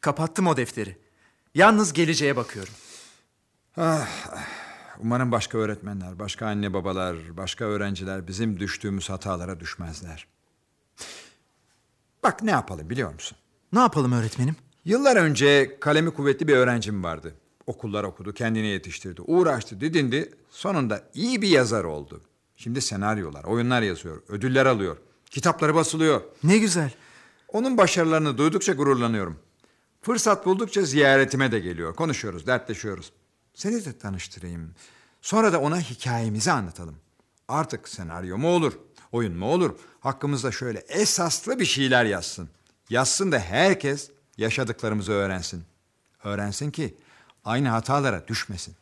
Kapattım 0.00 0.46
o 0.46 0.56
defteri. 0.56 0.98
Yalnız 1.54 1.92
geleceğe 1.92 2.36
bakıyorum. 2.36 2.74
Ah, 3.76 4.08
umarım 4.98 5.32
başka 5.32 5.58
öğretmenler, 5.58 6.18
başka 6.18 6.46
anne 6.46 6.72
babalar, 6.74 7.36
başka 7.36 7.64
öğrenciler 7.64 8.28
bizim 8.28 8.60
düştüğümüz 8.60 9.10
hatalara 9.10 9.60
düşmezler. 9.60 10.26
Bak 12.22 12.42
ne 12.42 12.50
yapalım 12.50 12.90
biliyor 12.90 13.12
musun? 13.12 13.38
Ne 13.72 13.78
yapalım 13.78 14.12
öğretmenim? 14.12 14.56
Yıllar 14.84 15.16
önce 15.16 15.76
kalemi 15.80 16.10
kuvvetli 16.10 16.48
bir 16.48 16.56
öğrencim 16.56 17.04
vardı. 17.04 17.34
Okullar 17.66 18.04
okudu, 18.04 18.34
kendini 18.34 18.66
yetiştirdi, 18.66 19.22
uğraştı, 19.22 19.80
didindi. 19.80 20.32
Sonunda 20.50 21.02
iyi 21.14 21.42
bir 21.42 21.48
yazar 21.48 21.84
oldu. 21.84 22.20
Şimdi 22.56 22.80
senaryolar, 22.80 23.44
oyunlar 23.44 23.82
yazıyor, 23.82 24.22
ödüller 24.28 24.66
alıyor. 24.66 24.96
Kitapları 25.30 25.74
basılıyor. 25.74 26.20
Ne 26.44 26.58
güzel. 26.58 26.92
Onun 27.48 27.78
başarılarını 27.78 28.38
duydukça 28.38 28.72
gururlanıyorum. 28.72 29.36
Fırsat 30.02 30.46
buldukça 30.46 30.82
ziyaretime 30.82 31.52
de 31.52 31.60
geliyor. 31.60 31.94
Konuşuyoruz, 31.94 32.46
dertleşiyoruz. 32.46 33.12
Seni 33.54 33.84
de 33.84 33.98
tanıştırayım. 33.98 34.74
Sonra 35.22 35.52
da 35.52 35.60
ona 35.60 35.80
hikayemizi 35.80 36.52
anlatalım. 36.52 36.96
Artık 37.48 37.88
senaryo 37.88 38.38
mu 38.38 38.48
olur, 38.48 38.72
oyun 39.12 39.36
mu 39.36 39.46
olur? 39.46 39.78
Hakkımızda 40.00 40.52
şöyle 40.52 40.78
esaslı 40.78 41.58
bir 41.60 41.64
şeyler 41.64 42.04
yazsın. 42.04 42.48
Yazsın 42.90 43.32
da 43.32 43.38
herkes 43.38 44.10
yaşadıklarımızı 44.38 45.12
öğrensin. 45.12 45.64
Öğrensin 46.24 46.70
ki 46.70 46.94
aynı 47.44 47.68
hatalara 47.68 48.28
düşmesin. 48.28 48.74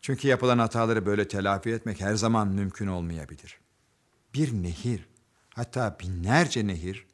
Çünkü 0.00 0.28
yapılan 0.28 0.58
hataları 0.58 1.06
böyle 1.06 1.28
telafi 1.28 1.70
etmek 1.70 2.00
her 2.00 2.14
zaman 2.14 2.48
mümkün 2.48 2.86
olmayabilir. 2.86 3.58
Bir 4.34 4.52
nehir, 4.52 5.08
hatta 5.54 5.96
binlerce 6.00 6.66
nehir 6.66 7.06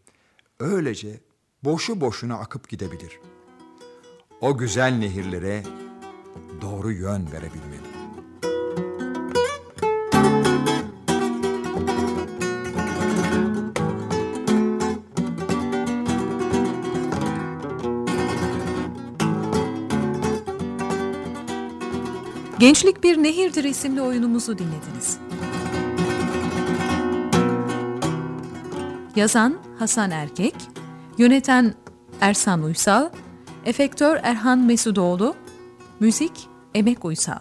öylece 0.60 1.20
boşu 1.64 2.00
boşuna 2.00 2.38
akıp 2.38 2.68
gidebilir. 2.68 3.20
O 4.40 4.58
güzel 4.58 4.92
nehirlere 4.92 5.62
doğru 6.62 6.92
yön 6.92 7.32
verebilmeli. 7.32 7.88
Gençlik 22.58 23.02
Bir 23.02 23.22
Nehirdir 23.22 23.64
isimli 23.64 24.02
oyunumuzu 24.02 24.58
dinlediniz. 24.58 25.18
Yazan 29.16 29.58
Hasan 29.78 30.10
Erkek, 30.10 30.54
yöneten 31.18 31.74
Ersan 32.20 32.62
Uysal, 32.62 33.10
efektör 33.64 34.20
Erhan 34.22 34.58
Mesudoğlu, 34.58 35.34
müzik 36.00 36.48
Emek 36.74 37.04
Uysal. 37.04 37.38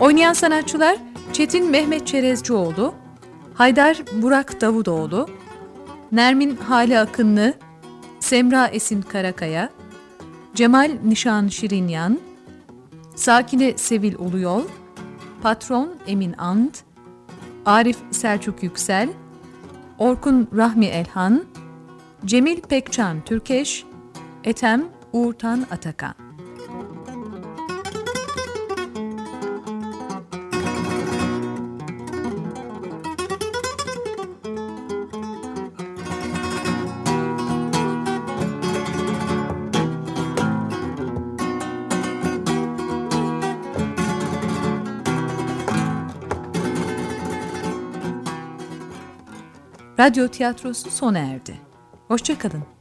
Oynayan 0.00 0.32
sanatçılar 0.32 0.96
Çetin 1.32 1.70
Mehmet 1.70 2.06
Çerezcioğlu, 2.06 2.94
Haydar 3.54 4.02
Burak 4.22 4.60
Davutoğlu, 4.60 5.28
Nermin 6.12 6.56
Hale 6.56 7.00
Akınlı, 7.00 7.54
Semra 8.20 8.66
Esin 8.66 9.02
Karakaya, 9.02 9.70
Cemal 10.54 10.98
Nişan 11.04 11.48
Şirinyan, 11.48 12.20
Sakine 13.16 13.78
Sevil 13.78 14.14
Uluyol, 14.18 14.62
Patron 15.42 15.90
Emin 16.06 16.32
Ant, 16.32 16.84
Arif 17.66 17.96
Selçuk 18.10 18.62
Yüksel, 18.62 19.08
Orkun 19.98 20.48
Rahmi 20.56 20.86
Elhan, 20.86 21.44
Cemil 22.24 22.60
Pekcan 22.60 23.20
Türkeş, 23.24 23.84
Etem 24.44 24.88
Uğurtan 25.12 25.66
Atakan. 25.70 26.14
Radyo 49.98 50.28
tiyatrosu 50.28 50.90
sona 50.90 51.18
erdi. 51.18 51.56
Hoşçakalın. 52.08 52.79